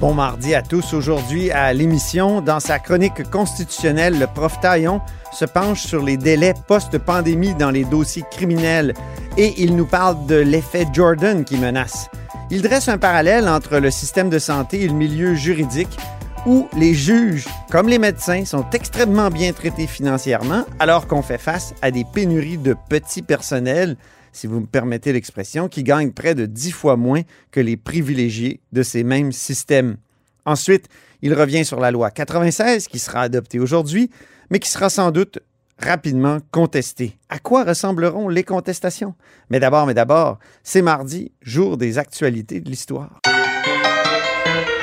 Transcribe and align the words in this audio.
Bon 0.00 0.14
mardi 0.14 0.54
à 0.54 0.62
tous. 0.62 0.94
Aujourd'hui 0.94 1.50
à 1.50 1.74
l'émission, 1.74 2.40
dans 2.40 2.58
sa 2.58 2.78
chronique 2.78 3.28
constitutionnelle, 3.28 4.18
le 4.18 4.26
prof 4.26 4.58
Taillon 4.58 5.02
se 5.30 5.44
penche 5.44 5.82
sur 5.82 6.02
les 6.02 6.16
délais 6.16 6.54
post-pandémie 6.66 7.54
dans 7.54 7.70
les 7.70 7.84
dossiers 7.84 8.24
criminels 8.30 8.94
et 9.36 9.52
il 9.58 9.76
nous 9.76 9.84
parle 9.84 10.24
de 10.24 10.36
l'effet 10.36 10.86
Jordan 10.90 11.44
qui 11.44 11.58
menace. 11.58 12.08
Il 12.50 12.62
dresse 12.62 12.88
un 12.88 12.96
parallèle 12.96 13.46
entre 13.46 13.76
le 13.76 13.90
système 13.90 14.30
de 14.30 14.38
santé 14.38 14.84
et 14.84 14.88
le 14.88 14.94
milieu 14.94 15.34
juridique 15.34 15.98
où 16.46 16.66
les 16.74 16.94
juges, 16.94 17.46
comme 17.70 17.88
les 17.90 17.98
médecins, 17.98 18.46
sont 18.46 18.64
extrêmement 18.72 19.28
bien 19.28 19.52
traités 19.52 19.86
financièrement 19.86 20.64
alors 20.78 21.08
qu'on 21.08 21.20
fait 21.20 21.36
face 21.36 21.74
à 21.82 21.90
des 21.90 22.06
pénuries 22.10 22.56
de 22.56 22.74
petits 22.88 23.20
personnels, 23.20 23.98
si 24.32 24.46
vous 24.46 24.60
me 24.60 24.66
permettez 24.66 25.12
l'expression, 25.12 25.68
qui 25.68 25.82
gagnent 25.82 26.12
près 26.12 26.34
de 26.34 26.46
dix 26.46 26.72
fois 26.72 26.96
moins 26.96 27.22
que 27.50 27.60
les 27.60 27.76
privilégiés 27.76 28.60
de 28.72 28.82
ces 28.82 29.04
mêmes 29.04 29.32
systèmes. 29.32 29.96
Ensuite, 30.44 30.88
il 31.22 31.34
revient 31.34 31.64
sur 31.64 31.80
la 31.80 31.90
loi 31.90 32.10
96 32.10 32.88
qui 32.88 32.98
sera 32.98 33.22
adoptée 33.22 33.58
aujourd'hui, 33.58 34.10
mais 34.50 34.58
qui 34.58 34.70
sera 34.70 34.90
sans 34.90 35.10
doute 35.10 35.38
rapidement 35.78 36.38
contestée. 36.50 37.16
À 37.28 37.38
quoi 37.38 37.64
ressembleront 37.64 38.28
les 38.28 38.44
contestations? 38.44 39.14
Mais 39.48 39.60
d'abord, 39.60 39.86
mais 39.86 39.94
d'abord, 39.94 40.38
c'est 40.62 40.82
mardi, 40.82 41.32
jour 41.42 41.76
des 41.76 41.98
actualités 41.98 42.60
de 42.60 42.68
l'histoire. 42.68 43.20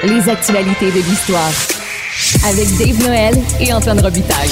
Les 0.03 0.29
actualités 0.29 0.91
de 0.91 0.99
l'histoire. 1.07 1.51
Avec 2.45 2.67
Dave 2.77 2.99
Noël 3.03 3.35
et 3.59 3.73
Antoine 3.73 3.99
Robitaille. 3.99 4.49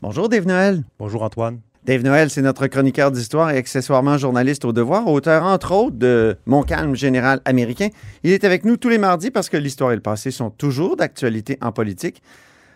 Bonjour 0.00 0.28
Dave 0.28 0.46
Noël. 0.46 0.84
Bonjour 0.98 1.22
Antoine. 1.22 1.60
Dave 1.84 2.02
Noël, 2.02 2.28
c'est 2.28 2.42
notre 2.42 2.66
chroniqueur 2.66 3.10
d'histoire 3.10 3.50
et 3.50 3.56
accessoirement 3.56 4.18
journaliste 4.18 4.64
au 4.64 4.72
devoir, 4.72 5.06
auteur 5.06 5.44
entre 5.44 5.72
autres 5.72 5.96
de 5.96 6.36
Mon 6.44 6.62
calme 6.62 6.94
général 6.94 7.40
américain. 7.44 7.88
Il 8.24 8.32
est 8.32 8.44
avec 8.44 8.64
nous 8.64 8.76
tous 8.76 8.88
les 8.88 8.98
mardis 8.98 9.30
parce 9.30 9.48
que 9.48 9.56
l'histoire 9.56 9.92
et 9.92 9.94
le 9.94 10.02
passé 10.02 10.30
sont 10.30 10.50
toujours 10.50 10.96
d'actualité 10.96 11.56
en 11.62 11.72
politique. 11.72 12.22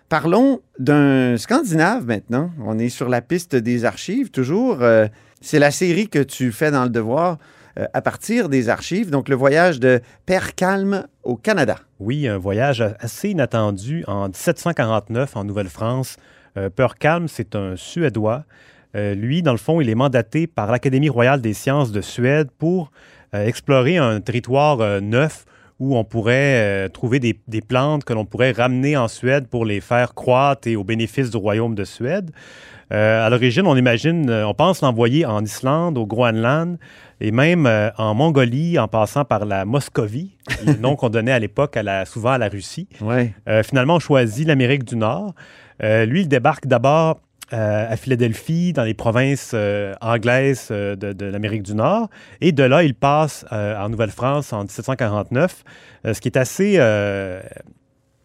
Parlons 0.09 0.61
d'un 0.79 1.37
Scandinave 1.37 2.07
maintenant. 2.07 2.51
On 2.65 2.79
est 2.79 2.89
sur 2.89 3.09
la 3.09 3.21
piste 3.21 3.57
des 3.57 3.85
archives 3.85 4.31
toujours. 4.31 4.83
Euh, 4.83 5.07
c'est 5.41 5.59
la 5.59 5.71
série 5.71 6.09
que 6.09 6.19
tu 6.19 6.53
fais 6.53 6.71
dans 6.71 6.85
le 6.85 6.91
devoir 6.91 7.39
euh, 7.79 7.87
à 7.95 8.03
partir 8.03 8.51
des 8.51 8.69
archives, 8.69 9.11
donc 9.11 9.29
le 9.29 9.35
voyage 9.35 9.81
de 9.81 10.01
Père 10.27 10.55
Calme 10.55 11.07
au 11.23 11.37
Canada. 11.37 11.79
Oui, 11.99 12.29
un 12.29 12.37
voyage 12.37 12.85
assez 13.01 13.31
inattendu 13.31 14.05
en 14.07 14.27
1749 14.27 15.37
en 15.37 15.45
Nouvelle-France. 15.45 16.17
Euh, 16.59 16.69
Père 16.69 16.97
Calme, 16.97 17.29
c'est 17.29 17.57
un 17.57 17.77
Suédois. 17.77 18.45
Euh, 18.95 19.15
lui, 19.15 19.43
dans 19.43 19.53
le 19.53 19.59
fond, 19.59 19.81
il 19.81 19.89
est 19.89 19.95
mandaté 19.95 20.47
par 20.47 20.71
l'Académie 20.71 21.09
royale 21.09 21.41
des 21.41 21.55
sciences 21.55 21.93
de 21.93 22.01
Suède 22.01 22.49
pour 22.59 22.91
euh, 23.35 23.47
explorer 23.47 23.97
un 23.97 24.21
territoire 24.21 24.81
euh, 24.81 25.01
neuf 25.01 25.45
où 25.79 25.97
on 25.97 26.05
pourrait 26.05 26.89
trouver 26.91 27.19
des, 27.19 27.37
des 27.49 27.61
plantes 27.61 28.05
que 28.05 28.13
l'on 28.13 28.25
pourrait 28.25 28.53
ramener 28.53 28.97
en 28.97 29.09
Suède 29.09 29.49
pour 29.49 29.65
les 29.65 29.81
faire 29.81 30.15
croître 30.15 30.69
et 30.69 30.77
au 30.77 30.85
bénéfice 30.85 31.31
du 31.31 31.37
royaume 31.39 31.75
de 31.75 31.83
Suède. 31.85 32.31
À 32.91 33.29
l'origine, 33.31 33.67
on 33.67 33.75
imagine, 33.75 34.31
on 34.31 34.53
pense 34.55 34.83
l'envoyer 34.83 35.25
en 35.27 35.43
Islande, 35.43 35.97
au 35.99 36.07
Groenland 36.07 36.77
et 37.21 37.33
même 37.33 37.67
en 37.97 38.15
Mongolie 38.15 38.79
en 38.79 38.87
passant 38.87 39.25
par 39.25 39.45
la 39.47 39.65
Moscovie, 39.65 40.37
le 40.67 40.75
nom 40.75 40.95
qu'on 40.97 41.09
donnait 41.09 41.33
à 41.33 41.39
l'époque 41.41 41.77
à 41.79 41.83
la- 41.83 42.05
souvent 42.05 42.31
à 42.33 42.39
la 42.39 42.49
Russie. 42.49 42.89
Ouais. 43.01 43.33
Finalement, 43.65 43.97
on 43.97 43.99
choisit 43.99 44.47
l'Amérique 44.47 44.85
du 44.85 44.95
Nord. 44.97 45.35
Lui, 45.83 46.21
il 46.21 46.29
débarque 46.29 46.67
d'abord 46.67 47.19
euh, 47.53 47.93
à 47.93 47.97
Philadelphie, 47.97 48.73
dans 48.73 48.85
les 48.85 48.95
provinces 48.95 49.53
euh, 49.55 49.95
anglaises 50.01 50.69
euh, 50.71 50.97
de, 50.97 51.27
l'Amérique 51.27 51.63
du 51.63 51.75
Nord. 51.75 52.09
Et 52.41 52.53
de 52.53 52.63
là, 52.63 52.83
il 52.83 52.95
passe 52.95 53.45
en 53.51 53.89
Nouvelle-France 53.89 54.53
en 54.53 54.63
1749, 54.63 55.65
euh, 56.07 56.15
ce 56.15 56.21
qui 56.21 56.29
est 56.29 56.39
assez, 56.39 56.79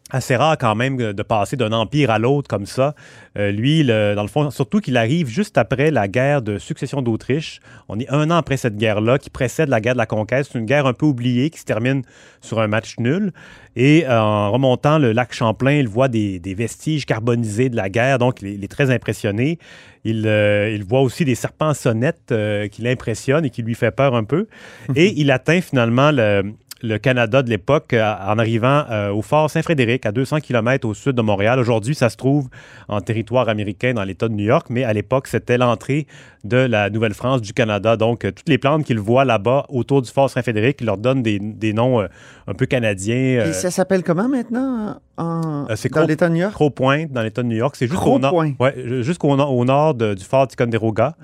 assez 0.09 0.35
rare 0.37 0.57
quand 0.57 0.73
même 0.75 0.95
de 0.97 1.23
passer 1.23 1.57
d'un 1.57 1.73
empire 1.73 2.11
à 2.11 2.17
l'autre 2.19 2.47
comme 2.47 2.65
ça. 2.65 2.95
Euh, 3.37 3.51
lui, 3.51 3.83
le- 3.83 4.13
dans 4.15 4.21
le 4.21 4.29
fond, 4.29 4.49
surtout 4.51 4.79
qu'il 4.79 4.95
arrive 4.95 5.27
juste 5.27 5.57
après 5.57 5.91
la 5.91 6.07
guerre 6.07 6.41
de 6.41 6.57
succession 6.57 7.01
d'Autriche. 7.01 7.59
On 7.89 7.99
est 7.99 8.09
un 8.09 8.31
an 8.31 8.35
après 8.37 8.55
cette 8.57 8.77
guerre-là, 8.77 9.17
qui 9.17 9.29
précède 9.29 9.67
la 9.67 9.81
guerre 9.81 9.93
de 9.93 9.97
la 9.97 10.05
conquête. 10.05 10.47
C'est 10.49 10.57
une 10.57 10.65
guerre 10.65 10.85
un 10.85 10.93
peu 10.93 11.05
oubliée 11.05 11.49
qui 11.49 11.59
se 11.59 11.65
termine 11.65 12.03
sur 12.39 12.59
un 12.61 12.67
match 12.67 12.95
nul. 12.99 13.33
Et 13.75 14.05
euh, 14.07 14.19
en 14.19 14.49
remontant 14.51 14.97
le 14.97 15.11
lac 15.11 15.33
Champlain, 15.33 15.73
il 15.73 15.87
voit 15.89 16.07
des, 16.07 16.39
des 16.39 16.53
vestiges 16.53 17.05
carbonisés 17.05 17.69
de 17.69 17.75
la 17.75 17.89
guerre, 17.89 18.17
donc 18.17 18.41
il 18.41 18.47
est, 18.47 18.53
il 18.55 18.63
est 18.63 18.67
très 18.69 18.89
impressionné. 18.91 19.59
Il, 20.05 20.25
euh, 20.25 20.71
il 20.73 20.85
voit 20.85 21.01
aussi 21.01 21.25
des 21.25 21.35
serpents 21.35 21.73
sonnettes 21.73 22.33
qui 22.71 22.81
l'impressionnent 22.81 23.43
et 23.45 23.49
qui 23.49 23.61
lui 23.61 23.75
fait 23.75 23.91
peur 23.91 24.15
un 24.15 24.23
peu. 24.23 24.47
Et 24.95 25.13
il 25.19 25.31
atteint 25.31 25.59
finalement 25.59 26.11
le, 26.11 26.53
le 26.81 26.97
Canada 26.97 27.43
de 27.43 27.49
l'époque 27.49 27.93
euh, 27.93 28.13
en 28.25 28.37
arrivant 28.37 28.83
euh, 28.89 29.11
au 29.11 29.21
fort 29.21 29.49
Saint-Frédéric, 29.49 30.05
à 30.05 30.11
200 30.11 30.39
km 30.39 30.87
au 30.87 30.93
sud 30.93 31.13
de 31.13 31.21
Montréal. 31.21 31.59
Aujourd'hui, 31.59 31.95
ça 31.95 32.09
se 32.09 32.17
trouve 32.17 32.49
en 32.87 33.01
territoire 33.01 33.49
américain 33.49 33.93
dans 33.93 34.03
l'État 34.03 34.27
de 34.27 34.33
New 34.33 34.45
York, 34.45 34.67
mais 34.69 34.83
à 34.83 34.93
l'époque, 34.93 35.27
c'était 35.27 35.57
l'entrée 35.57 36.07
de 36.43 36.57
la 36.57 36.89
Nouvelle-France 36.89 37.41
du 37.41 37.53
Canada. 37.53 37.97
Donc, 37.97 38.25
euh, 38.25 38.31
toutes 38.31 38.49
les 38.49 38.57
plantes 38.57 38.85
qu'il 38.85 38.99
voit 38.99 39.25
là-bas 39.25 39.65
autour 39.69 40.01
du 40.01 40.09
fort 40.09 40.29
Saint-Frédéric, 40.29 40.77
il 40.81 40.85
leur 40.85 40.97
donne 40.97 41.23
des, 41.23 41.39
des 41.39 41.73
noms 41.73 42.01
euh, 42.01 42.07
un 42.47 42.53
peu 42.53 42.65
canadiens. 42.65 43.45
Et 43.45 43.53
ça 43.53 43.71
s'appelle 43.71 44.03
comment 44.03 44.27
maintenant? 44.27 44.99
En, 45.17 45.65
Euh, 45.69 45.75
c'est 45.75 45.91
dans 45.91 46.05
l'État 46.05 46.27
de 46.29 46.33
New 46.33 46.41
York? 46.41 46.53
Croix-Pointe, 46.53 47.11
dans 47.11 47.21
l'État 47.23 47.41
de 47.43 47.47
New 47.47 47.57
York. 47.57 47.75
C'est 47.77 47.87
jusqu'au 47.87 48.19
nord, 48.19 48.31
Croix-Point. 48.31 48.53
ouais, 48.59 49.03
jusqu'au 49.03 49.35
no- 49.35 49.47
au 49.47 49.65
nord 49.65 49.93
de- 49.95 50.13
du 50.13 50.23
fort 50.23 50.47
Ticonderoga. 50.47 51.15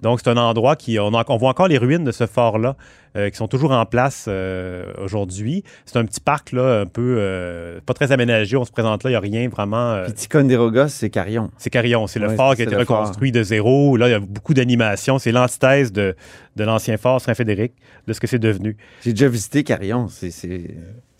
Donc, 0.00 0.20
c'est 0.22 0.30
un 0.30 0.36
endroit 0.36 0.76
qui. 0.76 0.98
On, 0.98 1.14
a- 1.14 1.24
on 1.28 1.36
voit 1.36 1.50
encore 1.50 1.68
les 1.68 1.78
ruines 1.78 2.04
de 2.04 2.12
ce 2.12 2.26
fort-là, 2.26 2.76
euh, 3.16 3.28
qui 3.28 3.36
sont 3.36 3.48
toujours 3.48 3.72
en 3.72 3.84
place 3.84 4.24
euh, 4.28 4.86
aujourd'hui. 5.04 5.64
C'est 5.84 5.98
un 5.98 6.04
petit 6.06 6.20
parc, 6.20 6.52
là, 6.52 6.80
un 6.80 6.86
peu. 6.86 7.16
euh, 7.18 7.78
pas 7.84 7.92
très 7.94 8.10
aménagé. 8.10 8.56
On 8.56 8.64
se 8.64 8.72
présente 8.72 9.04
là, 9.04 9.10
il 9.10 9.12
n'y 9.12 9.16
a 9.16 9.20
rien 9.20 9.48
vraiment. 9.48 10.02
Puis 10.04 10.14
Ticonderoga, 10.14 10.88
c'est 10.88 11.10
Carillon. 11.10 11.50
c'est 11.58 11.68
Carillon. 11.70 12.06
C'est 12.06 12.18
le 12.20 12.28
Ouais, 12.28 12.36
fort 12.36 12.54
qui 12.56 12.62
a 12.62 12.64
été 12.64 12.74
fort. 12.84 13.00
reconstruit 13.00 13.32
de 13.32 13.42
zéro. 13.42 13.96
Là, 13.98 14.08
il 14.08 14.12
y 14.12 14.14
a 14.14 14.20
beaucoup 14.20 14.54
d'animation. 14.54 15.18
C'est 15.18 15.32
l'antithèse 15.32 15.92
de, 15.92 16.16
de 16.56 16.64
l'ancien 16.64 16.96
fort 16.96 17.20
Saint-Frédéric, 17.20 17.72
de 18.06 18.12
ce 18.14 18.20
que 18.20 18.26
c'est 18.26 18.38
devenu. 18.38 18.76
J'ai 19.04 19.12
déjà 19.12 19.28
visité 19.28 19.62
Carillon. 19.62 20.08
C'est 20.08 20.30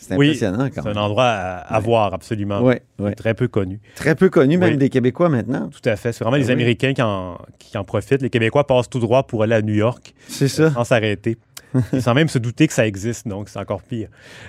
c'est- 0.02 0.16
Oui, 0.16 0.28
impressionnant 0.28 0.68
C'est 0.72 0.86
un 0.86 0.96
endroit 0.96 1.24
à, 1.26 1.74
à 1.74 1.80
voir, 1.80 2.12
absolument. 2.14 2.60
Ouais, 2.60 2.82
ouais. 2.98 3.14
Très 3.14 3.34
peu 3.34 3.48
connu. 3.48 3.80
Très 3.94 4.14
peu 4.14 4.28
connu, 4.28 4.56
même 4.58 4.72
Oui. 4.72 4.76
des 4.76 4.88
Québécois 4.88 5.28
maintenant. 5.28 5.68
Tout 5.70 5.88
à 5.88 5.96
fait. 5.96 6.12
C'est 6.12 6.24
vraiment 6.24 6.36
Ah 6.36 6.40
les 6.40 6.46
oui. 6.46 6.52
Américains 6.52 6.92
qui 6.92 7.02
en, 7.02 7.38
qui 7.58 7.76
en 7.78 7.84
profitent. 7.84 8.22
Les 8.22 8.30
Québécois 8.30 8.66
passent 8.66 8.90
tout 8.90 8.98
droit 9.00 9.22
pour 9.26 9.42
aller 9.42 9.54
à 9.54 9.62
New 9.62 9.74
York 9.74 10.14
C'est 10.28 10.48
ça. 10.48 10.70
sans 10.72 10.84
s'arrêter. 10.84 11.36
Sans 12.00 12.12
même 12.12 12.28
se 12.28 12.38
douter 12.38 12.66
que 12.66 12.74
ça 12.74 12.86
existe, 12.86 13.26
donc 13.26 13.48
c'est 13.48 13.58
encore 13.58 13.80
pire. 13.82 14.08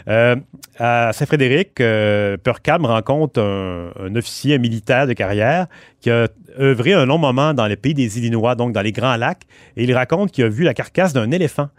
Euh, 0.09 0.36
à 0.78 1.12
Saint-Frédéric, 1.14 1.80
euh, 1.80 2.35
Purcam 2.35 2.85
rencontre 2.85 3.40
un, 3.41 3.91
un 3.97 4.14
officier 4.18 4.56
un 4.56 4.58
militaire 4.58 5.08
de 5.08 5.14
carrière 5.14 5.68
qui 6.02 6.09
a 6.09 6.28
œuvré 6.59 6.91
un 6.91 7.06
long 7.06 7.18
moment 7.18 7.53
dans 7.53 7.68
le 7.70 7.78
pays 7.78 7.94
des 7.94 8.18
Illinois, 8.20 8.56
donc 8.56 8.74
dans 8.74 8.81
les 8.81 8.91
Grands 8.91 9.16
Lacs, 9.16 9.44
et 9.78 9.85
il 9.85 9.94
raconte 9.94 10.31
qu'il 10.34 10.44
a 10.44 10.50
vu 10.50 10.66
la 10.66 10.74
carcasse 10.74 11.14
d'un 11.14 11.31
éléphant. 11.31 11.70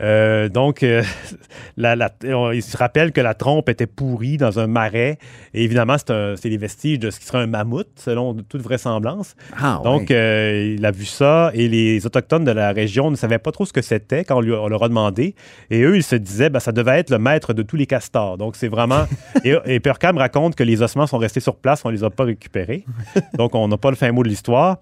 Euh, 0.00 0.48
donc, 0.48 0.82
euh, 0.82 1.02
la- 1.76 1.96
la- 1.96 2.10
on- 2.24 2.52
il 2.52 2.62
se 2.62 2.76
rappelle 2.76 3.12
que 3.12 3.20
la 3.20 3.34
trompe 3.34 3.68
était 3.68 3.86
pourrie 3.86 4.36
dans 4.36 4.58
un 4.58 4.66
marais. 4.66 5.18
Et 5.54 5.64
évidemment, 5.64 5.96
c'est 5.98 6.44
les 6.48 6.56
vestiges 6.56 6.98
de 6.98 7.10
ce 7.10 7.18
qui 7.18 7.26
serait 7.26 7.38
un 7.38 7.46
mammouth, 7.46 7.88
selon 7.96 8.34
toute 8.34 8.62
vraisemblance. 8.62 9.34
Ah, 9.60 9.80
Donc, 9.82 10.10
ouais. 10.10 10.16
euh, 10.16 10.74
il 10.78 10.86
a 10.86 10.90
vu 10.90 11.04
ça 11.04 11.50
et 11.54 11.68
les 11.68 12.06
Autochtones 12.06 12.44
de 12.44 12.52
la 12.52 12.72
région 12.72 13.10
ne 13.10 13.16
savaient 13.16 13.38
pas 13.38 13.50
trop 13.52 13.64
ce 13.64 13.72
que 13.72 13.82
c'était 13.82 14.24
quand 14.24 14.36
on, 14.36 14.40
lui- 14.40 14.52
on 14.52 14.68
leur 14.68 14.82
a 14.84 14.88
demandé. 14.88 15.34
Et 15.70 15.82
eux, 15.82 15.96
ils 15.96 16.02
se 16.02 16.16
disaient, 16.16 16.50
ben, 16.50 16.60
ça 16.60 16.72
devait 16.72 16.98
être 17.00 17.10
le 17.10 17.18
maître 17.18 17.52
de 17.52 17.62
tous 17.62 17.76
les 17.76 17.86
castors. 17.86 18.38
Donc, 18.38 18.56
c'est 18.56 18.68
vraiment. 18.68 19.06
et, 19.44 19.54
et 19.66 19.80
raconte 20.16 20.54
que 20.54 20.62
les 20.64 20.82
ossements 20.82 21.06
sont 21.06 21.18
restés 21.18 21.40
sur 21.40 21.56
place, 21.56 21.82
on 21.84 21.90
les 21.90 22.04
a 22.04 22.10
pas 22.10 22.24
récupérés. 22.24 22.84
Donc, 23.34 23.54
on 23.54 23.66
n'a 23.68 23.76
pas 23.76 23.90
le 23.90 23.96
fin 23.96 24.10
mot 24.12 24.22
de 24.22 24.28
l'histoire. 24.28 24.78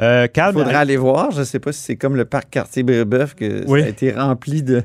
Euh, 0.00 0.24
Il 0.26 0.32
Calme. 0.32 0.54
faudrait 0.54 0.74
aller 0.74 0.96
voir. 0.96 1.30
Je 1.30 1.40
ne 1.40 1.44
sais 1.44 1.58
pas 1.60 1.70
si 1.72 1.80
c'est 1.82 1.96
comme 1.96 2.16
le 2.16 2.24
parc 2.24 2.50
quartier 2.50 2.82
Brébeuf 2.82 3.34
que 3.34 3.64
Oui. 3.68 3.80
ça 3.80 3.86
a 3.86 3.88
été 3.88 4.10
rempli 4.12 4.62
de. 4.62 4.82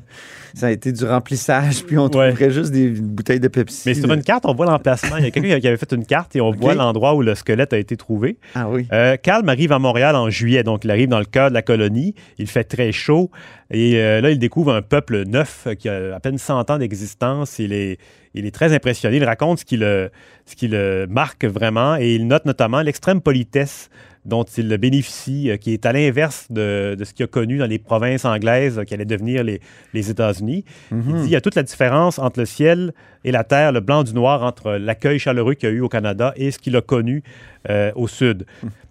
Ça 0.53 0.67
a 0.67 0.71
été 0.71 0.91
du 0.91 1.05
remplissage, 1.05 1.83
puis 1.85 1.97
on 1.97 2.05
Ouais. 2.05 2.31
trouverait 2.31 2.51
juste 2.51 2.71
des 2.71 2.89
bouteilles 2.89 3.39
de 3.39 3.47
Pepsi. 3.47 3.83
Mais 3.85 3.93
sur 3.93 4.07
de- 4.07 4.15
une 4.15 4.23
carte, 4.23 4.45
on 4.45 4.53
voit 4.55 4.65
l'emplacement. 4.65 5.17
Il 5.17 5.23
y 5.23 5.27
a 5.27 5.31
quelqu'un 5.31 5.59
qui 5.59 5.67
avait 5.67 5.77
fait 5.77 5.91
une 5.93 6.05
carte 6.05 6.35
et 6.35 6.41
on 6.41 6.51
voit 6.51 6.73
l'endroit 6.73 7.13
où 7.15 7.21
le 7.21 7.35
squelette 7.35 7.73
a 7.73 7.77
été 7.77 7.95
trouvé. 7.95 8.37
Ah 8.55 8.67
oui. 8.69 8.87
Euh, 8.91 9.17
Calme 9.17 9.47
arrive 9.49 9.71
à 9.71 9.79
Montréal 9.79 10.15
en 10.15 10.29
juillet, 10.29 10.63
donc 10.63 10.83
il 10.83 10.91
arrive 10.91 11.09
dans 11.09 11.19
le 11.19 11.25
cœur 11.25 11.49
de 11.49 11.53
la 11.53 11.61
colonie. 11.61 12.15
Il 12.39 12.47
fait 12.47 12.63
très 12.63 12.91
chaud 12.91 13.29
et 13.71 13.97
euh, 14.01 14.19
là, 14.21 14.31
il 14.31 14.39
découvre 14.39 14.73
un 14.73 14.81
peuple 14.81 15.23
neuf 15.25 15.67
qui 15.79 15.89
a 15.89 16.15
à 16.15 16.19
peine 16.19 16.37
100 16.37 16.69
ans 16.71 16.77
d'existence. 16.79 17.59
Il 17.59 17.71
est, 17.73 17.99
il 18.33 18.45
est 18.45 18.51
très 18.51 18.73
impressionné. 18.73 19.17
Il 19.17 19.23
raconte 19.25 19.59
ce 19.59 19.65
qui 19.65 19.77
le, 19.77 20.09
ce 20.45 20.55
qui 20.55 20.67
le 20.67 21.05
marque 21.07 21.45
vraiment 21.45 21.97
et 21.97 22.15
il 22.15 22.27
note 22.27 22.45
notamment 22.45 22.81
l'extrême 22.81 23.21
politesse 23.21 23.89
dont 24.27 24.43
il 24.43 24.67
bénéficie, 24.77 25.49
euh, 25.49 25.57
qui 25.57 25.73
est 25.73 25.85
à 25.85 25.93
l'inverse 25.93 26.45
de, 26.51 26.95
de 26.99 27.03
ce 27.03 27.13
qu'il 27.13 27.23
a 27.23 27.27
connu 27.27 27.57
dans 27.57 27.65
les 27.65 27.79
provinces 27.79 28.25
anglaises 28.25 28.77
euh, 28.77 28.83
qui 28.83 28.93
allaient 28.93 29.05
devenir 29.05 29.43
les, 29.43 29.59
les 29.93 30.09
États-Unis. 30.11 30.65
Il 30.91 31.01
dit 31.01 31.23
il 31.25 31.29
y 31.31 31.35
a 31.35 31.41
toute 31.41 31.55
la 31.55 31.63
différence 31.63 32.19
entre 32.19 32.39
le 32.41 32.45
ciel 32.45 32.93
et 33.23 33.31
la 33.31 33.43
terre, 33.43 33.71
le 33.71 33.79
blanc 33.79 34.03
du 34.03 34.13
noir, 34.13 34.43
entre 34.43 34.73
l'accueil 34.73 35.17
chaleureux 35.17 35.53
qu'il 35.55 35.69
a 35.69 35.71
eu 35.71 35.79
au 35.81 35.89
Canada 35.89 36.33
et 36.35 36.51
ce 36.51 36.59
qu'il 36.59 36.75
a 36.75 36.81
connu 36.81 37.23
euh, 37.69 37.91
au 37.95 38.07
sud. 38.07 38.45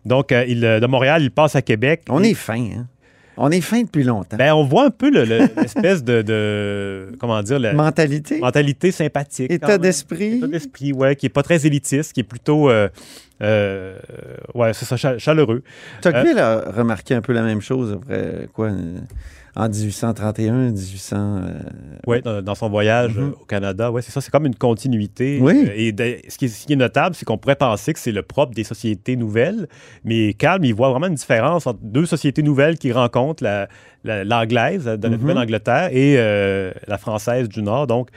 Donc, 0.05 0.33
euh, 0.33 0.45
il, 0.49 0.65
euh, 0.65 0.81
de 0.81 0.87
Montréal, 0.87 1.23
il 1.23 1.31
passe 1.31 1.55
à 1.55 1.63
Québec. 1.63 2.03
On 2.09 2.23
Et- 2.23 2.31
est 2.31 2.35
fin, 2.35 2.55
hein? 2.61 2.87
On 3.39 3.51
est 3.51 3.61
fin 3.61 3.83
depuis 3.83 4.03
longtemps. 4.05 4.37
ben, 4.37 4.53
on 4.55 4.65
voit 4.65 4.87
un 4.87 4.91
peu 4.91 5.11
le- 5.11 5.25
le- 5.25 5.49
l'espèce 5.61 6.03
de, 6.03 6.23
de- 6.23 7.13
Comment 7.21 7.43
dire 7.43 7.59
la 7.59 7.73
Mentalité, 7.75 8.39
mentalité 8.39 8.91
sympathique. 8.91 9.51
état 9.51 9.79
d'esprit. 9.79 10.37
État 10.39 10.47
d'esprit, 10.47 10.93
ouais, 10.93 11.17
qui 11.17 11.27
est 11.27 11.31
pas 11.31 11.43
très 11.43 11.67
élitiste, 11.67 12.13
qui 12.13 12.21
est 12.21 12.25
plutôt. 12.25 12.71
euh, 12.71 12.89
euh, 13.43 13.99
ouais, 14.55 14.73
c'est 14.73 14.87
ça, 14.87 14.97
cha- 14.97 15.19
chaleureux. 15.19 15.63
Tocqueville 16.01 16.39
a 16.39 16.71
remarqué 16.71 17.15
un 17.15 17.21
peu 17.21 17.33
la 17.35 17.43
même 17.43 17.61
chose 17.61 17.93
après 17.93 18.49
quoi 18.55 18.69
euh, 18.69 18.99
en 19.57 19.69
1831, 19.69 20.71
1800. 20.73 21.17
euh, 21.17 21.59
Ouais, 22.07 22.21
dans, 22.21 22.43
dans 22.43 22.55
son 22.55 22.69
voyage 22.69 23.17
Mhm. 23.17 23.23
euh, 23.25 23.31
au 23.41 23.45
Canada, 23.47 23.91
ouais, 23.91 24.03
c'est 24.03 24.13
ça, 24.13 24.21
c'est 24.21 24.31
comme 24.31 24.47
une 24.47 24.55
continuité. 24.55 25.39
Oui. 25.41 25.65
Euh, 25.69 25.73
et 25.75 25.93
de- 25.93 26.19
ce, 26.29 26.37
qui 26.39 26.45
est, 26.45 26.49
ce 26.49 26.67
qui 26.67 26.75
est 26.75 26.77
notable, 26.77 27.15
c'est 27.17 27.25
qu'on 27.25 27.39
pourrait 27.39 27.57
penser 27.57 27.93
que 27.93 27.99
c'est 27.99 28.13
le 28.13 28.23
propre 28.23 28.53
des 28.55 28.65
sociétés 28.65 29.17
nouvelles, 29.17 29.67
mais 30.05 30.35
Calme, 30.35 30.65
il 30.65 30.75
voit 30.75 30.91
vraiment 30.91 31.07
une 31.09 31.15
différence 31.15 31.67
entre 31.67 31.81
deux 31.83 32.07
sociétés 32.07 32.43
nouvelles 32.43 32.79
qui 32.79 32.93
rencontrent 32.93 33.43
la- 33.43 33.67
la- 34.05 34.23
l'anglaise 34.23 34.85
de 34.85 35.03
la 35.03 35.09
Mhm. 35.17 35.21
Nouvelle-Angleterre 35.21 35.89
et 35.91 36.15
euh, 36.19 36.71
la 36.87 36.97
française 36.99 37.49
du 37.49 37.61
Nord. 37.63 37.89
Donc, 37.89 38.11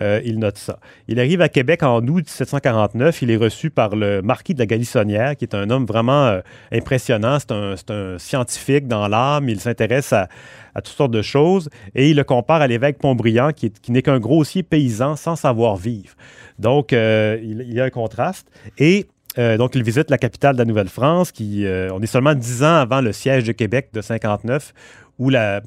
euh, 0.00 0.20
il 0.24 0.38
note 0.38 0.56
ça. 0.56 0.78
Il 1.06 1.18
arrive 1.20 1.42
à 1.42 1.50
Québec 1.50 1.82
en 1.82 2.00
août 2.06 2.24
1749. 2.26 3.20
Il 3.20 3.30
est 3.30 3.36
reçu 3.36 3.68
par 3.68 3.94
le 3.94 4.22
marquis 4.22 4.54
de 4.54 4.58
la 4.60 4.64
Galissonnière, 4.66 5.36
qui 5.36 5.44
est 5.44 5.54
un 5.54 5.68
homme 5.68 5.84
vraiment 5.84 6.38
impressionnant. 6.72 7.38
C'est 7.40 7.52
un, 7.52 7.74
c'est 7.76 7.90
un 7.90 8.18
scientifique 8.18 8.88
dans 8.88 9.06
l'âme. 9.08 9.48
Il 9.50 9.60
s'intéresse 9.60 10.12
à, 10.14 10.28
à 10.74 10.82
toutes 10.82 10.96
sortes 10.96 11.10
de 11.12 11.22
choses 11.22 11.68
et 11.94 12.10
il 12.10 12.16
le 12.16 12.24
compare 12.24 12.60
à 12.60 12.66
l'évêque 12.66 12.98
Pontbriand, 12.98 13.50
qui, 13.52 13.66
est- 13.66 13.80
qui 13.80 13.92
n'est 13.92 14.02
qu'un 14.02 14.18
grossier 14.20 14.62
paysan 14.62 15.16
sans 15.16 15.36
savoir 15.36 15.76
vivre. 15.76 16.14
Donc, 16.58 16.92
euh, 16.92 17.38
il, 17.42 17.60
il 17.68 17.74
y 17.74 17.80
a 17.80 17.84
un 17.84 17.90
contraste. 17.90 18.48
Et 18.78 19.06
euh, 19.38 19.56
donc, 19.56 19.74
il 19.74 19.82
visite 19.82 20.10
la 20.10 20.18
capitale 20.18 20.54
de 20.54 20.58
la 20.60 20.64
Nouvelle-France, 20.64 21.32
qui, 21.32 21.66
euh, 21.66 21.90
on 21.92 22.00
est 22.00 22.06
seulement 22.06 22.34
dix 22.34 22.62
ans 22.62 22.76
avant 22.76 23.00
le 23.00 23.12
siège 23.12 23.42
de 23.44 23.50
Québec 23.52 23.88
de 23.92 24.00
59, 24.00 24.72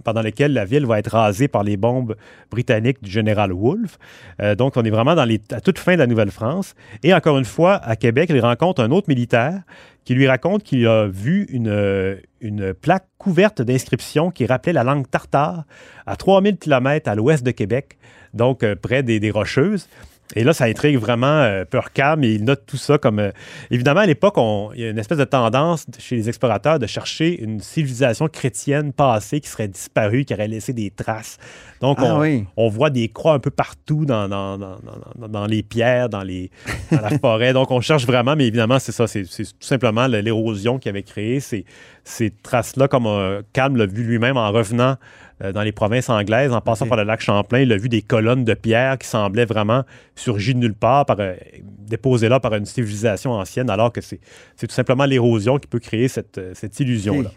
pendant 0.03 0.21
lequel 0.21 0.53
la 0.53 0.65
ville 0.65 0.85
va 0.85 0.99
être 0.99 1.11
rasée 1.11 1.47
par 1.47 1.63
les 1.63 1.77
bombes 1.77 2.15
britanniques 2.51 3.01
du 3.01 3.09
général 3.09 3.51
Wolfe. 3.51 3.97
Euh, 4.41 4.55
donc, 4.55 4.77
on 4.77 4.83
est 4.83 4.89
vraiment 4.89 5.11
à 5.11 5.61
toute 5.61 5.79
fin 5.79 5.93
de 5.93 5.99
la 5.99 6.07
Nouvelle-France. 6.07 6.75
Et 7.03 7.13
encore 7.13 7.37
une 7.37 7.45
fois, 7.45 7.75
à 7.75 7.95
Québec, 7.95 8.29
il 8.33 8.39
rencontre 8.41 8.81
un 8.81 8.91
autre 8.91 9.07
militaire 9.07 9.61
qui 10.03 10.13
lui 10.13 10.27
raconte 10.27 10.63
qu'il 10.63 10.87
a 10.87 11.07
vu 11.07 11.45
une, 11.49 11.67
euh, 11.67 12.73
plaque 12.81 13.07
couverte 13.17 13.61
d'inscriptions 13.61 14.31
qui 14.31 14.45
rappelait 14.45 14.73
la 14.73 14.83
langue 14.83 15.09
tartare 15.09 15.65
à 16.05 16.15
3000 16.15 16.57
km 16.57 17.09
à 17.09 17.15
l'ouest 17.15 17.43
de 17.45 17.51
Québec, 17.51 17.97
donc 18.33 18.63
euh, 18.63 18.75
près 18.75 19.03
des, 19.03 19.19
des 19.19 19.31
Rocheuses. 19.31 19.89
Et 20.35 20.43
là, 20.43 20.51
ça 20.53 20.65
intrigue 20.65 20.97
vraiment 20.97 21.25
euh, 21.41 21.63
Purcam 21.63 22.23
et 22.23 22.33
il 22.33 22.43
note 22.43 22.63
tout 22.67 22.75
ça 22.77 22.97
comme... 22.97 23.19
euh, 23.19 23.31
évidemment, 23.71 24.01
à 24.01 24.05
l'époque, 24.05 24.35
il 24.75 24.81
y 24.81 24.83
a 24.85 24.89
une 24.89 24.99
espèce 24.99 25.17
de 25.19 25.23
tendance 25.23 25.85
chez 25.99 26.15
les 26.17 26.27
explorateurs 26.27 26.79
de 26.79 26.85
chercher 26.85 27.41
une 27.41 27.61
civilisation 27.61 28.27
chrétienne 28.27 28.91
passée 28.91 29.39
qui 29.39 29.47
serait 29.49 29.69
disparue, 29.69 30.25
qui 30.25 30.33
aurait 30.33 30.49
laissé 30.49 30.73
des 30.73 30.91
traces. 30.91 31.37
Donc, 31.79 31.97
Ah 32.01 32.15
on, 32.15 32.19
oui. 32.19 32.45
on 32.57 32.67
voit 32.67 32.89
des 32.89 33.07
croix 33.07 33.33
un 33.33 33.39
peu 33.39 33.51
partout 33.51 34.05
dans, 34.05 34.27
dans, 34.27 34.57
dans- 34.57 34.77
dans- 35.17 35.27
dans 35.29 35.45
les 35.45 35.63
pierres, 35.63 36.09
dans, 36.09 36.23
les, 36.23 36.51
dans 36.91 37.01
la 37.01 37.17
forêt. 37.19 37.53
Donc, 37.53 37.71
on 37.71 37.79
cherche 37.81 38.05
vraiment, 38.05 38.35
mais 38.35 38.47
évidemment, 38.47 38.79
c'est 38.79 38.91
ça. 38.91 39.07
C'est 39.07 39.23
tout 39.23 39.43
simplement 39.61 40.07
le- 40.07 40.19
l'érosion 40.19 40.77
qui 40.77 40.89
avait 40.89 41.03
créé 41.03 41.39
ces, 41.39 41.63
ces 42.03 42.31
traces-là, 42.31 42.87
comme 42.87 43.05
euh, 43.07 43.41
Calme 43.53 43.77
l'a 43.77 43.85
vu 43.85 44.03
lui-même 44.03 44.35
en 44.37 44.51
revenant 44.51 44.95
euh, 45.43 45.51
dans 45.51 45.61
les 45.61 45.71
provinces 45.71 46.09
anglaises, 46.09 46.51
en 46.51 46.61
passant 46.61 46.87
par 46.87 46.97
le 46.97 47.03
lac 47.03 47.21
Champlain. 47.21 47.59
Il 47.59 47.71
a 47.71 47.77
vu 47.77 47.89
des 47.89 48.01
colonnes 48.01 48.43
de 48.43 48.53
pierre 48.55 48.97
qui 48.97 49.07
semblaient 49.07 49.45
vraiment 49.45 49.83
surgies 50.15 50.55
de 50.55 50.59
nulle 50.59 50.73
part, 50.73 51.05
par, 51.05 51.17
euh, 51.19 51.35
déposées 51.59 52.27
là 52.27 52.39
par 52.39 52.55
une 52.55 52.65
civilisation 52.65 53.33
ancienne, 53.33 53.69
alors 53.69 53.91
que 53.93 54.01
c'est 54.01 54.19
tout 54.59 54.73
simplement 54.73 55.05
l'érosion 55.05 55.59
qui 55.59 55.67
peut 55.67 55.79
créer 55.79 56.07
cette, 56.07 56.39
euh, 56.39 56.51
cette 56.55 56.79
illusion-là. 56.79 57.31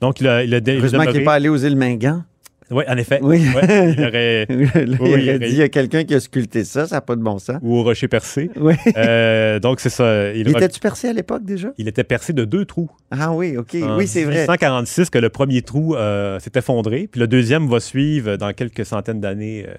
Donc, 0.00 0.20
il 0.20 0.26
a, 0.26 0.42
il 0.42 0.52
a, 0.54 0.58
il 0.58 0.70
a 0.70 0.74
Heureusement 0.74 1.04
qu'il 1.04 1.18
n'est 1.18 1.24
pas 1.24 1.34
allé 1.34 1.48
aux 1.48 1.56
îles 1.56 1.76
Mingan. 1.76 2.24
Oui, 2.70 2.84
en 2.88 2.96
effet. 2.96 3.18
Oui. 3.22 3.44
Ouais, 3.54 3.92
il 3.96 4.04
aurait... 4.04 4.46
Là, 4.48 4.80
il 4.82 4.96
Oui, 5.00 5.10
aurait 5.10 5.22
il 5.22 5.28
aurait- 5.30 5.38
dit, 5.38 5.46
il 5.46 5.56
y 5.56 5.62
a 5.62 5.68
quelqu'un 5.68 6.04
qui 6.04 6.14
a 6.14 6.20
sculpté 6.20 6.64
ça, 6.64 6.86
ça 6.86 6.96
n'a 6.96 7.00
pas 7.00 7.14
de 7.16 7.20
bon 7.22 7.38
sens. 7.38 7.56
Ou 7.62 7.76
au 7.76 7.82
rocher 7.82 8.08
percé. 8.08 8.50
Oui. 8.56 8.74
Euh, 8.96 9.58
donc, 9.60 9.80
c'est 9.80 9.90
ça. 9.90 10.32
Il, 10.32 10.40
Il 10.48 10.50
était-tu 10.50 10.80
percé 10.80 11.08
à 11.08 11.12
l'époque 11.12 11.44
déjà? 11.44 11.68
il 11.76 11.88
était 11.88 12.04
percé 12.04 12.32
de 12.32 12.44
deux 12.44 12.64
trous. 12.64 12.90
Ah 13.10 13.32
oui, 13.32 13.56
OK. 13.58 13.76
En 13.82 13.96
oui, 13.98 14.06
c'est 14.06 14.24
vrai. 14.24 14.32
1846 14.42 15.10
que 15.10 15.18
le 15.18 15.28
premier 15.28 15.62
trou 15.62 15.94
euh, 15.94 16.38
s'est 16.40 16.52
effondré, 16.56 17.08
puis 17.10 17.20
le 17.20 17.26
deuxième 17.26 17.68
va 17.68 17.80
suivre 17.80 18.36
dans 18.36 18.52
quelques 18.52 18.84
centaines 18.86 19.20
d'années, 19.20 19.66
euh, 19.68 19.74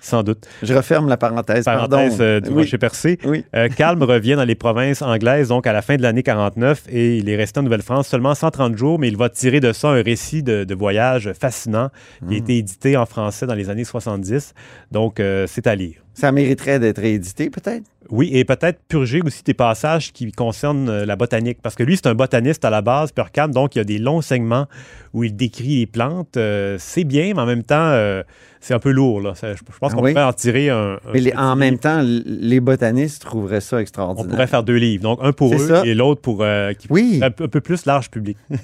sans 0.00 0.22
doute. 0.22 0.46
Je 0.62 0.74
referme 0.74 1.08
la 1.08 1.16
parenthèse. 1.16 1.64
Parenthèse 1.64 2.18
pardon. 2.18 2.40
du 2.40 2.48
oui. 2.50 2.62
rocher 2.62 2.76
percé. 2.78 3.18
Oui. 3.24 3.44
Calme 3.76 4.02
revient 4.02 4.34
dans 4.34 4.44
les 4.44 4.54
provinces 4.54 5.00
anglaises, 5.02 5.48
donc 5.48 5.66
à 5.66 5.72
la 5.72 5.80
fin 5.82 5.96
de 5.96 6.02
l'année 6.02 6.22
49, 6.22 6.82
et 6.90 7.16
il 7.18 7.28
est 7.30 7.36
resté 7.36 7.60
en 7.60 7.62
Nouvelle-France 7.62 8.08
seulement 8.08 8.34
130 8.34 8.76
jours, 8.76 8.98
mais 8.98 9.08
il 9.08 9.16
va 9.16 9.28
tirer 9.30 9.60
de 9.60 9.72
ça 9.72 9.88
un 9.88 10.02
récit 10.02 10.42
de, 10.42 10.64
de 10.64 10.74
voyage 10.74 11.32
fascinant 11.40 11.88
Hmm. 12.24 12.28
qui 12.28 12.34
a 12.34 12.38
été 12.38 12.58
édité 12.58 12.96
en 12.96 13.06
français 13.06 13.46
dans 13.46 13.54
les 13.54 13.70
années 13.70 13.84
70. 13.84 14.54
Donc, 14.92 15.20
euh, 15.20 15.46
c'est 15.48 15.66
à 15.66 15.74
lire. 15.74 15.96
Ça 16.14 16.30
mériterait 16.32 16.78
d'être 16.78 16.98
réédité, 17.00 17.50
peut-être? 17.50 17.84
Oui, 18.10 18.30
et 18.32 18.44
peut-être 18.44 18.78
purger 18.86 19.20
aussi 19.24 19.42
des 19.42 19.54
passages 19.54 20.12
qui 20.12 20.30
concernent 20.30 20.88
euh, 20.90 21.06
la 21.06 21.16
botanique. 21.16 21.58
Parce 21.62 21.74
que 21.74 21.82
lui, 21.82 21.96
c'est 21.96 22.06
un 22.06 22.14
botaniste 22.14 22.64
à 22.64 22.70
la 22.70 22.82
base, 22.82 23.10
Purcam, 23.12 23.50
donc 23.50 23.74
il 23.74 23.78
y 23.78 23.80
a 23.80 23.84
des 23.84 23.98
longs 23.98 24.20
segments 24.20 24.66
où 25.14 25.24
il 25.24 25.34
décrit 25.34 25.78
les 25.80 25.86
plantes. 25.86 26.36
Euh, 26.36 26.76
c'est 26.78 27.04
bien, 27.04 27.32
mais 27.34 27.40
en 27.40 27.46
même 27.46 27.62
temps, 27.64 27.74
euh, 27.88 28.22
c'est 28.60 28.74
un 28.74 28.78
peu 28.78 28.90
lourd. 28.90 29.22
Là. 29.22 29.34
Ça, 29.34 29.54
je, 29.54 29.58
je 29.58 29.78
pense 29.78 29.92
Ah 29.92 29.96
qu'on 29.96 30.04
oui? 30.04 30.12
pourrait 30.12 30.24
en 30.24 30.32
tirer 30.34 30.68
un. 30.70 30.94
un 30.94 30.98
Mais 31.14 31.20
les- 31.20 31.32
en 31.34 31.40
livre. 31.42 31.56
même 31.56 31.78
temps, 31.78 32.02
les 32.04 32.60
botanistes 32.60 33.22
trouveraient 33.22 33.60
ça 33.62 33.76
On 33.76 33.80
extraordinaire. 33.80 34.30
pourrait 34.30 34.46
faire 34.46 34.62
deux 34.64 34.76
livres. 34.76 35.02
Donc, 35.02 35.18
un 35.22 35.32
pour 35.32 35.54
eux 35.54 35.58
ça. 35.68 35.82
et 35.86 35.94
l'autre 35.94 36.20
pour 36.20 36.42
euh, 36.42 36.74
qui 36.74 36.86
Oui. 36.90 37.20
un, 37.22 37.30
peu- 37.30 37.44
un 37.44 37.48
peu 37.48 37.60
plus 37.62 37.86
large 37.86 38.10
public. 38.10 38.36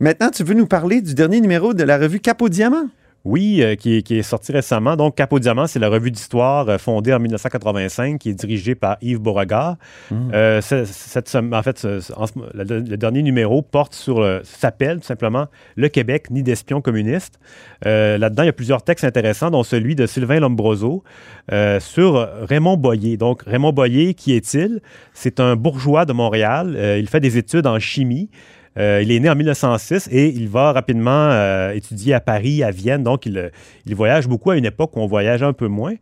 Maintenant, 0.00 0.30
tu 0.30 0.44
veux 0.44 0.54
nous 0.54 0.66
parler 0.66 1.00
du 1.00 1.14
dernier 1.14 1.40
numéro 1.40 1.74
de 1.74 1.82
la 1.84 1.98
revue 1.98 2.20
Cap 2.20 2.42
au 2.42 2.48
Diamant? 2.48 2.86
Oui, 3.26 3.62
euh, 3.62 3.74
qui, 3.74 3.96
est, 3.96 4.02
qui 4.02 4.18
est 4.18 4.22
sorti 4.22 4.52
récemment. 4.52 4.96
Donc, 4.96 5.14
Cap 5.14 5.32
au 5.32 5.38
Diamant, 5.38 5.66
c'est 5.66 5.78
la 5.78 5.88
revue 5.88 6.10
d'histoire 6.10 6.68
euh, 6.68 6.76
fondée 6.76 7.14
en 7.14 7.18
1985, 7.20 8.18
qui 8.18 8.28
est 8.28 8.34
dirigée 8.34 8.74
par 8.74 8.98
Yves 9.00 9.18
Beauregard. 9.20 9.76
Euh, 10.12 10.60
c'est- 10.60 10.84
cette 10.84 11.34
en 11.34 11.62
fait, 11.62 11.78
ce- 11.78 12.12
en 12.12 12.26
le, 12.52 12.64
le 12.80 12.96
dernier 12.98 13.22
numéro 13.22 13.62
porte 13.62 13.94
sur, 13.94 14.20
le- 14.20 14.42
s'appelle 14.44 14.98
tout 14.98 15.06
simplement 15.06 15.46
Le 15.74 15.88
Québec, 15.88 16.26
ni 16.30 16.42
d'espions 16.42 16.82
communistes. 16.82 17.38
Euh, 17.86 18.18
là-dedans, 18.18 18.42
il 18.42 18.46
y 18.46 18.50
a 18.50 18.52
plusieurs 18.52 18.82
textes 18.82 19.04
intéressants, 19.06 19.50
dont 19.50 19.62
celui 19.62 19.94
de 19.94 20.04
Sylvain 20.04 20.40
Lombroso 20.40 21.02
euh, 21.50 21.80
sur 21.80 22.28
Raymond 22.42 22.76
Boyer. 22.76 23.16
Donc, 23.16 23.42
Raymond 23.46 23.72
Boyer, 23.72 24.12
qui 24.12 24.34
est-il? 24.34 24.82
C'est 25.14 25.40
un 25.40 25.56
bourgeois 25.56 26.04
de 26.04 26.12
Montréal. 26.12 26.74
Euh, 26.76 26.98
il 26.98 27.08
fait 27.08 27.20
des 27.20 27.38
études 27.38 27.66
en 27.66 27.78
chimie. 27.78 28.28
Euh, 28.76 29.00
il 29.02 29.12
est 29.12 29.20
né 29.20 29.30
en 29.30 29.36
1906 29.36 30.08
et 30.10 30.28
il 30.28 30.48
va 30.48 30.72
rapidement 30.72 31.30
euh, 31.30 31.72
étudier 31.72 32.14
à 32.14 32.20
Paris, 32.20 32.62
à 32.62 32.70
Vienne. 32.70 33.02
Donc, 33.02 33.26
il, 33.26 33.38
euh, 33.38 33.48
il 33.86 33.94
voyage 33.94 34.26
beaucoup 34.26 34.50
à 34.50 34.56
une 34.56 34.64
époque 34.64 34.96
où 34.96 35.00
on 35.00 35.06
voyage 35.06 35.42
un 35.42 35.52
peu 35.52 35.68
moins. 35.68 35.94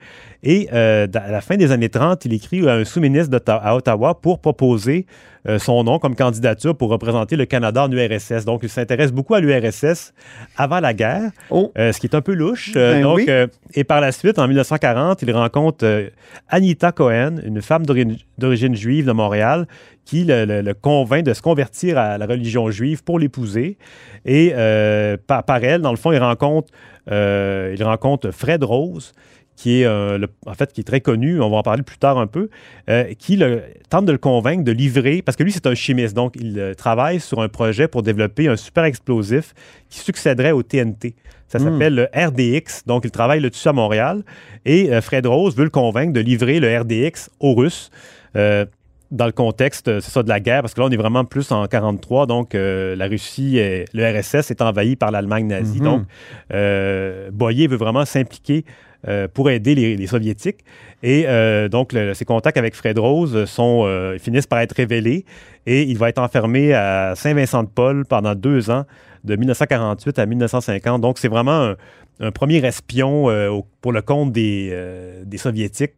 Et 0.43 0.69
à 0.71 1.07
la 1.07 1.41
fin 1.41 1.57
des 1.57 1.71
années 1.71 1.88
30, 1.88 2.25
il 2.25 2.33
écrit 2.33 2.69
à 2.69 2.75
un 2.75 2.85
sous-ministre 2.85 3.41
à 3.47 3.76
Ottawa 3.76 4.21
pour 4.21 4.41
proposer 4.41 5.07
euh, 5.49 5.59
son 5.59 5.83
nom 5.85 5.99
comme 5.99 6.15
candidature 6.15 6.77
pour 6.77 6.91
représenter 6.91 7.37
le 7.37 7.45
Canada 7.47 7.85
en 7.85 7.91
URSS. 7.91 8.45
Donc, 8.45 8.61
il 8.63 8.69
s'intéresse 8.69 9.13
beaucoup 9.13 9.35
à 9.35 9.41
l'URSS 9.41 10.13
avant 10.57 10.81
la 10.81 10.95
guerre, 10.95 11.31
Oh, 11.51 11.73
euh, 11.79 11.93
ce 11.93 11.99
qui 12.01 12.07
est 12.07 12.15
un 12.15 12.21
peu 12.21 12.33
louche. 12.35 12.73
Euh, 12.77 12.95
Ben 12.95 13.03
donc, 13.03 13.17
oui. 13.19 13.27
et 13.75 13.85
par 13.85 14.01
la 14.01 14.13
suite, 14.13 14.39
en 14.39 14.47
1940, 14.47 15.23
il 15.23 15.33
rencontre 15.33 16.11
Anita 16.49 16.93
Cohen, 16.93 17.37
une 17.45 17.61
femme 17.63 17.85
d'ori- 17.87 18.25
d'origine 18.39 18.75
juive 18.77 19.07
de 19.07 19.13
Montréal, 19.13 19.67
qui 20.05 20.25
le, 20.25 20.45
le- 20.45 20.63
le 20.63 20.75
convainc 20.75 21.25
de 21.25 21.33
se 21.35 21.43
convertir 21.43 21.99
à 21.99 22.19
la 22.19 22.27
religion 22.27 22.71
juive 22.71 23.03
pour 23.05 23.19
l'épouser. 23.19 23.79
Et 24.25 24.53
par, 25.27 25.43
par 25.45 25.63
elle, 25.65 25.81
dans 25.83 25.91
le 25.91 25.97
fond, 25.97 26.13
il 26.13 26.19
rencontre, 26.19 26.69
il 27.11 27.83
rencontre 27.83 28.31
Fred 28.31 28.63
Rose, 28.65 29.13
qui 29.57 29.83
est, 29.83 29.85
euh, 29.87 30.19
le- 30.19 30.29
en 30.47 30.55
fait, 30.55 30.73
qui 30.73 30.81
est 30.81 30.85
très 30.85 31.01
connu, 31.01 31.41
on 31.41 31.51
va 31.51 31.59
en 31.59 31.63
parler 31.63 31.83
plus 31.83 31.99
tard 31.99 32.19
un 32.19 32.27
peu, 32.27 32.49
euh, 32.89 33.05
qui 33.19 33.37
le- 33.37 33.63
tente 33.91 34.07
de 34.07 34.13
le 34.13 34.19
convaincre 34.19 34.65
de 34.65 34.73
livrer, 34.73 35.23
parce 35.23 35.37
que 35.37 35.43
lui, 35.43 35.53
c'est 35.53 35.67
un 35.67 35.75
chimiste, 35.75 36.15
donc 36.15 36.35
il 36.41 36.59
euh, 36.59 36.75
travaille 36.75 37.21
sur 37.21 37.41
un 37.41 37.49
projet 37.49 37.87
pour 37.89 38.03
développer 38.03 38.49
un 38.49 38.57
super 38.57 38.85
explosif 38.85 39.55
qui 39.89 39.99
succéderait 40.01 40.53
au 40.53 40.63
TNT. 40.63 41.15
Ça 41.49 41.59
Hmm. 41.59 41.65
s'appelle 41.73 41.95
le 41.95 42.09
RDX, 42.15 42.85
donc 42.87 43.05
il 43.05 43.11
travaille 43.11 43.41
là-dessus 43.41 43.69
à 43.69 43.73
Montréal, 43.75 44.23
et 44.65 44.89
Fred 45.03 45.27
Rose 45.27 45.55
veut 45.55 45.65
le 45.65 45.71
convaincre 45.71 46.13
de 46.15 46.21
livrer 46.21 46.59
le 46.61 46.79
RDX 46.81 47.29
aux 47.41 47.55
Russes. 47.55 47.91
dans 49.15 49.27
le 49.27 49.33
contexte, 49.33 50.01
c'est 50.01 50.11
ça, 50.11 50.23
de 50.23 50.31
la 50.31 50.41
guerre, 50.41 50.63
parce 50.63 50.73
que 50.73 50.81
là, 50.81 50.87
on 50.87 50.91
est 50.91 50.97
vraiment 50.97 51.27
plus 51.27 51.53
en 51.53 51.67
43, 51.67 52.25
donc 52.27 52.55
euh, 52.55 52.97
la 52.97 53.09
Russie, 53.09 53.57
le 53.93 54.05
RSS 54.19 54.51
est 54.51 54.63
envahi 54.63 54.97
par 54.97 55.11
l'Allemagne 55.11 55.47
nazie. 55.49 55.81
Mhm. 55.81 55.85
Donc, 55.85 56.03
euh, 56.55 57.31
Boyer 57.31 57.67
veut 57.67 57.77
vraiment 57.77 58.07
s'impliquer 58.07 58.65
euh, 59.09 59.27
pour 59.27 59.51
aider 59.51 59.75
les, 59.75 60.07
Soviétiques. 60.07 60.65
Et 61.03 61.25
euh, 61.27 61.69
donc, 61.69 61.93
ses 62.15 62.25
contacts 62.25 62.57
avec 62.57 62.77
Fred 62.77 62.99
Rose 62.99 63.47
sont, 63.47 63.83
euh, 63.85 64.17
finissent 64.19 64.47
par 64.47 64.61
être 64.61 64.77
révélés 64.77 65.25
et 65.67 65.83
il 65.83 65.99
va 65.99 66.09
être 66.09 66.21
enfermé 66.21 66.73
à 66.73 67.15
Saint-Vincent-de-Paul 67.17 68.05
pendant 68.07 68.37
deux 68.37 68.71
ans, 68.71 68.85
de 69.25 69.37
1948 69.37 70.19
à 70.19 70.26
1950. 70.26 71.00
Donc, 71.00 71.19
c'est 71.19 71.29
vraiment 71.29 71.62
un, 71.71 71.76
un 72.21 72.31
premier 72.31 72.64
espion 72.64 73.31
euh, 73.31 73.50
pour 73.81 73.93
le 73.93 74.02
compte 74.02 74.33
des, 74.33 74.71
euh, 74.73 75.23
des 75.25 75.38
Soviétiques 75.38 75.93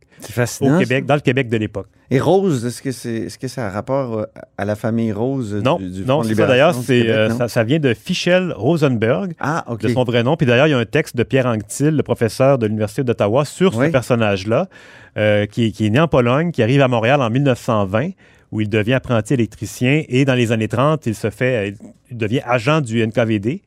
au. 0.60 0.78
Québec, 0.78 1.06
dans 1.06 1.14
le 1.14 1.20
Québec 1.20 1.48
de 1.48 1.56
l'époque. 1.56 1.88
Et 2.10 2.20
Rose, 2.20 2.64
est-ce 2.64 2.80
que, 2.82 2.92
c'est, 2.92 3.14
est-ce 3.14 3.38
que 3.38 3.48
ça 3.48 3.66
a 3.66 3.70
rapport 3.70 4.18
euh, 4.18 4.24
à 4.58 4.64
la 4.64 4.76
famille 4.76 5.10
Rose 5.12 5.54
Non, 5.54 5.76
du, 5.78 5.90
du 5.90 6.04
non, 6.04 6.22
Front 6.22 6.34
ça 6.34 6.46
d'ailleurs, 6.46 6.74
c'est, 6.74 7.30
ça, 7.30 7.48
ça 7.48 7.64
vient 7.64 7.78
de 7.80 7.94
Fischel 7.94 8.52
Rosenberg, 8.56 9.32
Ah, 9.40 9.64
OK. 9.68 9.80
de 9.82 9.88
son 9.88 10.04
vrai 10.04 10.22
nom. 10.22 10.36
Puis 10.36 10.46
d'ailleurs, 10.46 10.66
il 10.66 10.70
y 10.70 10.74
a 10.74 10.78
un 10.78 10.84
texte 10.84 11.16
de 11.16 11.22
Pierre 11.22 11.46
Anctil, 11.46 11.96
le 11.96 12.02
professeur 12.02 12.58
de 12.58 12.66
l'Université 12.66 13.02
d'Ottawa, 13.04 13.44
sur 13.44 13.76
Oui. 13.76 13.86
ce 13.86 13.90
personnage-là, 13.90 14.68
qui, 15.16 15.64
est- 15.66 15.70
qui 15.72 15.86
est 15.86 15.90
né 15.90 15.98
en 16.00 16.08
Pologne, 16.08 16.50
qui 16.52 16.62
arrive 16.62 16.80
à 16.82 16.88
Montréal 16.88 17.20
en 17.22 17.30
1920, 17.30 18.10
où 18.54 18.60
il 18.60 18.68
devient 18.68 18.94
apprenti 18.94 19.34
électricien. 19.34 20.04
Et 20.08 20.24
dans 20.24 20.34
les 20.34 20.52
années 20.52 20.68
30, 20.68 21.06
il 21.06 21.16
se 21.16 21.28
fait, 21.28 21.72
euh, 21.72 21.74
devient 22.12 22.40
agent 22.46 22.80
du 22.82 23.04
NKVD. 23.04 23.62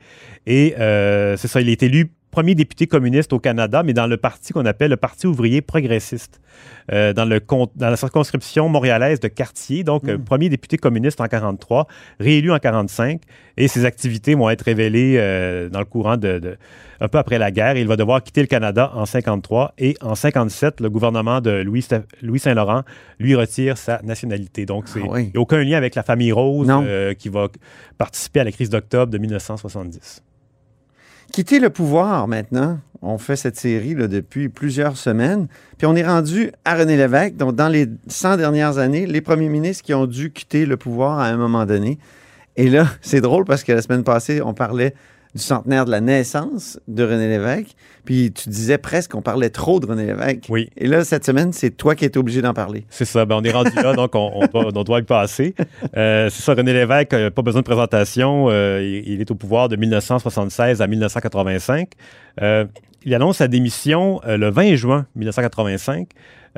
Et 0.47 0.75
euh, 0.79 1.35
c'est 1.35 1.49
ça, 1.49 1.59
il 1.59 1.67
est 1.67 1.83
élu 1.83 2.09
premier 2.37 2.53
député 2.53 2.85
communiste 2.85 3.33
au 3.33 3.39
Canada, 3.39 3.81
mais 3.83 3.93
dans 3.93 4.05
le 4.05 4.15
parti 4.17 4.53
qu'on 4.53 4.65
appelle 4.67 4.91
le 4.91 4.97
Parti 4.97 5.25
ouvrier 5.25 5.61
progressiste, 5.61 6.39
euh, 6.91 7.11
dans, 7.11 7.25
le, 7.25 7.39
dans 7.75 7.89
la 7.89 7.97
circonscription 7.97 8.69
montréalaise 8.69 9.19
de 9.19 9.27
Cartier. 9.27 9.83
Donc, 9.83 10.03
euh, 10.07 10.17
premier 10.19 10.47
député 10.49 10.77
communiste 10.77 11.19
en 11.19 11.27
43, 11.27 11.87
réélu 12.19 12.51
en 12.51 12.59
45. 12.59 13.21
Et 13.57 13.67
ses 13.67 13.85
activités 13.85 14.35
vont 14.35 14.51
être 14.51 14.61
révélées 14.61 15.15
euh, 15.17 15.67
dans 15.69 15.79
le 15.79 15.85
courant 15.85 16.15
de, 16.15 16.37
de- 16.37 16.57
un 16.99 17.07
peu 17.07 17.17
après 17.17 17.39
la 17.39 17.49
guerre. 17.49 17.75
Il 17.75 17.87
va 17.87 17.95
devoir 17.95 18.21
quitter 18.21 18.41
le 18.41 18.47
Canada 18.47 18.91
en 18.93 19.07
53 19.07 19.73
et 19.79 19.95
en 20.01 20.13
57, 20.13 20.79
le 20.81 20.91
gouvernement 20.91 21.41
de 21.41 21.49
Louis, 21.63 21.83
Louis 22.21 22.37
Saint-Laurent 22.39 22.83
lui 23.19 23.33
retire 23.33 23.79
sa 23.79 23.99
nationalité. 24.03 24.67
Donc, 24.67 24.87
c'est- 24.87 25.01
Ah 25.03 25.09
oui. 25.09 25.23
il 25.23 25.31
n'y 25.31 25.37
a 25.37 25.39
aucun 25.41 25.63
lien 25.63 25.77
avec 25.77 25.95
la 25.95 26.03
famille 26.03 26.31
Rose 26.31 26.67
euh, 26.85 27.15
qui 27.15 27.29
va 27.29 27.47
participer 27.97 28.41
à 28.41 28.43
la 28.43 28.51
crise 28.51 28.69
d'octobre 28.69 29.11
de 29.11 29.17
1970. 29.17 30.21
Quitter 31.31 31.59
le 31.59 31.69
pouvoir 31.69 32.27
maintenant. 32.27 32.79
On 33.01 33.17
fait 33.17 33.35
cette 33.35 33.57
série 33.57 33.93
depuis 33.93 34.49
plusieurs 34.49 34.97
semaines. 34.97 35.47
Puis 35.77 35.85
on 35.85 35.95
est 35.95 36.05
rendu 36.05 36.51
à 36.65 36.75
René 36.75 36.97
Lévesque. 36.97 37.35
Donc, 37.35 37.55
dans 37.55 37.67
les 37.67 37.87
100 38.07 38.37
dernières 38.37 38.79
années, 38.79 39.05
les 39.05 39.21
premiers 39.21 39.49
ministres 39.49 39.83
qui 39.83 39.93
ont 39.93 40.07
dû 40.07 40.31
quitter 40.31 40.65
le 40.65 40.77
pouvoir 40.77 41.19
à 41.19 41.27
un 41.27 41.37
moment 41.37 41.65
donné. 41.65 41.99
Et 42.55 42.69
là, 42.69 42.87
c'est 43.01 43.21
drôle 43.21 43.45
parce 43.45 43.63
que 43.63 43.71
la 43.71 43.81
semaine 43.81 44.03
passée, 44.03 44.41
on 44.41 44.53
parlait 44.53 44.95
du 45.35 45.41
centenaire 45.41 45.85
de 45.85 45.91
la 45.91 46.01
naissance 46.01 46.79
de 46.87 47.03
René 47.03 47.27
Lévesque. 47.27 47.75
Puis 48.05 48.31
tu 48.31 48.49
disais 48.49 48.77
presque 48.77 49.11
qu'on 49.11 49.21
parlait 49.21 49.49
trop 49.49 49.79
de 49.79 49.85
René 49.85 50.05
Lévesque. 50.05 50.45
Oui. 50.49 50.69
Et 50.77 50.87
là, 50.87 51.03
cette 51.03 51.25
semaine, 51.25 51.51
c'est 51.53 51.71
toi 51.71 51.93
qui 51.95 52.05
es 52.05 52.17
obligé 52.17 52.41
d'en 52.41 52.53
parler. 52.53 52.85
C'est 52.89 53.05
ça, 53.05 53.25
ben, 53.25 53.35
on 53.35 53.43
est 53.43 53.51
rendu 53.51 53.75
là, 53.75 53.93
donc 53.93 54.15
on, 54.15 54.31
on 54.33 54.47
doit, 54.47 54.71
on 54.73 54.83
doit 54.83 54.99
y 54.99 55.03
passer. 55.03 55.53
Euh, 55.95 56.29
c'est 56.29 56.41
ça, 56.41 56.53
René 56.53 56.73
Lévesque, 56.73 57.29
pas 57.29 57.41
besoin 57.41 57.61
de 57.61 57.65
présentation, 57.65 58.47
euh, 58.49 58.81
il, 58.81 59.13
il 59.13 59.21
est 59.21 59.29
au 59.31 59.35
pouvoir 59.35 59.67
de 59.69 59.75
1976 59.75 60.81
à 60.81 60.87
1985. 60.87 61.89
Euh, 62.41 62.65
il 63.03 63.13
annonce 63.13 63.37
sa 63.37 63.47
démission 63.47 64.19
le 64.25 64.49
20 64.49 64.75
juin 64.75 65.05
1985, 65.15 66.09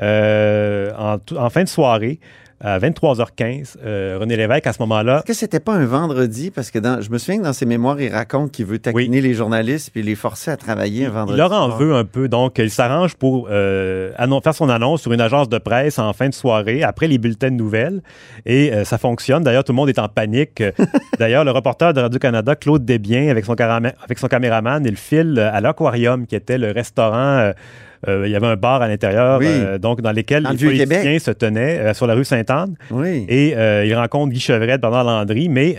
euh, 0.02 0.90
en, 0.96 1.18
tout- 1.18 1.36
en 1.36 1.50
fin 1.50 1.62
de 1.64 1.68
soirée, 1.68 2.18
à 2.62 2.78
23h15. 2.78 3.76
Euh, 3.84 4.18
René 4.20 4.36
Lévesque, 4.36 4.66
à 4.66 4.72
ce 4.72 4.82
moment-là, 4.82 5.18
Est-ce 5.18 5.24
que 5.26 5.32
c'était 5.34 5.60
pas 5.60 5.74
un 5.74 5.86
vendredi? 5.86 6.50
Parce 6.50 6.70
que 6.70 6.78
dans, 6.78 7.00
je 7.00 7.10
me 7.10 7.18
souviens 7.18 7.38
que 7.38 7.44
dans 7.44 7.52
ses 7.52 7.66
mémoires, 7.66 8.00
il 8.00 8.12
raconte 8.12 8.52
qu'il 8.52 8.66
veut 8.66 8.78
taquiner 8.78 9.20
les 9.20 9.34
journalistes 9.34 9.90
puis 9.92 10.02
les 10.02 10.14
forcer 10.14 10.50
à 10.50 10.56
travailler 10.56 11.06
un 11.06 11.10
vendredi. 11.10 11.34
Il 11.34 11.38
leur 11.38 11.52
en 11.52 11.68
veut 11.70 11.94
un 11.94 12.04
peu, 12.04 12.28
donc 12.28 12.58
il 12.58 12.70
s'arrange 12.70 13.14
pour 13.16 13.48
euh, 13.50 14.12
faire 14.42 14.54
son 14.54 14.68
annonce 14.68 15.02
sur 15.02 15.12
une 15.12 15.20
agence 15.20 15.48
de 15.48 15.58
presse 15.58 15.98
en 15.98 16.12
fin 16.12 16.28
de 16.28 16.34
soirée, 16.34 16.82
après 16.82 17.08
les 17.08 17.18
bulletins 17.18 17.50
de 17.50 17.56
nouvelles, 17.56 18.02
et 18.46 18.72
euh, 18.72 18.84
ça 18.84 18.98
fonctionne. 18.98 19.42
D'ailleurs, 19.42 19.64
tout 19.64 19.72
le 19.72 19.76
monde 19.76 19.88
est 19.88 19.98
en 19.98 20.08
panique. 20.08 20.62
D'ailleurs, 21.18 21.44
le 21.44 21.50
reporter 21.50 21.92
de 21.94 22.00
Radio-Canada, 22.00 22.56
Claude 22.56 22.84
Desbiens, 22.84 23.28
avec 23.30 23.44
son, 23.44 23.54
carama- 23.54 23.94
avec 24.04 24.18
son 24.18 24.28
caméraman, 24.28 24.84
il 24.84 24.96
file 24.96 25.38
à 25.38 25.60
l'Aquarium, 25.60 26.26
qui 26.26 26.34
était 26.36 26.58
le 26.58 26.70
restaurant... 26.72 27.52
euh, 28.08 28.26
il 28.26 28.30
y 28.30 28.36
avait 28.36 28.46
un 28.46 28.56
bar 28.56 28.80
à 28.80 28.88
l'intérieur, 28.88 29.38
Oui. 29.38 29.46
euh, 29.48 29.78
donc 29.78 30.00
dans 30.00 30.12
lequel 30.12 30.42
Dans 30.42 30.50
le 30.50 30.56
les 30.56 30.86
politiciens 30.86 31.18
se 31.18 31.30
tenaient 31.30 31.78
euh, 31.78 31.94
sur 31.94 32.06
la 32.06 32.14
rue 32.14 32.24
Sainte-Anne. 32.24 32.74
Oui. 32.90 33.26
Et 33.28 33.50
il 33.50 33.94
rencontre 33.94 34.32
Guy 34.32 34.40
Chevrette, 34.40 34.80
Bernard 34.80 35.04
Landry, 35.04 35.48
mais 35.48 35.76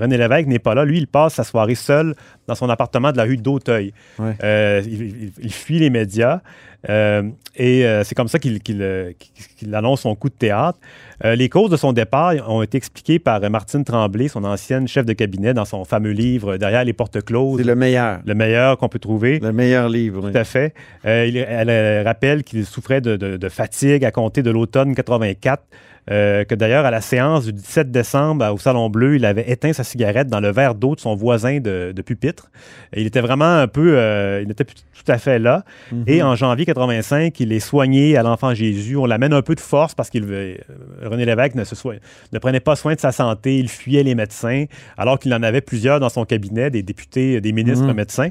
René 0.00 0.16
Lévesque 0.16 0.46
n'est 0.46 0.58
pas 0.58 0.74
là. 0.74 0.84
Lui, 0.84 0.98
il 0.98 1.06
passe 1.06 1.34
sa 1.34 1.44
soirée 1.44 1.74
seul 1.74 2.14
dans 2.46 2.54
son 2.54 2.68
appartement 2.68 3.10
de 3.12 3.16
la 3.16 3.24
rue 3.24 3.36
d'Auteuil. 3.36 3.92
Il 4.20 5.52
fuit 5.52 5.78
les 5.78 5.90
médias. 5.90 6.40
Euh, 6.88 7.22
et 7.56 7.84
euh, 7.86 8.04
c'est 8.04 8.14
comme 8.14 8.28
ça 8.28 8.38
qu'il 8.38 8.60
euh, 8.80 9.12
qu'il- 9.56 9.74
annonce 9.74 10.02
son 10.02 10.14
coup 10.14 10.28
de 10.28 10.34
théâtre. 10.34 10.78
Les 11.24 11.48
causes 11.48 11.70
de 11.70 11.76
son 11.78 11.94
départ 11.94 12.34
ont 12.46 12.60
été 12.62 12.76
expliquées 12.76 13.18
par 13.18 13.40
Martine 13.50 13.84
Tremblay, 13.84 14.28
son 14.28 14.44
ancienne 14.44 14.86
chef 14.86 15.06
de 15.06 15.14
cabinet, 15.14 15.54
dans 15.54 15.64
son 15.64 15.84
fameux 15.86 16.10
livre 16.10 16.58
Derrière 16.58 16.84
les 16.84 16.92
portes 16.92 17.24
closes, 17.24 17.58
C'est 17.58 17.66
le 17.66 17.74
meilleur. 17.74 18.20
le 18.26 18.34
meilleur 18.34 18.76
qu'on 18.76 18.90
peut 18.90 18.98
trouver. 18.98 19.38
Le 19.40 19.50
meilleur 19.52 19.88
livre. 19.88 20.22
oui. 20.26 20.32
Tout 20.32 20.38
à 20.38 20.44
fait. 20.44 20.74
Il- 21.04 21.36
elle 21.38 22.04
rappelle 22.06 22.44
qu'il 22.44 22.66
souffrait 22.66 23.00
de, 23.00 23.16
de- 23.16 23.38
de 23.38 23.48
fatigue 23.48 24.04
à 24.04 24.10
compter 24.10 24.42
de 24.42 24.50
l'automne 24.50 24.94
84. 24.94 25.62
Euh, 26.10 26.44
que 26.44 26.54
d'ailleurs, 26.54 26.84
à 26.84 26.90
la 26.90 27.00
séance 27.00 27.46
du 27.46 27.52
17 27.52 27.90
décembre 27.90 28.52
au 28.54 28.58
Salon 28.58 28.88
Bleu, 28.90 29.16
il 29.16 29.24
avait 29.24 29.50
éteint 29.50 29.72
sa 29.72 29.82
cigarette 29.84 30.28
dans 30.28 30.40
le 30.40 30.52
verre 30.52 30.74
d'eau 30.74 30.94
de 30.94 31.00
son 31.00 31.16
voisin 31.16 31.58
de, 31.60 31.92
de 31.94 32.02
pupitre. 32.02 32.50
Et 32.92 33.00
il 33.00 33.06
était 33.06 33.20
vraiment 33.20 33.44
un 33.58 33.66
peu. 33.68 33.96
euh, 33.98 34.40
il 34.42 34.48
n'était 34.48 34.64
plus 34.64 34.76
tout 34.76 35.12
à 35.12 35.18
fait 35.18 35.38
là. 35.38 35.64
Mhm. 35.92 36.04
Et 36.06 36.22
en 36.22 36.34
janvier 36.36 36.64
85, 36.64 37.38
il 37.40 37.52
est 37.52 37.60
soigné 37.60 38.16
à 38.16 38.22
l'Enfant 38.22 38.54
Jésus. 38.54 38.96
On 38.96 39.06
l'amène 39.06 39.32
un 39.32 39.42
peu 39.42 39.54
de 39.54 39.60
force 39.60 39.94
parce 39.94 40.10
qu'il 40.10 40.24
veut- 40.24 40.56
euh, 41.02 41.08
René 41.08 41.24
Lévesque 41.24 41.54
ne, 41.54 41.64
se 41.64 41.74
soi- 41.74 41.94
ne 42.32 42.38
prenait 42.38 42.60
pas 42.60 42.76
soin 42.76 42.94
de 42.94 43.00
sa 43.00 43.12
santé. 43.12 43.58
Il 43.58 43.68
fuyait 43.68 44.02
les 44.02 44.14
médecins, 44.14 44.64
alors 44.96 45.18
qu'il 45.18 45.34
en 45.34 45.42
avait 45.42 45.60
plusieurs 45.60 45.98
dans 46.00 46.08
son 46.08 46.24
cabinet, 46.24 46.70
des 46.70 46.82
députés, 46.82 47.40
des 47.40 47.52
ministres 47.52 47.86
Mhm. 47.86 47.94
médecins. 47.94 48.30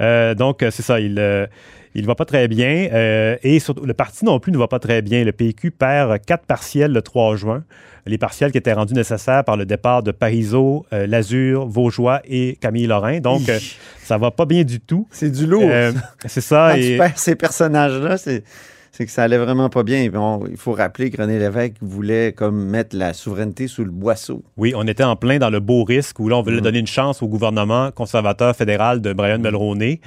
Euh, 0.00 0.34
donc, 0.34 0.62
euh, 0.62 0.70
c'est 0.70 0.82
ça. 0.82 1.00
Il. 1.00 1.18
euh, 1.18 1.46
il 1.94 2.06
va 2.06 2.14
pas 2.14 2.24
très 2.24 2.48
bien 2.48 2.88
euh, 2.94 3.36
et 3.42 3.58
surtout, 3.60 3.84
le 3.84 3.92
parti 3.92 4.24
non 4.24 4.40
plus 4.40 4.50
ne 4.50 4.56
va 4.56 4.66
pas 4.66 4.78
très 4.78 5.02
bien. 5.02 5.24
Le 5.24 5.32
PQ 5.32 5.72
perd 5.72 6.24
quatre 6.24 6.46
partiels 6.46 6.90
le 6.90 7.02
3 7.02 7.36
juin. 7.36 7.64
Les 8.06 8.16
partiels 8.16 8.50
qui 8.50 8.56
étaient 8.56 8.72
rendus 8.72 8.94
nécessaires 8.94 9.44
par 9.44 9.58
le 9.58 9.66
départ 9.66 10.02
de 10.02 10.10
Parizeau, 10.10 10.86
euh, 10.94 11.06
Lazure, 11.06 11.66
Vaugeois 11.66 12.22
et 12.24 12.56
Camille 12.62 12.86
Lorrain. 12.86 13.20
Donc, 13.20 13.46
euh, 13.50 13.58
ça 14.02 14.16
va 14.16 14.30
pas 14.30 14.46
bien 14.46 14.64
du 14.64 14.80
tout. 14.80 15.06
C'est 15.10 15.30
du 15.30 15.44
lourd. 15.46 15.68
Euh, 15.70 15.92
c'est 16.24 16.40
ça. 16.40 16.68
Quand 16.70 16.76
et- 16.78 16.92
tu 16.92 16.96
perds 16.96 17.18
ces 17.18 17.34
personnages-là, 17.36 18.16
c'est, 18.16 18.42
c'est 18.94 19.06
que 19.06 19.10
ça 19.10 19.22
allait 19.22 19.38
vraiment 19.38 19.70
pas 19.70 19.82
bien. 19.82 20.02
Il 20.02 20.56
faut 20.58 20.72
rappeler 20.72 21.10
que 21.10 21.20
René 21.20 21.38
Lévesque 21.38 21.76
voulait 21.80 22.32
comme 22.32 22.62
mettre 22.68 22.94
la 22.94 23.14
souveraineté 23.14 23.66
sous 23.66 23.84
le 23.84 23.90
boisseau. 23.90 24.44
Oui, 24.58 24.74
on 24.76 24.86
était 24.86 25.02
en 25.02 25.16
plein 25.16 25.38
dans 25.38 25.48
le 25.48 25.60
beau 25.60 25.82
risque 25.82 26.20
où 26.20 26.28
là, 26.28 26.36
on 26.36 26.42
voulait 26.42 26.56
Mhm. 26.56 26.62
donner 26.62 26.78
une 26.80 26.86
chance 26.86 27.22
au 27.22 27.26
gouvernement 27.26 27.90
conservateur 27.90 28.54
fédéral 28.54 29.00
de 29.00 29.14
Brian 29.14 29.38
Mulroney. 29.38 30.00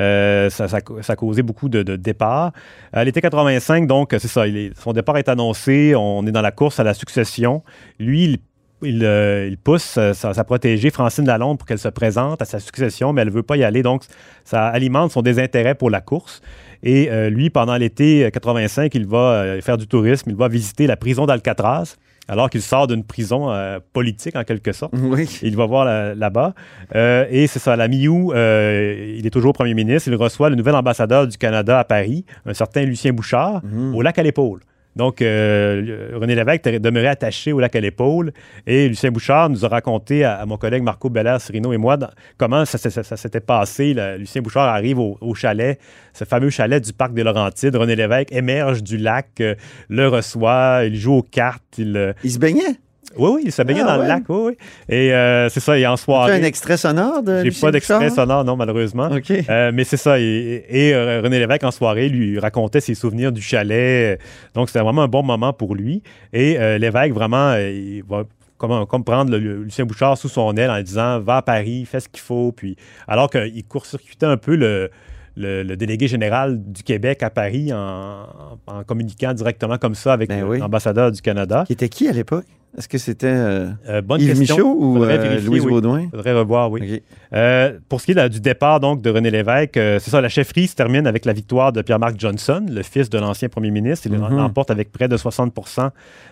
Euh, 0.00 0.50
ça, 0.50 0.68
ça, 0.68 0.78
ça 1.02 1.12
a 1.12 1.16
causé 1.16 1.42
beaucoup 1.42 1.68
de, 1.68 1.82
de 1.82 1.96
départs. 1.96 2.52
À 2.92 3.02
l'été 3.04 3.20
85, 3.20 3.88
donc, 3.88 4.10
c'est 4.12 4.28
ça, 4.28 4.46
il 4.46 4.72
son 4.78 4.92
départ 4.92 5.16
est 5.16 5.28
annoncé. 5.28 5.94
On 5.96 6.24
est 6.26 6.32
dans 6.32 6.40
la 6.40 6.52
course 6.52 6.78
à 6.78 6.84
la 6.84 6.94
succession. 6.94 7.62
Lui, 7.98 8.24
il 8.24 8.38
il, 8.82 9.04
euh, 9.04 9.48
il 9.50 9.58
pousse 9.58 9.96
euh, 9.98 10.12
sa, 10.12 10.32
sa 10.32 10.44
protégée 10.44 10.90
Francine 10.90 11.26
Lalonde 11.26 11.58
pour 11.58 11.66
qu'elle 11.66 11.80
se 11.80 11.88
présente 11.88 12.40
à 12.40 12.44
sa 12.44 12.60
succession, 12.60 13.12
mais 13.12 13.22
elle 13.22 13.28
ne 13.28 13.32
veut 13.32 13.42
pas 13.42 13.56
y 13.56 13.64
aller. 13.64 13.82
Donc, 13.82 14.04
ça 14.44 14.68
alimente 14.68 15.10
son 15.10 15.20
désintérêt 15.20 15.74
pour 15.74 15.90
la 15.90 16.00
course. 16.00 16.40
Et 16.82 17.10
euh, 17.10 17.28
lui, 17.30 17.50
pendant 17.50 17.76
l'été 17.76 18.30
85, 18.32 18.94
il 18.94 19.06
va 19.06 19.18
euh, 19.18 19.60
faire 19.60 19.76
du 19.76 19.86
tourisme. 19.86 20.30
Il 20.30 20.36
va 20.36 20.48
visiter 20.48 20.86
la 20.86 20.96
prison 20.96 21.26
d'Alcatraz, 21.26 21.96
alors 22.28 22.50
qu'il 22.50 22.62
sort 22.62 22.86
d'une 22.86 23.02
prison 23.04 23.50
euh, 23.50 23.78
politique, 23.92 24.36
en 24.36 24.44
quelque 24.44 24.72
sorte. 24.72 24.92
Oui. 25.02 25.26
Il 25.42 25.56
va 25.56 25.66
voir 25.66 25.84
là- 25.84 26.14
là-bas. 26.14 26.54
Euh, 26.94 27.24
et 27.30 27.46
c'est 27.46 27.58
ça, 27.58 27.72
à 27.72 27.76
la 27.76 27.88
mi-août, 27.88 28.32
euh, 28.34 29.14
il 29.18 29.26
est 29.26 29.30
toujours 29.30 29.52
premier 29.54 29.74
ministre. 29.74 30.08
Il 30.08 30.14
reçoit 30.16 30.50
le 30.50 30.56
nouvel 30.56 30.74
ambassadeur 30.74 31.26
du 31.26 31.36
Canada 31.36 31.78
à 31.80 31.84
Paris, 31.84 32.24
un 32.46 32.54
certain 32.54 32.82
Lucien 32.84 33.12
Bouchard, 33.12 33.60
Mhm. 33.64 33.94
au 33.94 34.02
lac 34.02 34.18
à 34.18 34.22
l'épaule. 34.22 34.60
Donc, 34.98 35.22
euh, 35.22 36.10
René 36.14 36.34
Lévesque 36.34 36.64
demeuré 36.64 37.06
attaché 37.06 37.52
au 37.52 37.60
lac 37.60 37.74
à 37.76 37.80
l'épaule. 37.80 38.32
Et 38.66 38.88
Lucien 38.88 39.12
Bouchard 39.12 39.48
nous 39.48 39.64
a 39.64 39.68
raconté 39.68 40.24
à, 40.24 40.44
mon 40.44 40.56
collègue 40.56 40.82
Marco 40.82 41.08
Belair 41.08 41.40
Cirino 41.40 41.72
et 41.72 41.76
moi 41.76 41.96
comment 42.36 42.64
ça, 42.64 42.78
s'était 42.78 43.40
passé. 43.40 43.94
Lucien 44.18 44.42
Bouchard 44.42 44.68
arrive 44.68 44.98
au, 44.98 45.34
chalet, 45.34 45.78
ce 46.12 46.24
fameux 46.24 46.50
chalet 46.50 46.84
du 46.84 46.92
parc 46.92 47.14
des 47.14 47.22
Laurentides. 47.22 47.76
René 47.76 47.94
Lévesque 47.94 48.32
émerge 48.32 48.82
du 48.82 48.98
lac, 48.98 49.28
euh, 49.40 49.54
le 49.88 50.08
reçoit, 50.08 50.80
il 50.84 50.96
joue 50.96 51.14
aux 51.14 51.22
cartes. 51.22 51.78
Il, 51.78 51.96
euh, 51.96 52.12
Il 52.24 52.32
se 52.32 52.40
baignait? 52.40 52.80
Oui, 53.16 53.30
oui, 53.34 53.42
il 53.46 53.52
se 53.52 53.62
baignait 53.62 53.80
Ah, 53.84 53.92
dans 53.94 53.96
ouais? 53.96 54.02
le 54.02 54.08
lac. 54.08 54.22
Oui, 54.28 54.38
oui. 54.48 54.56
Et 54.88 55.12
euh, 55.14 55.48
c'est 55.48 55.60
ça, 55.60 55.78
et 55.78 55.86
en 55.86 55.94
Tu 55.94 56.00
as 56.00 56.04
soirée. 56.04 56.32
un 56.34 56.42
extrait 56.42 56.76
sonore 56.76 57.22
de 57.22 57.42
J'ai 57.44 57.60
pas 57.60 57.70
d'extrait 57.70 58.10
sonore, 58.10 58.44
non, 58.44 58.54
malheureusement. 58.56 59.08
OK. 59.10 59.30
Euh, 59.48 59.70
mais 59.74 59.84
c'est 59.84 59.96
ça. 59.96 60.20
Et, 60.20 60.64
et, 60.68 60.94
euh, 60.94 61.20
René 61.22 61.38
Lévesque, 61.38 61.64
en 61.64 61.70
soirée, 61.70 62.08
lui 62.08 62.38
racontait 62.38 62.80
ses 62.80 62.94
souvenirs 62.94 63.32
du 63.32 63.40
chalet. 63.40 64.20
Donc, 64.54 64.68
c'était 64.68 64.80
vraiment 64.82 65.02
un 65.02 65.08
bon 65.08 65.22
moment 65.22 65.52
pour 65.52 65.74
lui. 65.74 66.02
Et 66.32 66.58
euh, 66.58 66.76
Lévesque, 66.78 67.12
vraiment, 67.14 67.50
euh, 67.52 67.70
il 67.70 68.02
va 68.04 68.24
comme, 68.58 68.86
comme 68.86 69.04
prendre 69.04 69.30
le- 69.30 69.38
le 69.38 69.62
Lucien 69.62 69.84
Bouchard 69.86 70.18
sous 70.18 70.28
son 70.28 70.52
aile 70.56 70.70
en 70.70 70.76
lui 70.76 70.84
disant 70.84 71.20
Va 71.20 71.36
à 71.38 71.42
Paris, 71.42 71.86
fais 71.86 72.00
ce 72.00 72.08
qu'il 72.08 72.20
faut. 72.20 72.52
Puis, 72.52 72.76
alors 73.06 73.30
qu'il 73.30 73.64
court-circuitait 73.64 74.26
un 74.26 74.36
peu 74.36 74.54
le. 74.56 74.90
le, 75.36 75.62
le 75.62 75.76
délégué 75.76 76.08
général 76.08 76.60
du 76.60 76.82
Québec 76.82 77.22
à 77.22 77.30
Paris 77.30 77.72
en, 77.72 78.26
en 78.66 78.82
communiquant 78.84 79.32
directement 79.32 79.78
comme 79.78 79.94
ça 79.94 80.12
avec 80.12 80.28
Ben 80.28 80.42
oui. 80.42 80.58
l'ambassadeur 80.58 81.12
du 81.12 81.22
Canada. 81.22 81.62
Qui 81.66 81.74
était 81.74 81.88
qui 81.88 82.08
à 82.08 82.12
l'époque? 82.12 82.44
Est-ce 82.76 82.88
que 82.88 82.98
c'était 82.98 83.26
euh, 83.26 83.70
Euh, 83.88 84.02
bonne 84.02 84.20
Yves 84.20 84.38
question. 84.38 84.56
Michaud 84.56 84.76
ou 84.78 85.04
euh, 85.04 85.40
Louise 85.40 85.64
oui. 85.64 85.70
Baudouin? 85.70 86.08
Faudrait 86.10 86.34
revoir, 86.34 86.70
oui. 86.70 87.02
Euh, 87.32 87.78
pour 87.88 88.00
ce 88.00 88.06
qui 88.06 88.12
est 88.12 88.14
là, 88.14 88.28
du 88.28 88.40
départ 88.40 88.78
donc 88.78 89.00
de 89.00 89.10
René 89.10 89.30
Lévesque, 89.30 89.76
euh, 89.78 89.98
c'est 89.98 90.10
ça, 90.10 90.20
la 90.20 90.28
chefferie 90.28 90.66
se 90.66 90.74
termine 90.74 91.06
avec 91.06 91.24
la 91.24 91.32
victoire 91.32 91.72
de 91.72 91.80
Pierre-Marc 91.80 92.20
Johnson, 92.20 92.64
le 92.68 92.82
fils 92.82 93.08
de 93.08 93.18
l'ancien 93.18 93.48
premier 93.48 93.70
ministre. 93.70 94.06
Il 94.06 94.18
Mhm. 94.18 94.36
l'emporte 94.36 94.70
avec 94.70 94.92
près 94.92 95.08
de 95.08 95.16
60 95.16 95.52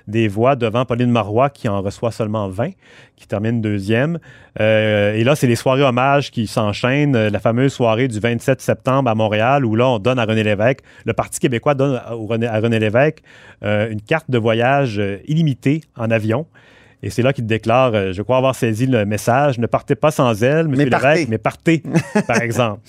des 0.07 0.29
voix 0.29 0.57
devant 0.57 0.85
Pauline 0.85 1.11
Marois, 1.11 1.49
qui 1.51 1.69
en 1.69 1.81
reçoit 1.81 2.11
seulement 2.13 2.49
20, 2.49 2.71
qui 3.17 3.27
termine 3.27 3.61
deuxième. 3.63 4.19
Euh, 4.61 5.15
et 5.15 5.25
là, 5.25 5.37
c'est 5.37 5.47
les 5.47 5.57
soirées 5.57 5.83
hommages 5.83 6.31
qui 6.31 6.47
s'enchaînent. 6.47 7.29
La 7.29 7.41
fameuse 7.41 7.73
soirée 7.73 8.09
du 8.09 8.21
27 8.21 8.61
septembre 8.61 9.11
à 9.11 9.15
Montréal, 9.15 9.65
où 9.65 9.75
là, 9.75 9.89
on 9.89 9.99
donne 9.99 10.19
à 10.19 10.25
René 10.25 10.43
Lévesque, 10.43 10.81
le 11.05 11.13
Parti 11.13 11.41
québécois 11.41 11.75
donne 11.75 11.97
à, 11.97 12.11
René, 12.13 12.47
à 12.47 12.61
René 12.61 12.79
Lévesque 12.79 13.23
une 13.63 14.01
carte 14.01 14.31
de 14.31 14.39
voyage 14.39 15.01
illimitée 15.27 15.81
en 15.97 16.11
avion. 16.11 16.26
Et 17.03 17.11
c'est 17.11 17.23
là 17.23 17.33
qu'il 17.33 17.47
déclare, 17.47 17.93
euh, 17.95 18.13
je 18.13 18.23
crois 18.23 18.39
avoir 18.39 18.55
saisi 18.55 18.87
le 18.87 19.05
message, 19.05 19.59
ne 19.59 19.67
partez 19.67 19.95
pas 19.95 20.11
sans 20.11 20.43
elle, 20.43 20.67
M. 20.67 20.75
Mais 20.77 20.87
partez. 20.87 21.09
Lévesque, 21.09 21.29
mais 21.29 21.39
partez, 21.39 21.83
par 22.27 22.41
exemple. 22.41 22.81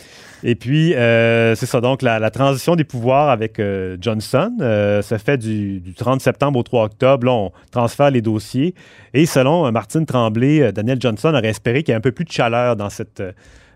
Et 0.43 0.55
puis, 0.55 0.93
euh, 0.93 1.55
c'est 1.55 1.65
ça, 1.65 1.81
donc 1.81 2.01
la, 2.01 2.19
la 2.19 2.29
transition 2.29 2.75
des 2.75 2.83
pouvoirs 2.83 3.29
avec 3.29 3.59
euh, 3.59 3.97
Johnson 3.99 4.55
se 4.59 5.17
fait 5.17 5.37
du, 5.37 5.79
du 5.81 5.93
30 5.93 6.21
septembre 6.21 6.59
au 6.59 6.63
3 6.63 6.85
octobre. 6.85 7.25
Là, 7.25 7.33
on 7.33 7.51
transfère 7.71 8.11
les 8.11 8.21
dossiers. 8.21 8.75
Et 9.13 9.25
selon 9.25 9.71
Martine 9.71 10.05
Tremblay, 10.05 10.71
Daniel 10.71 11.01
Johnson 11.01 11.33
aurait 11.33 11.49
espéré 11.49 11.83
qu'il 11.83 11.91
y 11.91 11.93
ait 11.93 11.97
un 11.97 12.01
peu 12.01 12.11
plus 12.11 12.25
de 12.25 12.31
chaleur 12.31 12.75
dans 12.75 12.89
cette, 12.89 13.21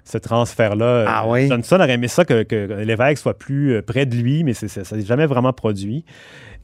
ce 0.05 0.17
transfert-là. 0.17 1.05
Ah 1.07 1.25
oui? 1.27 1.49
Johnson 1.49 1.75
aurait 1.77 1.93
aimé 1.93 2.07
ça 2.07 2.25
que, 2.25 2.43
que 2.43 2.83
l'évêque 2.83 3.17
soit 3.17 3.37
plus 3.37 3.81
près 3.81 4.05
de 4.05 4.15
lui, 4.15 4.43
mais 4.43 4.53
ça 4.53 4.95
n'est 4.95 5.05
jamais 5.05 5.25
vraiment 5.25 5.53
produit. 5.53 6.05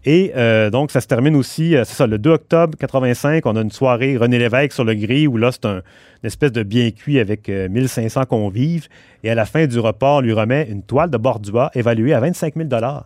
Et 0.06 0.32
euh, 0.38 0.70
donc, 0.70 0.92
ça 0.92 1.02
se 1.02 1.08
termine 1.08 1.36
aussi, 1.36 1.76
euh, 1.76 1.84
c'est 1.84 1.96
ça, 1.96 2.08
le 2.08 2.18
2 2.18 2.30
octobre 2.30 2.78
85, 2.78 3.46
on 3.46 3.56
a 3.56 3.62
une 3.62 3.72
soirée 3.72 4.16
René 4.16 4.40
Lévesque 4.40 4.72
sur 4.74 4.86
le 4.86 4.94
gris 4.96 5.28
où 5.28 5.36
là, 5.38 5.52
c'est 5.52 5.66
un- 5.66 5.82
une 6.24 6.28
espèce 6.28 6.52
de 6.52 6.64
bien 6.64 6.92
cuit 6.92 7.20
avec 7.20 7.50
euh, 7.50 7.68
1500 7.70 8.26
convives. 8.26 8.88
Et 9.24 9.30
à 9.30 9.36
la 9.36 9.46
fin 9.46 9.66
du 9.68 9.80
repas, 9.80 10.14
on 10.18 10.22
lui 10.22 10.32
remet 10.34 10.68
une 10.70 10.82
toile 10.82 11.10
de 11.10 11.18
bordua 11.18 11.70
évaluée 11.76 12.14
à 12.14 12.20
25 12.22 12.54
000 12.56 12.70
Ah 12.74 13.06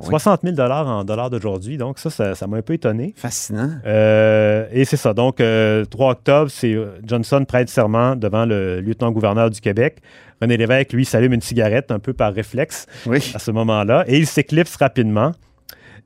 oui. 0.00 0.06
60 0.08 0.40
000 0.44 0.56
en 0.60 1.04
dollars 1.04 1.30
d'aujourd'hui. 1.30 1.76
Donc, 1.78 1.98
ça, 1.98 2.34
ça 2.34 2.46
m'a 2.46 2.58
un 2.58 2.62
peu 2.62 2.74
étonné. 2.74 3.12
Fascinant. 3.16 3.70
Euh, 3.84 4.66
et 4.72 4.84
c'est 4.84 4.96
ça. 4.96 5.12
Donc, 5.14 5.40
euh, 5.40 5.84
3 5.86 6.12
octobre, 6.12 6.50
c'est 6.50 6.72
euh, 6.74 6.98
Johnson 7.04 7.44
prête 7.46 7.68
serment 7.68 8.14
devant 8.14 8.46
le 8.46 8.80
lieutenant-gouverneur 8.80 9.50
du 9.50 9.60
Québec. 9.60 9.96
René 10.40 10.56
Lévesque, 10.56 10.92
lui, 10.92 11.04
s'allume 11.04 11.32
une 11.32 11.40
cigarette 11.40 11.90
un 11.90 11.98
peu 11.98 12.12
par 12.12 12.32
réflexe 12.32 12.86
Oui. 13.06 13.32
à 13.34 13.38
ce 13.38 13.50
moment-là 13.50 14.04
et 14.06 14.18
il 14.18 14.26
s'éclipse 14.26 14.76
rapidement. 14.76 15.32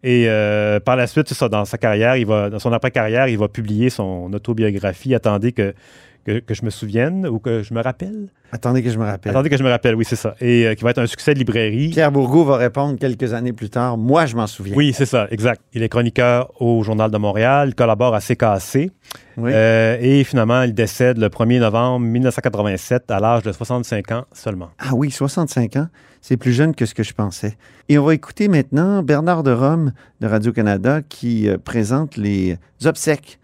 Et 0.03 0.25
euh, 0.29 0.81
par 0.81 0.97
la 0.97 1.07
suite, 1.07 1.33
dans 1.45 1.65
sa 1.65 1.77
carrière, 1.77 2.17
il 2.17 2.27
va, 2.27 2.49
dans 2.49 2.59
son 2.59 2.73
après-carrière, 2.73 3.29
il 3.29 3.37
va 3.39 3.49
publier 3.49 3.91
son 3.91 4.33
autobiographie. 4.33 5.15
Attendez 5.15 5.53
que, 5.53 5.75
que, 6.25 6.39
que 6.41 6.55
je 6.55 6.65
me 6.65 6.71
souvienne 6.71 7.27
ou 7.27 7.39
que 7.39 7.63
je 7.63 7.75
me 7.75 7.83
rappelle? 7.83 8.29
Attendez 8.53 8.83
que 8.83 8.91
je 8.91 8.99
me 8.99 9.05
rappelle. 9.05 9.31
Attendez 9.31 9.49
que 9.49 9.57
je 9.57 9.63
me 9.63 9.71
rappelle, 9.71 9.95
oui, 9.95 10.05
c'est 10.05 10.17
ça. 10.17 10.35
Et 10.41 10.67
euh, 10.67 10.75
qui 10.75 10.83
va 10.83 10.91
être 10.91 10.99
un 10.99 11.07
succès 11.07 11.35
de 11.35 11.39
librairie. 11.39 11.91
Pierre 11.91 12.11
Bourgault 12.11 12.45
va 12.45 12.57
répondre 12.57 12.99
quelques 12.99 13.33
années 13.33 13.53
plus 13.53 13.71
tard. 13.71 13.97
Moi, 13.97 14.27
je 14.27 14.35
m'en 14.35 14.47
souviens. 14.47 14.75
Oui, 14.77 14.93
c'est 14.93 15.07
ça, 15.07 15.29
exact. 15.31 15.63
Il 15.73 15.83
est 15.83 15.89
chroniqueur 15.89 16.51
au 16.61 16.83
Journal 16.83 17.11
de 17.11 17.19
Montréal, 17.19 17.69
il 17.69 17.75
collabore 17.75 18.15
à 18.15 18.21
CKC. 18.21 18.91
Oui. 19.37 19.53
Euh, 19.55 19.97
et 20.01 20.25
finalement, 20.25 20.63
il 20.63 20.75
décède 20.75 21.19
le 21.19 21.29
1er 21.29 21.61
novembre 21.61 22.07
1987 22.07 23.11
à 23.11 23.21
l'âge 23.21 23.43
de 23.43 23.53
65 23.53 24.13
ans 24.13 24.25
seulement. 24.33 24.71
Ah 24.79 24.95
oui, 24.95 25.11
65 25.11 25.77
ans. 25.77 25.87
C'est 26.21 26.37
plus 26.37 26.53
jeune 26.53 26.75
que 26.75 26.87
ce 26.87 26.95
que 26.95 27.03
je 27.03 27.15
pensais. 27.15 27.57
Et 27.89 27.99
on 27.99 28.05
va 28.05 28.15
écouter 28.15 28.49
maintenant 28.49 29.03
Bernard 29.03 29.43
de 29.43 29.53
Rome 29.53 29.93
de 30.21 30.27
Radio-Canada 30.27 31.01
qui 31.09 31.49
euh, 31.49 31.57
présente 31.57 32.17
les 32.17 32.59
obsèques 32.85 33.40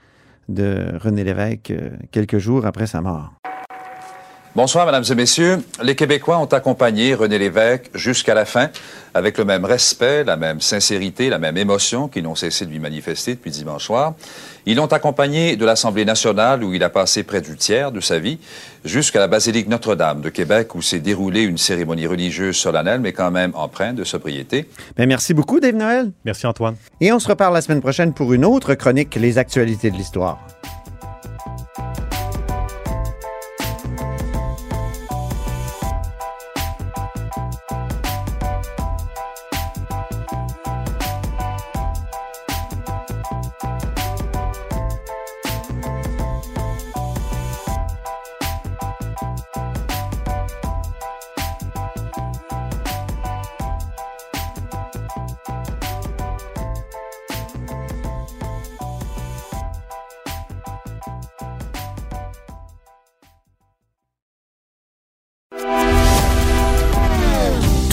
de 0.48 0.96
René 1.00 1.24
Lévesque 1.24 1.70
euh, 1.70 1.90
quelques 2.10 2.38
jours 2.38 2.66
après 2.66 2.86
sa 2.86 3.00
mort. 3.00 3.32
Bonsoir, 4.56 4.86
mesdames 4.86 5.04
et 5.10 5.14
messieurs. 5.14 5.58
Les 5.82 5.94
Québécois 5.94 6.38
ont 6.38 6.46
accompagné 6.46 7.12
René 7.12 7.38
Lévesque 7.38 7.90
jusqu'à 7.92 8.32
la 8.32 8.46
fin, 8.46 8.70
avec 9.12 9.36
le 9.36 9.44
même 9.44 9.66
respect, 9.66 10.24
la 10.24 10.38
même 10.38 10.62
sincérité, 10.62 11.28
la 11.28 11.38
même 11.38 11.58
émotion 11.58 12.08
qu'ils 12.08 12.22
n'ont 12.22 12.34
cessé 12.34 12.64
de 12.64 12.70
lui 12.70 12.78
manifester 12.78 13.34
depuis 13.34 13.50
dimanche 13.50 13.84
soir. 13.84 14.14
Ils 14.64 14.76
l'ont 14.76 14.86
accompagné 14.86 15.56
de 15.56 15.66
l'Assemblée 15.66 16.06
nationale, 16.06 16.64
où 16.64 16.72
il 16.72 16.82
a 16.82 16.88
passé 16.88 17.22
près 17.22 17.42
du 17.42 17.54
tiers 17.58 17.92
de 17.92 18.00
sa 18.00 18.18
vie, 18.18 18.38
jusqu'à 18.82 19.20
la 19.20 19.28
basilique 19.28 19.68
Notre-Dame 19.68 20.22
de 20.22 20.30
Québec, 20.30 20.74
où 20.74 20.80
s'est 20.80 21.00
déroulée 21.00 21.42
une 21.42 21.58
cérémonie 21.58 22.06
religieuse 22.06 22.56
solennelle, 22.56 23.00
mais 23.00 23.12
quand 23.12 23.30
même 23.30 23.50
empreinte 23.56 23.96
de 23.96 24.04
sobriété. 24.04 24.70
Ben, 24.96 25.06
merci 25.06 25.34
beaucoup, 25.34 25.60
Dave 25.60 25.74
Noël. 25.74 26.12
Merci 26.24 26.46
Antoine. 26.46 26.76
Et 27.02 27.12
on 27.12 27.18
se 27.18 27.28
reparle 27.28 27.52
la 27.52 27.60
semaine 27.60 27.82
prochaine 27.82 28.14
pour 28.14 28.32
une 28.32 28.46
autre 28.46 28.72
chronique, 28.72 29.16
Les 29.16 29.36
actualités 29.36 29.90
de 29.90 29.96
l'histoire. 29.96 30.38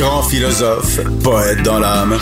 Grand 0.03 0.21
philosophe, 0.21 0.99
poète 1.23 1.63
dans 1.63 1.79
l'âme, 1.79 2.19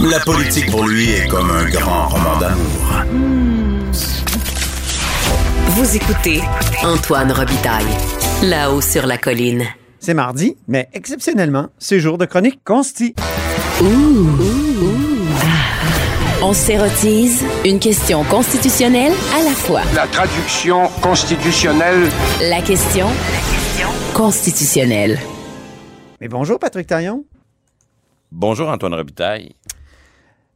la 0.00 0.18
politique 0.20 0.70
pour 0.70 0.88
lui 0.88 1.10
est 1.10 1.28
comme 1.28 1.50
un 1.50 1.68
grand 1.68 2.08
roman 2.08 2.38
d'amour. 2.38 3.04
Vous 5.66 5.94
écoutez 5.94 6.40
Antoine 6.82 7.30
Robitaille, 7.30 7.84
là-haut 8.44 8.80
sur 8.80 9.06
la 9.06 9.18
colline. 9.18 9.66
C'est 10.00 10.14
mardi, 10.14 10.56
mais 10.68 10.88
exceptionnellement, 10.94 11.66
c'est 11.78 12.00
jour 12.00 12.16
de 12.16 12.24
chronique 12.24 12.60
consti. 12.64 13.14
On 16.40 16.54
s'érotise 16.54 17.44
une 17.66 17.78
question 17.78 18.24
constitutionnelle 18.24 19.12
à 19.38 19.42
la 19.42 19.50
fois. 19.50 19.82
La 19.94 20.06
traduction 20.06 20.88
constitutionnelle 21.02 22.08
La 22.40 22.62
question 22.62 23.08
constitutionnelle. 24.14 25.18
Mais 26.20 26.26
bonjour, 26.26 26.58
Patrick 26.58 26.88
Taillon. 26.88 27.24
Bonjour 28.32 28.68
Antoine 28.68 28.94
Robitaille. 28.94 29.54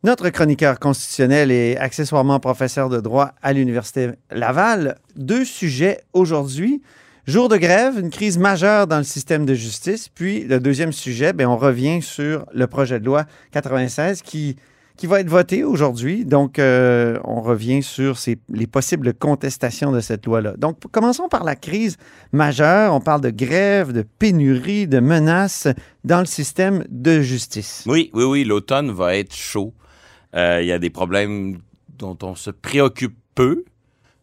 Notre 0.03 0.29
chroniqueur 0.31 0.81
constitutionnel 0.81 1.53
et 1.53 1.77
accessoirement 1.77 2.40
professeur 2.40 2.88
de 2.88 3.01
droit 3.01 3.31
à 3.42 3.53
l'Université 3.53 4.11
Laval. 4.33 4.98
Deux 5.14 5.44
sujets 5.44 6.01
aujourd'hui. 6.12 6.83
Jour 7.29 7.48
de 7.48 7.57
grève, 7.57 7.96
une 8.01 8.11
crise 8.11 8.38
majeure 8.38 8.88
dans 8.88 8.98
le 8.98 9.05
système 9.05 9.46
de 9.46 9.55
justice. 9.55 10.09
Puis 10.09 10.42
le 10.42 10.59
deuxième 10.59 10.90
sujet, 10.90 11.33
ben, 11.33 11.46
on 11.46 11.57
revient 11.57 12.03
sur 12.03 12.44
le 12.53 12.66
projet 12.66 12.98
de 12.98 13.05
loi 13.05 13.27
96 13.53 14.22
qui, 14.22 14.57
qui 14.96 15.07
va 15.07 15.20
être 15.20 15.28
voté 15.28 15.64
aujourd'hui. 15.64 16.24
Donc, 16.24 16.59
euh, 16.59 17.18
on 17.24 17.40
revient 17.40 17.83
sur 17.83 18.16
les 18.48 18.66
possibles 18.66 19.14
contestations 19.14 19.92
de 19.92 20.00
cette 20.00 20.26
loi-là. 20.26 20.55
Donc, 20.59 20.78
commençons 20.90 21.28
par 21.28 21.44
la 21.44 21.57
crise 21.57 21.96
majeure. 22.33 22.94
On 22.94 23.00
parle 23.00 23.20
de 23.20 23.31
grève, 23.31 23.92
de 23.92 24.02
pénurie, 24.02 24.87
de 24.87 25.00
menaces 25.00 25.68
dans 26.05 26.20
le 26.20 26.26
système 26.26 26.85
de 26.88 27.20
justice. 27.20 27.85
Oui, 27.87 28.11
oui, 28.14 28.24
oui, 28.24 28.44
l'automne 28.44 28.90
va 28.90 29.16
être 29.16 29.35
chaud. 29.35 29.72
Euh, 30.35 30.61
Il 30.62 30.66
y 30.66 30.72
a 30.72 30.78
des 30.78 30.90
problèmes 30.90 31.59
dont 31.98 32.18
on 32.22 32.35
se 32.35 32.50
préoccupe 32.50 33.16
peu 33.35 33.64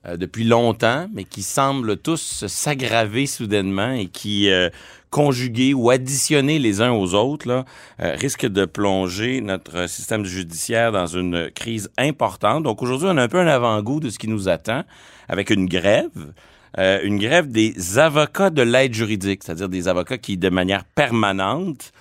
euh, 0.05 0.17
depuis 0.17 0.43
longtemps, 0.43 1.07
mais 1.13 1.23
qui 1.23 1.43
semblent 1.43 1.97
tous 1.97 2.45
s'aggraver 2.47 3.25
soudainement 3.25 3.91
et 3.91 4.07
qui, 4.07 4.49
euh, 4.49 4.69
conjugués 5.09 5.73
ou 5.73 5.89
additionnés 5.89 6.59
les 6.59 6.81
uns 6.81 6.91
aux 6.91 7.13
autres, 7.13 7.47
là, 7.47 7.65
euh, 7.99 8.15
risquent 8.15 8.47
de 8.47 8.65
plonger 8.65 9.41
notre 9.41 9.89
système 9.89 10.25
judiciaire 10.25 10.91
dans 10.91 11.07
une 11.07 11.49
crise 11.51 11.89
importante. 11.97 12.63
Donc 12.63 12.81
aujourd'hui, 12.81 13.07
on 13.09 13.17
a 13.17 13.23
un 13.23 13.27
peu 13.27 13.39
un 13.39 13.47
avant-goût 13.47 13.99
de 13.99 14.09
ce 14.09 14.19
qui 14.19 14.27
nous 14.27 14.49
attend 14.49 14.83
avec 15.27 15.49
une 15.49 15.65
grève. 15.65 16.33
Euh, 16.77 16.99
une 17.03 17.17
grève 17.17 17.47
des 17.47 17.97
avocats 17.97 18.51
de 18.51 18.61
l'aide 18.61 18.93
juridique, 18.93 19.43
c'est-à-dire 19.43 19.69
des 19.69 19.87
avocats 19.87 20.19
qui, 20.19 20.37
de 20.37 20.49
manière 20.49 20.83
permanente, 20.83 21.91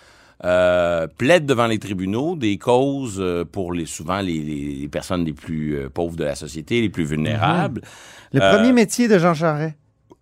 euh, 0.44 1.07
plaident 1.18 1.46
devant 1.46 1.66
les 1.66 1.79
tribunaux 1.79 2.37
des 2.37 2.59
causes 2.59 3.18
euh, 3.18 3.44
pour 3.44 3.72
les 3.72 3.87
souvent 3.87 4.20
les, 4.20 4.88
personnes 4.90 5.24
les 5.24 5.33
plus 5.33 5.77
euh, 5.77 5.88
pauvres 5.88 6.16
de 6.16 6.24
la 6.24 6.35
société, 6.37 6.81
les 6.81 6.88
plus 6.88 7.05
vulnérables. 7.05 7.81
Le 8.33 8.40
premier 8.40 8.72
métier 8.72 9.09
de 9.09 9.18
Jean 9.18 9.35
Charest. 9.35 9.74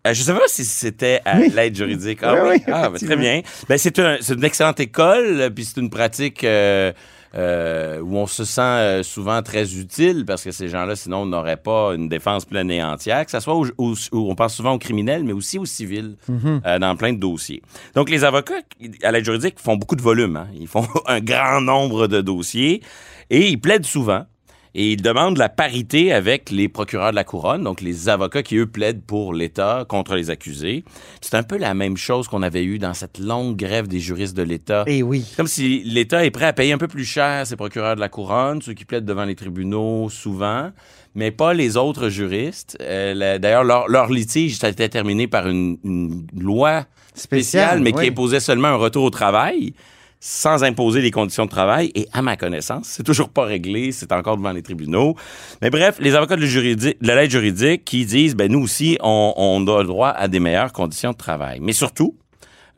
Euh, 0.06 0.14
je 0.14 0.20
ne 0.20 0.24
sais 0.24 0.32
pas 0.32 0.46
si 0.46 0.64
c'était 0.64 1.20
à 1.24 1.38
Oui. 1.38 1.52
l'aide 1.54 1.74
juridique. 1.76 2.20
Ah 2.22 2.34
Oui, 2.48 2.62
Ah, 2.68 2.88
ben, 2.88 2.96
très 2.98 3.16
bien. 3.16 3.42
Ben, 3.68 3.76
c'est 3.76 3.98
un- 3.98 4.16
c'est 4.20 4.34
une 4.34 4.44
excellente 4.44 4.78
école, 4.80 5.50
puis 5.54 5.64
c'est 5.64 5.80
une 5.80 5.90
pratique 5.90 6.44
euh, 6.44 6.92
euh, 7.36 8.00
où 8.00 8.16
on 8.16 8.26
se 8.26 8.44
sent 8.44 8.60
euh, 8.62 9.02
souvent 9.02 9.42
très 9.42 9.74
utile 9.76 10.24
parce 10.26 10.42
que 10.42 10.50
ces 10.52 10.68
gens-là, 10.68 10.96
sinon, 10.96 11.26
n'auraient 11.26 11.56
pas 11.58 11.94
une 11.94 12.08
défense 12.08 12.44
pleine 12.44 12.70
et 12.70 12.82
entière, 12.82 13.24
que 13.24 13.30
ce 13.30 13.40
soit 13.40 13.54
au- 13.54 13.66
au- 13.78 13.94
où 14.12 14.30
on 14.30 14.34
pense 14.34 14.54
souvent 14.54 14.72
aux 14.72 14.78
criminels, 14.78 15.22
mais 15.24 15.32
aussi 15.32 15.58
aux 15.58 15.66
civils, 15.66 16.16
Mhm. 16.28 16.62
euh, 16.64 16.78
dans 16.78 16.96
plein 16.96 17.12
de 17.12 17.18
dossiers. 17.18 17.62
Donc, 17.94 18.08
les 18.10 18.24
avocats 18.24 18.54
à 19.02 19.12
l'aide 19.12 19.24
juridique 19.24 19.58
font 19.58 19.76
beaucoup 19.76 19.96
de 19.96 20.02
volume. 20.02 20.36
hein. 20.36 20.48
Ils 20.58 20.66
font 20.68 20.86
un 21.06 21.20
grand 21.20 21.60
nombre 21.60 22.06
de 22.06 22.20
dossiers 22.20 22.82
et 23.30 23.48
ils 23.48 23.60
plaident 23.60 23.84
souvent. 23.86 24.24
Et 24.78 24.92
ils 24.92 25.00
demandent 25.00 25.38
la 25.38 25.48
parité 25.48 26.12
avec 26.12 26.50
les 26.50 26.68
procureurs 26.68 27.10
de 27.10 27.16
la 27.16 27.24
couronne, 27.24 27.64
donc 27.64 27.80
les 27.80 28.10
avocats 28.10 28.42
qui, 28.42 28.56
eux, 28.56 28.66
plaident 28.66 29.00
pour 29.00 29.32
l'État 29.32 29.86
contre 29.88 30.14
les 30.14 30.28
accusés. 30.28 30.84
C'est 31.22 31.34
un 31.34 31.42
peu 31.42 31.56
la 31.56 31.72
même 31.72 31.96
chose 31.96 32.28
qu'on 32.28 32.42
avait 32.42 32.62
eu 32.62 32.78
dans 32.78 32.92
cette 32.92 33.18
longue 33.18 33.56
grève 33.56 33.88
des 33.88 34.00
juristes 34.00 34.36
de 34.36 34.42
l'État. 34.42 34.84
Eh 34.86 35.02
oui. 35.02 35.24
Comme 35.34 35.46
si 35.46 35.82
l'État 35.82 36.26
est 36.26 36.30
prêt 36.30 36.44
à 36.44 36.52
payer 36.52 36.74
un 36.74 36.78
peu 36.78 36.88
plus 36.88 37.06
cher 37.06 37.46
ses 37.46 37.56
procureurs 37.56 37.94
de 37.94 38.00
la 38.00 38.10
couronne, 38.10 38.60
ceux 38.60 38.74
qui 38.74 38.84
plaident 38.84 39.06
devant 39.06 39.24
les 39.24 39.34
tribunaux 39.34 40.10
souvent, 40.10 40.70
mais 41.14 41.30
pas 41.30 41.54
les 41.54 41.78
autres 41.78 42.10
juristes. 42.10 42.76
Euh, 42.82 43.38
D'ailleurs, 43.38 43.64
leur, 43.64 43.88
leur 43.88 44.10
litige, 44.10 44.58
ça 44.58 44.66
a 44.66 44.70
été 44.70 44.86
terminé 44.90 45.26
par 45.26 45.48
une, 45.48 45.78
une 45.84 46.26
loi 46.38 46.84
spéciale, 47.14 47.78
Spécial, 47.78 47.80
mais 47.80 47.94
qui 47.94 48.08
imposait 48.08 48.40
seulement 48.40 48.68
un 48.68 48.76
retour 48.76 49.04
au 49.04 49.10
travail 49.10 49.72
sans 50.20 50.64
imposer 50.64 51.00
les 51.00 51.10
conditions 51.10 51.44
de 51.44 51.50
travail. 51.50 51.90
Et 51.94 52.08
à 52.12 52.22
ma 52.22 52.36
connaissance, 52.36 52.86
c'est 52.88 53.02
toujours 53.02 53.28
pas 53.28 53.44
réglé, 53.44 53.92
c'est 53.92 54.12
encore 54.12 54.36
devant 54.36 54.52
les 54.52 54.62
tribunaux. 54.62 55.14
Mais 55.62 55.70
bref, 55.70 55.96
les 56.00 56.14
avocats 56.14 56.36
de, 56.36 56.96
la 57.00 57.14
l'aide 57.14 57.30
juridique 57.30 57.84
qui 57.84 58.04
disent, 58.04 58.34
ben 58.34 58.50
nous 58.50 58.60
aussi, 58.60 58.98
on, 59.02 59.34
on 59.36 59.66
a 59.66 59.82
le 59.82 59.88
droit 59.88 60.10
à 60.10 60.28
des 60.28 60.40
meilleures 60.40 60.72
conditions 60.72 61.12
de 61.12 61.16
travail. 61.16 61.58
Mais 61.60 61.72
surtout, 61.72 62.16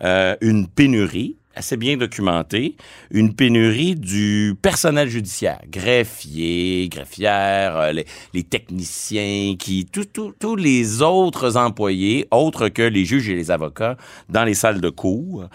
euh, 0.03 0.37
une 0.41 0.69
pénurie 0.69 1.39
assez 1.59 1.77
bien 1.77 1.97
documentée, 1.97 2.77
une 3.11 3.35
pénurie 3.35 3.97
du 3.97 4.55
personnel 4.63 5.09
judiciaire, 5.09 5.61
greffiers, 5.69 6.89
greffières, 6.89 7.77
euh, 7.77 7.93
les, 8.33 8.45
techniciens, 8.45 9.57
qui 9.59 9.85
tous 9.87 10.57
les 10.57 11.03
autres 11.03 11.57
employés, 11.57 12.29
autres 12.31 12.69
que 12.69 12.83
les 12.83 13.05
juges 13.05 13.29
et 13.29 13.35
les 13.35 13.51
avocats, 13.51 13.97
dans 14.29 14.45
les 14.45 14.55
salles 14.55 14.81
de 14.81 14.89
cours. 14.89 15.49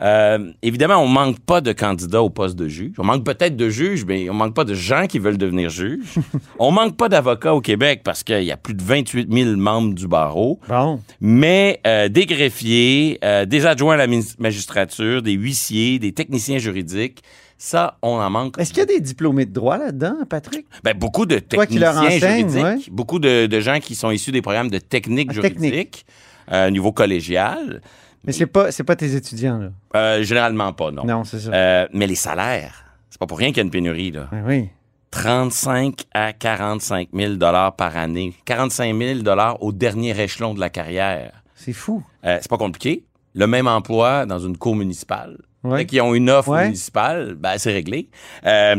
Euh, 0.00 0.52
évidemment, 0.62 0.96
on 0.98 1.08
manque 1.08 1.40
pas 1.40 1.60
de 1.60 1.72
candidats 1.72 2.22
au 2.22 2.30
poste 2.30 2.56
de 2.56 2.68
juge. 2.68 2.92
On 2.98 3.04
manque 3.04 3.24
peut-être 3.24 3.56
de 3.56 3.68
juges, 3.68 4.04
mais 4.04 4.30
on 4.30 4.34
manque 4.34 4.54
pas 4.54 4.64
de 4.64 4.74
gens 4.74 5.06
qui 5.06 5.18
veulent 5.18 5.38
devenir 5.38 5.70
juges. 5.70 6.14
on 6.58 6.70
manque 6.70 6.96
pas 6.96 7.08
d'avocats 7.08 7.54
au 7.54 7.60
Québec 7.60 8.02
parce 8.04 8.22
qu'il 8.22 8.44
y 8.44 8.52
a 8.52 8.56
plus 8.56 8.74
de 8.74 8.82
28 8.82 9.32
000 9.32 9.56
membres 9.56 9.94
du 9.94 10.06
barreau. 10.06 10.60
Bon. 10.68 11.00
Mais 11.20 11.80
euh, 11.86 12.08
des 12.08 12.26
greffiers, 12.26 13.18
euh, 13.24 13.44
des 13.44 13.66
adjoints 13.66 13.94
à 13.94 14.06
la 14.06 14.06
magistrature, 14.38 15.22
des 15.22 15.32
huissiers, 15.32 15.98
des 15.98 16.12
techniciens 16.12 16.58
juridiques, 16.58 17.22
ça, 17.60 17.98
on 18.02 18.20
en 18.20 18.30
manque. 18.30 18.56
Est-ce 18.60 18.70
qu'il 18.70 18.78
y 18.78 18.82
a 18.82 18.86
des 18.86 19.00
diplômés 19.00 19.46
de 19.46 19.52
droit 19.52 19.78
là-dedans, 19.78 20.14
Patrick? 20.30 20.64
Ben, 20.84 20.96
beaucoup 20.96 21.26
de 21.26 21.40
Toi 21.40 21.66
qui 21.66 21.80
leur 21.80 22.00
techniciens 22.00 22.36
juridiques, 22.36 22.62
ouais. 22.64 22.76
beaucoup 22.92 23.18
de, 23.18 23.46
de 23.46 23.60
gens 23.60 23.80
qui 23.80 23.96
sont 23.96 24.12
issus 24.12 24.30
des 24.30 24.42
programmes 24.42 24.70
de 24.70 24.78
technique 24.78 25.30
Ah, 25.36 25.40
technique. 25.42 25.60
juridique 25.72 26.06
euh, 26.52 26.68
au 26.68 26.70
niveau 26.70 26.92
collégial. 26.92 27.80
Mais 28.24 28.32
c'est 28.32 28.46
pas, 28.46 28.70
c'est 28.72 28.84
pas 28.84 28.96
tes 28.96 29.14
étudiants, 29.14 29.58
là. 29.58 29.70
Euh, 29.96 30.22
généralement 30.22 30.72
pas, 30.72 30.90
non. 30.90 31.04
Non, 31.04 31.24
c'est 31.24 31.38
ça. 31.40 31.50
Euh, 31.52 31.86
mais 31.92 32.06
les 32.06 32.14
salaires, 32.14 32.84
c'est 33.10 33.18
pas 33.18 33.26
pour 33.26 33.38
rien 33.38 33.48
qu'il 33.48 33.58
y 33.58 33.60
a 33.60 33.64
une 33.64 33.70
pénurie, 33.70 34.10
là. 34.10 34.28
Ben 34.32 34.44
oui. 34.46 34.68
35 35.10 36.04
à 36.12 36.32
45 36.32 37.08
000 37.14 37.34
dollars 37.34 37.74
par 37.76 37.96
année. 37.96 38.34
45 38.44 38.96
000 38.96 39.18
dollars 39.20 39.62
au 39.62 39.72
dernier 39.72 40.18
échelon 40.20 40.54
de 40.54 40.60
la 40.60 40.68
carrière. 40.70 41.42
C'est 41.54 41.72
fou. 41.72 42.02
Euh, 42.24 42.38
c'est 42.40 42.50
pas 42.50 42.58
compliqué. 42.58 43.04
Le 43.34 43.46
même 43.46 43.66
emploi 43.66 44.26
dans 44.26 44.38
une 44.38 44.56
cour 44.58 44.76
municipale. 44.76 45.38
Ouais. 45.64 45.86
Qu'ils 45.86 46.00
ont 46.02 46.14
une 46.14 46.30
offre 46.30 46.50
Ouais. 46.50 46.66
municipale, 46.66 47.34
ben, 47.38 47.56
c'est 47.58 47.72
réglé. 47.72 48.08
Euh, 48.46 48.76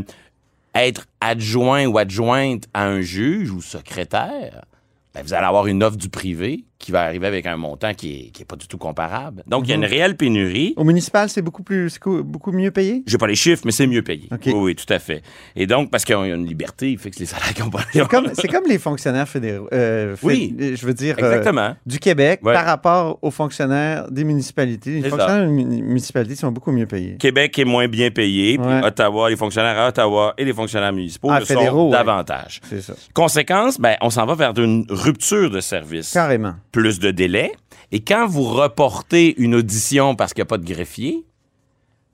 être 0.76 1.08
adjoint 1.20 1.86
ou 1.88 1.98
adjointe 1.98 2.66
à 2.74 2.86
un 2.86 3.02
juge 3.02 3.52
ou 3.52 3.62
secrétaire, 3.62 4.66
ben, 5.14 5.24
vous 5.24 5.34
allez 5.34 5.46
avoir 5.48 5.68
une 5.68 5.84
offre 5.84 5.98
du 5.98 6.10
privé 6.10 6.64
qui 6.80 6.92
va 6.94 7.02
arriver 7.04 7.28
avec 7.28 7.46
un 7.46 7.58
montant 7.58 7.94
qui 7.94 8.14
est, 8.14 8.30
qui 8.32 8.42
est 8.42 8.46
pas 8.46 8.56
du 8.56 8.66
tout 8.68 8.78
comparable. 8.78 9.44
Donc, 9.48 9.66
il 9.68 9.70
y 9.70 9.72
a 9.74 9.76
une 9.76 9.82
Mhm. 9.82 9.88
réelle 9.90 10.16
pénurie. 10.16 10.74
Au 10.78 10.86
municipal, 10.86 11.28
c'est 11.30 11.42
beaucoup 11.42 11.62
plus, 11.62 12.00
beaucoup 12.24 12.54
mieux 12.54 12.72
payé? 12.72 13.04
J'ai 13.06 13.18
pas 13.18 13.28
les 13.28 13.36
chiffres, 13.36 13.64
mais 13.66 13.72
c'est 13.72 13.86
mieux 13.86 14.02
payé. 14.02 14.30
Oui, 14.46 14.54
oui, 14.56 14.76
tout 14.76 14.92
à 14.92 14.98
fait. 15.00 15.22
Et 15.58 15.68
donc, 15.68 15.92
parce 15.92 16.06
qu'il 16.06 16.16
y 16.16 16.18
a 16.18 16.26
une 16.34 16.46
liberté, 16.46 16.92
il 16.92 16.98
fait 16.98 17.12
que 17.12 17.20
les 17.20 17.26
salaires 17.26 17.54
qui 17.54 17.62
ont 17.64 17.70
pas... 17.70 17.82
C'est 17.92 18.48
comme, 18.48 18.64
les 18.68 18.80
fonctionnaires 18.80 19.28
fédéraux. 19.28 19.68
euh, 19.74 20.16
Oui. 20.24 20.56
Je 20.60 20.86
veux 20.86 20.94
dire. 20.94 21.16
euh, 21.22 21.26
Exactement. 21.32 21.76
du 21.86 22.00
Québec 22.00 22.40
Ouais. 22.44 22.54
par 22.54 22.66
rapport 22.66 23.20
aux 23.22 23.32
fonctionnaires 23.32 24.10
des 24.10 24.24
municipalités. 24.24 25.02
Les 25.02 25.10
fonctionnaires 25.10 25.46
des 25.46 25.52
muni- 25.52 25.82
municipalités 25.82 26.36
sont 26.36 26.52
beaucoup 26.52 26.72
mieux 26.72 26.86
payés. 26.88 27.18
Québec 27.18 27.60
est 27.60 27.66
moins 27.66 27.88
bien 27.90 28.10
payé, 28.10 28.58
puis 28.58 28.66
Ouais. 28.68 28.86
Ottawa, 28.86 29.30
les 29.30 29.36
fonctionnaires 29.36 29.78
à 29.78 29.90
Ottawa 29.90 30.34
et 30.38 30.46
les 30.46 30.54
fonctionnaires 30.54 30.94
municipaux 30.94 31.30
Ah, 31.30 31.40
le 31.40 31.46
fédéraux, 31.46 31.78
sont 31.78 31.86
ouais. 31.92 31.98
davantage. 31.98 32.62
C'est 32.70 32.82
ça. 32.82 32.94
Conséquence, 33.14 33.80
ben, 33.80 33.96
on 34.02 34.10
s'en 34.10 34.26
va 34.26 34.36
vers 34.36 34.58
une 34.58 34.86
rupture 34.90 35.50
de 35.50 35.60
service. 35.60 36.14
Carrément. 36.14 36.54
Plus 36.72 37.00
de 37.00 37.12
délais. 37.12 37.52
Et 37.92 38.02
quand 38.02 38.28
vous 38.28 38.44
reportez 38.44 39.40
une 39.42 39.56
audition 39.56 40.16
parce 40.16 40.34
qu'il 40.34 40.42
n'y 40.42 40.48
a 40.48 40.52
pas 40.54 40.58
de 40.60 40.66
greffier, 40.72 41.26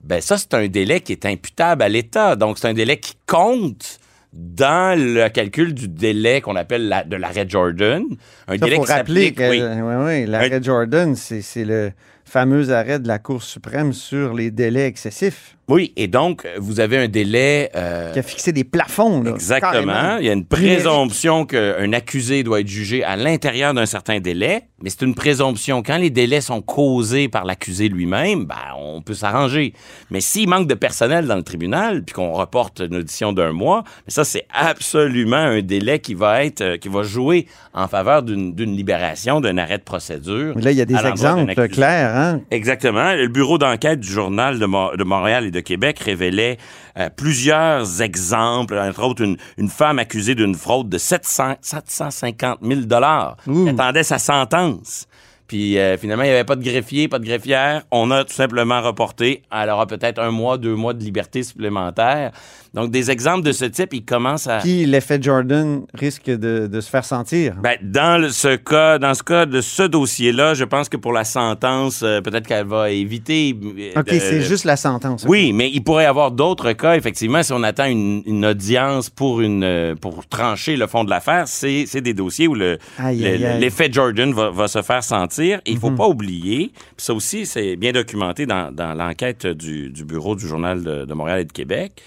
ben 0.04 0.22
ça, 0.22 0.38
c'est 0.38 0.54
un 0.54 0.68
délai 0.68 1.02
qui 1.02 1.12
est 1.12 1.26
imputable 1.26 1.82
à 1.84 1.89
l'État. 1.89 2.36
Donc, 2.36 2.58
c'est 2.60 2.68
un 2.68 2.74
délai 2.74 2.98
qui 3.00 3.13
compte 3.26 4.00
dans 4.32 4.98
le 5.00 5.28
calcul 5.30 5.74
du 5.74 5.88
délai 5.88 6.41
qu'on 6.41 6.56
appelle 6.56 6.88
la- 6.88 7.04
de 7.04 7.15
l'arrêt 7.15 7.46
Jordan. 7.48 8.04
Un 8.48 8.54
Il 8.56 8.60
délai 8.60 8.76
faut 8.76 8.84
qui 8.84 8.91
rappeler 8.91 9.22
s'applique, 9.28 9.38
que 9.38 9.50
oui. 9.50 9.62
ouais, 9.62 10.04
ouais, 10.06 10.26
l'arrêt 10.26 10.62
Jordan, 10.62 11.15
c'est 11.15 11.65
le 11.65 11.91
fameux 12.26 12.70
arrêt 12.72 13.00
de 13.00 13.08
la 13.08 13.18
Cour 13.20 13.44
suprême 13.44 13.94
sur 13.94 14.34
les 14.34 14.52
délais 14.52 14.88
excessifs 14.88 15.55
Oui, 15.67 15.93
et 15.95 16.08
donc, 16.08 16.47
vous 16.58 16.80
avez 16.80 16.97
un 16.97 17.08
délai... 17.08 17.71
euh, 17.75 18.12
qui 18.13 18.19
a 18.19 18.23
fixé 18.23 18.51
des 18.51 18.63
plafonds. 18.63 19.23
là, 19.23 19.32
Exactement. 19.32 19.71
carrément. 19.71 20.17
Il 20.19 20.25
y 20.25 20.30
a 20.30 20.34
une 20.34 20.45
présomption 20.45 21.45
qu'un 21.45 21.91
accusé 21.93 22.43
doit 22.43 22.60
être 22.60 22.67
jugé 22.67 23.04
à 23.04 23.15
l'intérieur 23.15 23.73
d'un 23.73 23.86
certain 23.88 24.19
délai, 24.19 24.63
mais 24.84 24.89
c'est 24.91 25.01
une 25.04 25.15
présomption. 25.15 25.82
Quand 25.82 25.97
les 25.97 26.12
délais 26.12 26.41
sont 26.41 26.62
causés 26.62 27.30
par 27.30 27.45
l'accusé 27.45 27.89
lui-même, 27.89 28.45
ben, 28.45 28.56
on 28.78 29.01
peut 29.01 29.15
s'arranger. 29.15 29.73
Mais 30.12 30.21
s'il 30.21 30.47
manque 30.49 30.67
de 30.67 30.75
personnel 30.75 31.25
dans 31.25 31.36
le 31.36 31.43
tribunal, 31.43 32.04
puis 32.04 32.13
qu'on 32.13 32.34
reporte 32.34 32.82
une 32.82 32.97
audition 32.97 33.34
d'un 33.34 33.51
mois, 33.51 33.84
mais 34.06 34.12
ça, 34.13 34.23
c'est 34.23 34.45
absolument 34.54 35.36
un 35.38 35.62
délai 35.62 35.97
qui 35.99 36.13
va 36.13 36.43
être, 36.45 36.62
euh, 36.62 36.78
qui 36.78 36.89
va 36.89 37.01
jouer 37.01 37.47
en 37.73 37.88
faveur 37.88 38.21
d'une 38.23 38.54
libération, 38.75 39.41
d'un 39.41 39.58
arrêt 39.58 39.78
de 39.80 39.84
procédure. 39.84 40.54
Mais 40.56 40.62
Là, 40.62 40.71
il 40.71 40.78
y 40.78 40.82
a 40.82 40.86
des 40.86 40.95
exemples 41.08 41.67
clairs. 41.69 42.15
Hein? 42.15 42.41
Exactement. 42.51 43.13
Le 43.13 43.28
bureau 43.28 43.58
d'enquête 43.58 43.99
du 43.99 44.08
Journal 44.08 44.60
de, 44.60 44.65
Mo- 44.65 44.95
de 44.95 45.04
Montréal 45.04 45.45
et 45.45 45.51
de 45.56 45.62
Québec 45.62 46.00
révélait 46.00 46.58
euh, 46.98 47.10
plusieurs 47.10 48.02
exemples, 48.02 48.78
entre 48.78 49.04
autres 49.04 49.24
une, 49.24 49.38
une 49.58 49.70
femme 49.70 49.98
accusée 49.98 50.36
d'une 50.36 50.56
fraude 50.56 50.89
de 50.89 50.98
700, 50.98 51.56
750 51.62 52.60
000 52.62 52.82
dollars 52.82 53.38
attendait 53.68 54.04
sa 54.04 54.20
sentence. 54.20 55.08
Puis 55.48 55.78
euh, 55.78 55.98
finalement, 55.98 56.24
il 56.24 56.28
n'y 56.28 56.34
avait 56.34 56.44
pas 56.44 56.56
de 56.56 56.63
greffier, 56.63 57.08
pas 57.08 57.20
de 57.20 57.26
greffière. 57.26 57.84
On 57.91 58.10
a 58.12 58.24
tout 58.24 58.34
simplement 58.34 58.82
reporté. 58.82 59.44
Elle 59.52 59.70
aura 59.70 59.86
peut-être 59.86 60.20
un 60.20 60.32
mois, 60.32 60.58
deux 60.58 60.76
mois 60.76 60.94
de 60.94 61.04
liberté 61.04 61.44
supplémentaire. 61.44 62.32
Donc, 62.76 62.92
des 62.92 63.10
exemples 63.10 63.42
de 63.44 63.52
ce 63.54 63.66
type, 63.66 63.94
ils 63.94 64.04
commencent 64.06 64.48
à... 64.48 64.58
Puis 64.60 64.86
l'effet 64.86 65.18
Jordan 65.22 65.82
risque 65.94 66.26
de, 66.30 66.68
de 66.68 66.82
se 66.82 66.90
faire 66.90 67.06
sentir. 67.06 67.56
Ben, 67.64 67.78
dans 67.82 68.22
le- 68.22 68.30
ce 68.30 68.56
cas, 68.58 69.00
dans 69.00 69.14
ce 69.14 69.24
cas 69.24 69.46
de 69.46 69.62
ce 69.62 69.84
dossier-là, 69.84 70.54
je 70.54 70.66
pense 70.66 70.90
que 70.90 70.98
pour 70.98 71.14
la 71.14 71.24
sentence, 71.24 72.02
euh, 72.04 72.20
peut-être 72.22 72.46
qu'elle 72.48 72.68
va 72.68 72.92
éviter. 72.92 73.58
euh, 73.96 74.00
OK, 74.00 74.10
c'est 74.10 74.42
juste 74.42 74.66
la 74.66 74.76
sentence. 74.76 75.26
Oui, 75.28 75.54
mais 75.54 75.72
il 75.74 75.82
pourrait 75.84 76.04
y 76.04 76.08
avoir 76.08 76.32
d'autres 76.32 76.74
cas, 76.74 76.96
effectivement, 76.98 77.42
si 77.44 77.54
on 77.54 77.64
attend 77.64 77.86
une, 77.86 78.22
une 78.26 78.46
audience 78.46 79.10
pour 79.10 79.42
une 79.42 79.64
euh, 79.64 79.96
pour 79.96 80.28
trancher 80.28 80.76
le 80.76 80.88
fond 80.88 81.04
de 81.06 81.10
l'affaire, 81.10 81.48
c'est 81.48 81.86
des 82.02 82.14
dossiers 82.14 82.48
où 82.48 82.56
le 82.56 82.78
Aïe, 82.98 83.20
le- 83.22 83.60
l'effet 83.60 83.90
Jordan 83.92 84.34
va, 84.34 84.50
va 84.50 84.68
se 84.68 84.82
faire 84.82 85.04
sentir. 85.04 85.62
Il 85.66 85.78
faut 85.78 85.92
Mhm. 85.92 85.98
pas 85.98 86.08
oublier, 86.08 86.72
ça 86.98 87.14
aussi, 87.14 87.46
c'est 87.46 87.78
bien 87.78 87.94
documenté 87.94 88.46
dans, 88.46 88.70
dans 88.74 88.94
l'enquête 88.94 89.48
du, 89.48 89.90
du 89.92 90.04
bureau 90.04 90.36
du 90.36 90.46
Journal 90.46 90.84
de, 90.84 91.06
de 91.06 91.14
Montréal 91.14 91.40
et 91.40 91.46
de 91.46 91.52
Québec, 91.54 92.02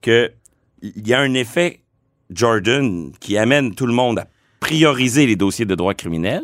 que 0.00 0.30
il 0.82 1.06
y 1.06 1.12
a 1.14 1.20
un 1.20 1.34
effet 1.34 1.80
Jordan 2.32 3.12
qui 3.20 3.36
amène 3.36 3.74
tout 3.74 3.86
le 3.86 3.92
monde 3.92 4.20
à 4.20 4.26
prioriser 4.60 5.26
les 5.26 5.36
dossiers 5.36 5.64
de 5.64 5.74
droit 5.74 5.94
criminel, 5.94 6.42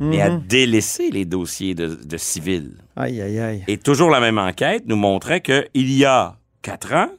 mais 0.00 0.20
à 0.20 0.30
Mhm. 0.30 0.42
délaisser 0.48 1.10
les 1.10 1.24
dossiers 1.24 1.74
de, 1.74 1.94
de 1.94 2.16
civil. 2.16 2.72
Aïe, 2.96 3.20
aïe, 3.20 3.38
aïe. 3.38 3.64
Et 3.68 3.76
toujours 3.78 4.10
la 4.10 4.20
même 4.20 4.38
enquête 4.38 4.84
nous 4.86 4.96
montrait 4.96 5.40
qu'il 5.40 5.68
y 5.74 6.04
a 6.04 6.36
quatre 6.62 6.92
ans, 6.94 7.10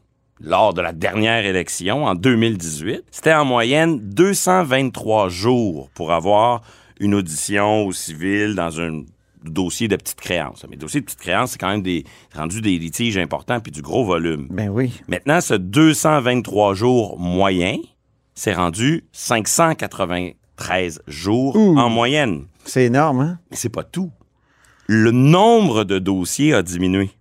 lors 0.41 0.73
de 0.73 0.81
la 0.81 0.91
dernière 0.91 1.45
élection, 1.45 2.05
en 2.05 2.15
2018, 2.15 3.03
c'était 3.11 3.33
en 3.33 3.45
moyenne 3.45 3.99
223 3.99 5.29
jours 5.29 5.89
pour 5.93 6.11
avoir 6.11 6.61
une 6.99 7.13
audition 7.13 7.85
au 7.85 7.91
civil 7.93 8.55
dans 8.55 8.81
un 8.81 9.03
dossier 9.49 9.87
de 9.87 9.95
petite 9.95 10.19
créance. 10.19 10.65
Mais 10.69 10.77
dossier 10.77 10.99
de 11.01 11.05
petite 11.05 11.19
créance, 11.19 11.51
c'est 11.51 11.57
quand 11.57 11.69
même 11.69 11.81
des, 11.81 12.03
rendu 12.35 12.61
des 12.61 12.77
litiges 12.77 13.17
importants 13.17 13.59
puis 13.59 13.71
du 13.71 13.81
gros 13.81 14.05
volume. 14.05 14.47
Ben 14.49 14.69
oui. 14.69 14.93
Maintenant, 15.07 15.41
ce 15.41 15.53
223 15.53 16.73
jours 16.73 17.19
moyen, 17.19 17.77
c'est 18.33 18.53
rendu 18.53 19.05
593 19.11 21.01
jours 21.07 21.55
en 21.55 21.89
moyenne. 21.89 22.45
C'est 22.65 22.85
énorme, 22.85 23.19
hein? 23.21 23.39
Mais 23.51 23.57
c'est 23.57 23.69
pas 23.69 23.83
tout. 23.83 24.11
Le 24.87 25.11
nombre 25.11 25.83
de 25.83 25.99
dossiers 25.99 26.53
a 26.53 26.61
diminué. 26.61 27.11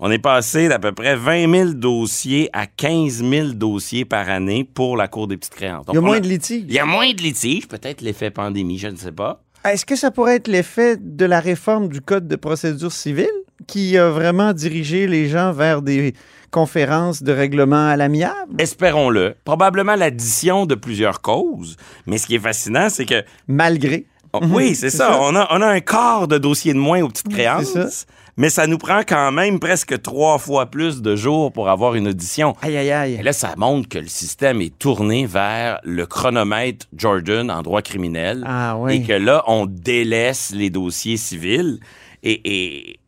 On 0.00 0.12
est 0.12 0.20
passé 0.20 0.68
d'à 0.68 0.78
peu 0.78 0.92
près 0.92 1.16
20 1.16 1.52
000 1.52 1.72
dossiers 1.72 2.48
à 2.52 2.66
15 2.66 3.24
000 3.24 3.48
dossiers 3.54 4.04
par 4.04 4.28
année 4.28 4.62
pour 4.62 4.96
la 4.96 5.08
Cour 5.08 5.26
des 5.26 5.36
petites 5.36 5.54
créances. 5.54 5.86
Donc, 5.86 5.94
Il 5.94 5.96
y 5.96 5.98
a 5.98 6.02
moins 6.02 6.20
de 6.20 6.28
litiges. 6.28 6.64
Il 6.68 6.72
y 6.72 6.78
a 6.78 6.86
moins 6.86 7.12
de 7.12 7.20
litiges, 7.20 7.66
peut-être 7.66 8.00
l'effet 8.00 8.30
pandémie, 8.30 8.78
je 8.78 8.86
ne 8.86 8.96
sais 8.96 9.10
pas. 9.10 9.42
Est-ce 9.64 9.84
que 9.84 9.96
ça 9.96 10.10
pourrait 10.10 10.36
être 10.36 10.48
l'effet 10.48 10.96
de 10.98 11.24
la 11.24 11.40
réforme 11.40 11.88
du 11.88 12.00
Code 12.00 12.28
de 12.28 12.36
procédure 12.36 12.92
civile 12.92 13.28
qui 13.66 13.98
a 13.98 14.08
vraiment 14.10 14.52
dirigé 14.52 15.06
les 15.06 15.28
gens 15.28 15.52
vers 15.52 15.82
des 15.82 16.14
conférences 16.50 17.22
de 17.22 17.32
règlement 17.32 17.88
à 17.88 17.96
l'amiable? 17.96 18.54
Espérons-le. 18.58 19.34
Probablement 19.44 19.96
l'addition 19.96 20.64
de 20.64 20.74
plusieurs 20.74 21.20
causes. 21.20 21.76
Mais 22.06 22.18
ce 22.18 22.26
qui 22.26 22.36
est 22.36 22.40
fascinant, 22.40 22.88
c'est 22.88 23.04
que 23.04 23.22
Malgré. 23.46 24.06
Oh, 24.32 24.40
oui, 24.50 24.74
c'est 24.74 24.90
ça. 24.98 25.08
ça. 25.08 25.18
On, 25.20 25.34
a, 25.34 25.48
on 25.50 25.60
a 25.60 25.66
un 25.66 25.80
quart 25.80 26.28
de 26.28 26.38
dossiers 26.38 26.72
de 26.72 26.78
moins 26.78 27.02
aux 27.02 27.08
petites 27.08 27.28
créances. 27.28 28.06
Mais 28.38 28.50
ça 28.50 28.68
nous 28.68 28.78
prend 28.78 29.00
quand 29.00 29.32
même 29.32 29.58
presque 29.58 30.00
trois 30.00 30.38
fois 30.38 30.66
plus 30.66 31.02
de 31.02 31.16
jours 31.16 31.52
pour 31.52 31.68
avoir 31.68 31.96
une 31.96 32.06
audition. 32.06 32.54
Aïe, 32.62 32.76
aïe, 32.76 32.92
aïe. 32.92 33.14
Et 33.14 33.22
là, 33.24 33.32
ça 33.32 33.54
montre 33.56 33.88
que 33.88 33.98
le 33.98 34.06
système 34.06 34.60
est 34.60 34.78
tourné 34.78 35.26
vers 35.26 35.80
le 35.82 36.06
chronomètre 36.06 36.86
Jordan 36.96 37.50
en 37.50 37.62
droit 37.62 37.82
criminel. 37.82 38.44
Ah 38.46 38.78
oui. 38.78 38.94
Et 38.94 39.02
que 39.02 39.12
là, 39.12 39.42
on 39.48 39.66
délaisse 39.66 40.52
les 40.54 40.70
dossiers 40.70 41.16
civils. 41.16 41.80
Et, 42.22 42.40
et 42.44 43.00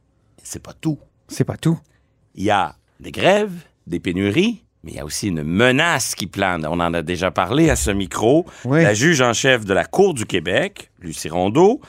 c'est 0.42 0.62
pas 0.62 0.72
tout. 0.72 0.98
C'est 1.28 1.44
pas 1.44 1.56
tout. 1.56 1.78
Il 2.34 2.42
y 2.42 2.50
a 2.50 2.74
des 2.98 3.12
grèves, 3.12 3.54
des 3.86 4.00
pénuries, 4.00 4.64
mais 4.82 4.90
il 4.90 4.96
y 4.96 5.00
a 5.00 5.04
aussi 5.04 5.28
une 5.28 5.44
menace 5.44 6.16
qui 6.16 6.26
plane. 6.26 6.66
On 6.66 6.80
en 6.80 6.92
a 6.92 7.02
déjà 7.02 7.30
parlé 7.30 7.70
à 7.70 7.76
ce 7.76 7.92
micro. 7.92 8.46
Oui. 8.64 8.82
La 8.82 8.94
juge 8.94 9.20
en 9.20 9.32
chef 9.32 9.64
de 9.64 9.74
la 9.74 9.84
Cour 9.84 10.12
du 10.12 10.26
Québec, 10.26 10.90
Lucie 11.00 11.28
Rondeau, 11.28 11.80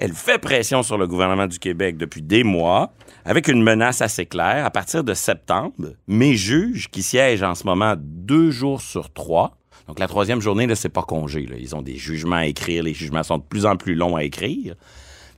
elle 0.00 0.12
fait 0.14 0.38
pression 0.38 0.82
sur 0.82 0.98
le 0.98 1.06
gouvernement 1.06 1.46
du 1.46 1.58
Québec 1.58 1.96
depuis 1.96 2.22
des 2.22 2.42
mois, 2.44 2.92
avec 3.24 3.48
une 3.48 3.62
menace 3.62 4.00
assez 4.02 4.26
claire. 4.26 4.64
À 4.64 4.70
partir 4.70 5.04
de 5.04 5.14
septembre, 5.14 5.74
mes 6.08 6.34
juges, 6.34 6.88
qui 6.90 7.02
siègent 7.02 7.42
en 7.42 7.54
ce 7.54 7.64
moment 7.64 7.94
deux 7.98 8.50
jours 8.50 8.80
sur 8.80 9.12
trois, 9.12 9.56
donc 9.88 9.98
la 9.98 10.06
troisième 10.08 10.40
journée, 10.40 10.66
là, 10.66 10.76
c'est 10.76 10.88
pas 10.88 11.02
congé. 11.02 11.46
là. 11.46 11.56
Ils 11.58 11.74
ont 11.74 11.82
des 11.82 11.96
jugements 11.96 12.36
à 12.36 12.46
écrire. 12.46 12.84
Les 12.84 12.94
jugements 12.94 13.24
sont 13.24 13.38
de 13.38 13.42
plus 13.42 13.66
en 13.66 13.76
plus 13.76 13.94
longs 13.96 14.14
à 14.14 14.22
écrire. 14.22 14.74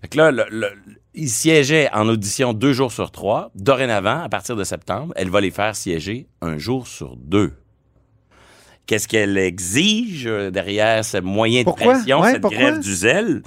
Fait 0.03 0.09
que 0.09 0.19
là, 0.19 0.31
le- 0.31 0.45
le- 0.51 0.73
il 1.15 1.31
siégeait 1.31 1.89
en 1.95 2.07
audition 2.09 2.53
deux 2.53 2.73
jours 2.75 2.93
sur 2.93 3.11
trois. 3.11 3.51
Dorénavant, 3.55 4.21
à 4.23 4.29
partir 4.29 4.55
de 4.57 4.65
septembre, 4.65 5.15
elle 5.17 5.31
va 5.31 5.41
les 5.41 5.51
faire 5.51 5.75
siéger 5.75 6.27
un 6.43 6.59
jour 6.59 6.87
sur 6.87 7.17
deux. 7.17 7.53
Qu'est-ce 8.87 9.07
qu'elle 9.09 9.39
exige 9.39 10.27
euh, 10.27 10.51
derrière 10.51 11.05
ce 11.05 11.19
moyen 11.19 11.61
de 11.61 11.65
Pourquoi? 11.65 11.95
pression, 11.95 12.21
Ouais, 12.21 12.33
cette 12.33 12.43
pourquoi? 12.43 12.59
grève 12.59 12.81
du 12.81 12.95
zèle? 12.95 13.43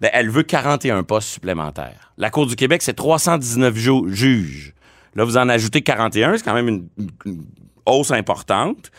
Ben, 0.00 0.10
elle 0.12 0.30
veut 0.30 0.42
41 0.42 1.02
postes 1.04 1.28
supplémentaires. 1.28 2.12
La 2.18 2.30
Cour 2.30 2.46
du 2.46 2.56
Québec, 2.56 2.82
c'est 2.82 2.94
319 2.94 3.74
ju- 3.76 4.12
juges. 4.14 4.74
Là, 5.14 5.24
vous 5.24 5.36
en 5.36 5.48
ajoutez 5.48 5.82
41, 5.82 6.36
c'est 6.36 6.44
quand 6.44 6.54
même 6.54 6.68
une, 6.68 6.88
une 7.24 7.44
hausse 7.86 8.10
importante. 8.10 8.90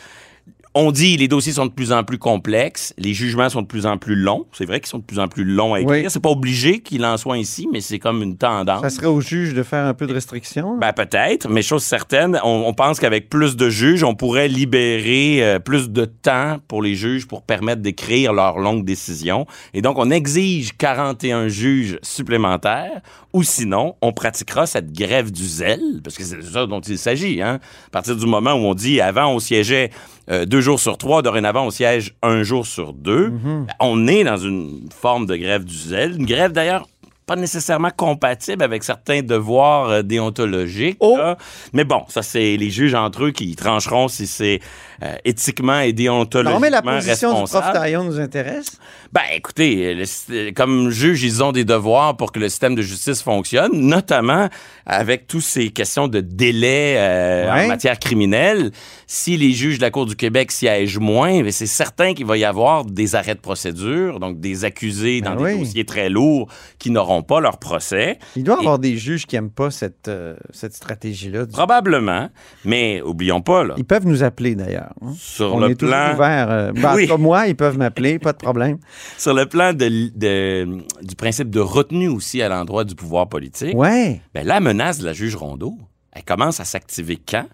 On 0.77 0.91
dit 0.91 1.15
les 1.15 1.29
dossiers 1.29 1.53
sont 1.53 1.65
de 1.65 1.71
plus 1.71 1.93
en 1.93 2.03
plus 2.03 2.17
complexes, 2.17 2.93
les 2.97 3.13
jugements 3.13 3.47
sont 3.47 3.61
de 3.61 3.67
plus 3.67 3.85
en 3.85 3.97
plus 3.97 4.15
longs. 4.15 4.45
C'est 4.51 4.65
vrai 4.65 4.81
qu'ils 4.81 4.89
sont 4.89 4.97
de 4.97 5.05
plus 5.05 5.19
en 5.19 5.29
plus 5.29 5.45
longs 5.45 5.73
à 5.73 5.79
écrire. 5.79 6.03
Oui. 6.03 6.09
C'est 6.09 6.19
pas 6.19 6.29
obligé 6.29 6.81
qu'il 6.81 7.05
en 7.05 7.15
soit 7.15 7.38
ici, 7.38 7.65
mais 7.71 7.79
c'est 7.79 7.97
comme 7.97 8.21
une 8.21 8.35
tendance. 8.35 8.81
Ça 8.81 8.89
serait 8.89 9.07
au 9.07 9.21
juge 9.21 9.53
de 9.53 9.63
faire 9.63 9.85
un 9.85 9.93
peu 9.93 10.05
de 10.05 10.13
restriction. 10.13 10.77
Ben 10.77 10.91
peut-être, 10.91 11.47
mais 11.47 11.61
chose 11.61 11.81
certaine, 11.81 12.38
on, 12.43 12.65
on 12.67 12.73
pense 12.73 12.99
qu'avec 12.99 13.29
plus 13.29 13.55
de 13.55 13.69
juges, 13.69 14.03
on 14.03 14.15
pourrait 14.15 14.49
libérer 14.49 15.45
euh, 15.45 15.59
plus 15.59 15.91
de 15.91 16.03
temps 16.03 16.57
pour 16.67 16.81
les 16.81 16.95
juges 16.95 17.25
pour 17.25 17.43
permettre 17.43 17.81
d'écrire 17.81 18.33
leurs 18.33 18.59
longues 18.59 18.83
décisions. 18.83 19.45
Et 19.73 19.81
donc, 19.81 19.97
on 19.97 20.11
exige 20.11 20.75
41 20.77 21.47
juges 21.47 21.99
supplémentaires, 22.01 22.99
ou 23.31 23.43
sinon, 23.43 23.95
on 24.01 24.11
pratiquera 24.11 24.65
cette 24.65 24.91
grève 24.91 25.31
du 25.31 25.45
zèle, 25.45 26.01
parce 26.03 26.17
que 26.17 26.23
c'est 26.23 26.38
de 26.38 26.41
ça 26.41 26.65
dont 26.65 26.81
il 26.81 26.97
s'agit. 26.97 27.41
Hein? 27.41 27.59
À 27.88 27.89
partir 27.91 28.17
du 28.17 28.25
moment 28.25 28.53
où 28.55 28.65
on 28.65 28.73
dit, 28.73 28.99
avant, 28.99 29.27
on 29.27 29.39
siégeait 29.39 29.89
euh, 30.31 30.45
deux 30.45 30.61
jours 30.61 30.79
sur 30.79 30.97
trois, 30.97 31.21
dorénavant, 31.21 31.67
on 31.67 31.69
siège 31.71 32.15
un 32.23 32.43
jour 32.43 32.65
sur 32.65 32.93
deux. 32.93 33.29
Ben, 33.29 33.67
On 33.79 34.07
est 34.07 34.23
dans 34.23 34.38
une 34.38 34.89
forme 34.93 35.25
de 35.25 35.35
grève 35.35 35.63
du 35.63 35.75
zèle. 35.75 36.15
Une 36.17 36.25
grève, 36.25 36.51
d'ailleurs, 36.51 36.88
pas 37.25 37.35
nécessairement 37.35 37.89
compatible 37.95 38.63
avec 38.63 38.83
certains 38.83 39.21
devoirs 39.21 39.89
euh, 39.89 40.01
déontologiques. 40.03 40.97
Oh! 40.99 41.17
là. 41.17 41.38
Mais 41.73 41.83
bon, 41.83 42.03
ça, 42.07 42.21
c'est 42.21 42.57
les 42.57 42.69
juges 42.69 42.93
entre 42.95 43.25
eux 43.25 43.31
qui 43.31 43.55
trancheront 43.55 44.07
si 44.07 44.27
c'est 44.27 44.59
euh, 45.03 45.15
éthiquement 45.25 45.79
et 45.79 45.91
déontologiquement 45.93 46.55
non, 46.55 46.59
mais 46.61 46.69
la 46.69 46.81
position 46.81 47.43
du 47.43 47.49
prof. 47.49 47.71
Taillon 47.73 48.03
nous 48.03 48.19
intéresse. 48.19 48.77
Ben, 49.11 49.21
écoutez, 49.33 49.93
le 49.93 50.05
sy- 50.05 50.53
comme 50.55 50.89
juge, 50.89 51.23
ils 51.23 51.43
ont 51.43 51.51
des 51.51 51.65
devoirs 51.65 52.15
pour 52.15 52.31
que 52.31 52.39
le 52.39 52.47
système 52.49 52.75
de 52.75 52.81
justice 52.81 53.21
fonctionne, 53.21 53.71
notamment 53.73 54.47
avec 54.85 55.27
toutes 55.27 55.41
ces 55.41 55.69
questions 55.69 56.07
de 56.07 56.19
délai 56.21 56.95
euh, 56.97 57.45
Ouais. 57.53 57.65
en 57.65 57.67
matière 57.67 57.99
criminelle. 57.99 58.71
Si 59.07 59.38
les 59.38 59.51
juges 59.51 59.77
de 59.77 59.81
la 59.83 59.91
Cour 59.91 60.05
du 60.05 60.15
Québec 60.15 60.51
siègent 60.51 60.97
moins, 60.99 61.41
ben, 61.41 61.51
c'est 61.51 61.65
certain 61.65 62.13
qu'il 62.13 62.25
va 62.25 62.38
y 62.38 62.43
avoir 62.45 62.85
des 62.85 63.15
arrêts 63.15 63.35
de 63.35 63.39
procédure, 63.39 64.19
donc 64.19 64.39
des 64.39 64.63
accusés 64.65 65.21
Ben 65.21 65.35
dans 65.35 65.41
oui. 65.43 65.53
des 65.53 65.59
dossiers 65.59 65.85
très 65.85 66.09
lourds 66.09 66.47
qui 66.79 66.89
n'auront 66.91 67.14
pas 67.23 67.39
leur 67.39 67.58
procès. 67.60 68.19
Il 68.36 68.43
doit 68.43 68.56
y 68.56 68.58
Et- 68.58 68.62
avoir 68.62 68.80
des 68.80 68.97
juges 68.97 69.25
qui 69.25 69.36
n'aiment 69.36 69.49
pas 69.51 69.71
cette, 69.71 70.08
euh, 70.08 70.36
cette 70.51 70.73
stratégie-là. 70.73 71.45
du- 71.45 71.51
Probablement, 71.51 72.30
mais 72.63 73.01
oublions 73.01 73.41
pas, 73.41 73.63
là, 73.63 73.73
Ils 73.78 73.86
peuvent 73.86 74.06
nous 74.08 74.23
appeler 74.23 74.56
d'ailleurs. 74.56 74.93
hein. 75.01 75.13
sur 75.17 75.56
On 75.56 75.60
le 75.60 75.71
est 75.71 75.75
plan... 75.75 76.13
ouvert. 76.13 76.49
euh, 76.51 76.71
ben, 76.71 76.93
Oui. 76.95 77.08
cas, 77.08 77.17
moi, 77.17 77.47
ils 77.47 77.56
peuvent 77.56 77.78
m'appeler, 77.78 78.19
pas 78.19 78.34
de 78.34 78.38
problème. 78.38 78.78
Sur 79.17 79.34
le 79.34 79.45
plan 79.45 79.73
de, 79.73 80.10
de- 80.15 80.84
du 81.01 81.15
principe 81.15 81.49
de 81.49 81.60
retenue 81.60 82.08
aussi 82.10 82.41
à 82.41 82.49
l'endroit 82.49 82.84
du 82.84 82.95
pouvoir 82.95 83.28
politique, 83.30 83.75
Ouais. 83.78 84.21
ben, 84.34 84.45
la 84.45 84.60
menace 84.60 84.99
de 84.99 85.06
la 85.06 85.13
juge 85.13 85.36
Rondeau, 85.36 85.78
elle 86.12 86.23
commence 86.23 86.60
à 86.60 86.65
s'activer 86.65 87.17
quand? 87.28 87.45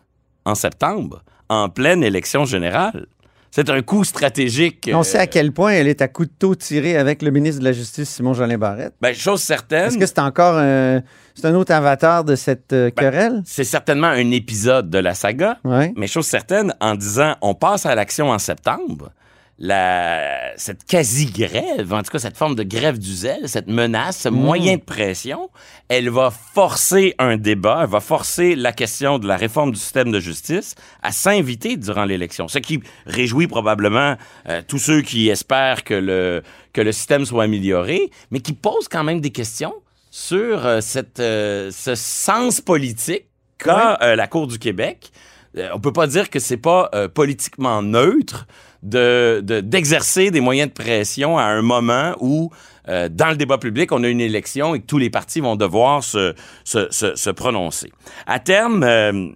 En 0.45 0.55
septembre, 0.55 1.23
en 1.49 1.69
pleine 1.69 2.03
élection 2.03 2.45
générale. 2.45 3.05
C'est 3.53 3.69
un 3.69 3.81
coup 3.81 4.05
stratégique. 4.05 4.89
On 4.93 5.03
sait 5.03 5.17
à 5.17 5.23
euh, 5.23 5.27
quel 5.29 5.51
point 5.51 5.71
elle 5.71 5.87
est 5.89 6.01
à 6.01 6.07
couteau 6.07 6.55
tiré 6.55 6.95
avec 6.95 7.21
le 7.21 7.31
ministre 7.31 7.59
de 7.59 7.65
la 7.65 7.73
Justice, 7.73 8.09
Simon-Jolin 8.09 8.57
Barrette. 8.57 8.93
ben, 9.01 9.13
chose 9.13 9.41
certaine, 9.41 9.87
Est-ce 9.87 9.97
que 9.97 10.05
c'est 10.05 10.19
encore 10.19 10.57
un, 10.57 11.01
c'est 11.35 11.45
un 11.47 11.55
autre 11.55 11.73
avatar 11.73 12.23
de 12.23 12.35
cette 12.35 12.71
euh, 12.71 12.89
Ben, 12.95 13.11
querelle? 13.11 13.41
c'est 13.45 13.65
certainement 13.65 14.07
un 14.07 14.31
épisode 14.31 14.89
de 14.89 14.99
la 14.99 15.13
saga, 15.13 15.57
Ouais. 15.65 15.93
mais 15.97 16.07
chose 16.07 16.25
certaine, 16.27 16.73
en 16.79 16.95
disant 16.95 17.35
on 17.41 17.53
passe 17.53 17.85
à 17.85 17.93
l'action 17.93 18.29
en 18.29 18.39
septembre, 18.39 19.11
la, 19.63 20.57
cette 20.57 20.85
quasi-grève, 20.85 21.93
en 21.93 22.01
tout 22.01 22.11
cas 22.11 22.17
cette 22.17 22.35
forme 22.35 22.55
de 22.55 22.63
grève 22.63 22.97
du 22.97 23.13
zèle, 23.13 23.47
cette 23.47 23.67
menace, 23.67 24.17
ce 24.21 24.29
moyen 24.29 24.77
de 24.77 24.81
pression, 24.81 25.51
elle 25.87 26.09
va 26.09 26.31
forcer 26.31 27.13
un 27.19 27.37
débat, 27.37 27.81
elle 27.83 27.89
va 27.89 27.99
forcer 27.99 28.55
la 28.55 28.71
question 28.71 29.19
de 29.19 29.27
la 29.27 29.37
réforme 29.37 29.71
du 29.71 29.79
système 29.79 30.11
de 30.11 30.19
justice 30.19 30.73
à 31.03 31.11
s'inviter 31.11 31.77
durant 31.77 32.05
l'élection. 32.05 32.47
Ce 32.47 32.57
qui 32.57 32.81
réjouit 33.05 33.45
probablement 33.45 34.15
euh, 34.49 34.63
tous 34.67 34.79
ceux 34.79 35.03
qui 35.03 35.29
espèrent 35.29 35.83
que 35.83 35.93
le, 35.93 36.41
que 36.73 36.81
le 36.81 36.91
système 36.91 37.23
soit 37.23 37.43
amélioré, 37.43 38.09
mais 38.31 38.39
qui 38.39 38.53
pose 38.53 38.87
quand 38.87 39.03
même 39.03 39.21
des 39.21 39.29
questions 39.29 39.75
sur 40.09 40.65
euh, 40.65 40.81
cette, 40.81 41.19
euh, 41.19 41.69
ce 41.69 41.93
sens 41.93 42.61
politique 42.61 43.27
qu'a 43.59 44.15
la 44.15 44.25
Cour 44.25 44.47
du 44.47 44.57
Québec. 44.57 45.11
On 45.71 45.79
peut 45.79 45.93
pas 45.93 46.07
dire 46.07 46.31
que 46.31 46.39
c'est 46.39 46.57
pas 46.57 46.89
politiquement 47.13 47.83
neutre 47.83 48.47
de 48.83 49.41
de- 49.43 49.61
d'exercer 49.61 50.31
des 50.31 50.41
moyens 50.41 50.69
de 50.69 50.73
pression 50.73 51.37
à 51.37 51.43
un 51.43 51.61
moment 51.61 52.15
où 52.19 52.49
euh, 52.89 53.09
dans 53.09 53.29
le 53.29 53.35
débat 53.35 53.57
public, 53.59 53.91
on 53.91 54.03
a 54.03 54.07
une 54.07 54.21
élection 54.21 54.73
et 54.73 54.79
que 54.81 54.85
tous 54.87 54.97
les 54.97 55.09
partis 55.11 55.39
vont 55.39 55.55
devoir 55.55 56.03
se, 56.03 56.33
se, 56.63 56.87
se, 56.89 57.15
se 57.15 57.29
prononcer. 57.29 57.91
À 58.25 58.39
terme, 58.39 58.81
euh, 58.83 59.27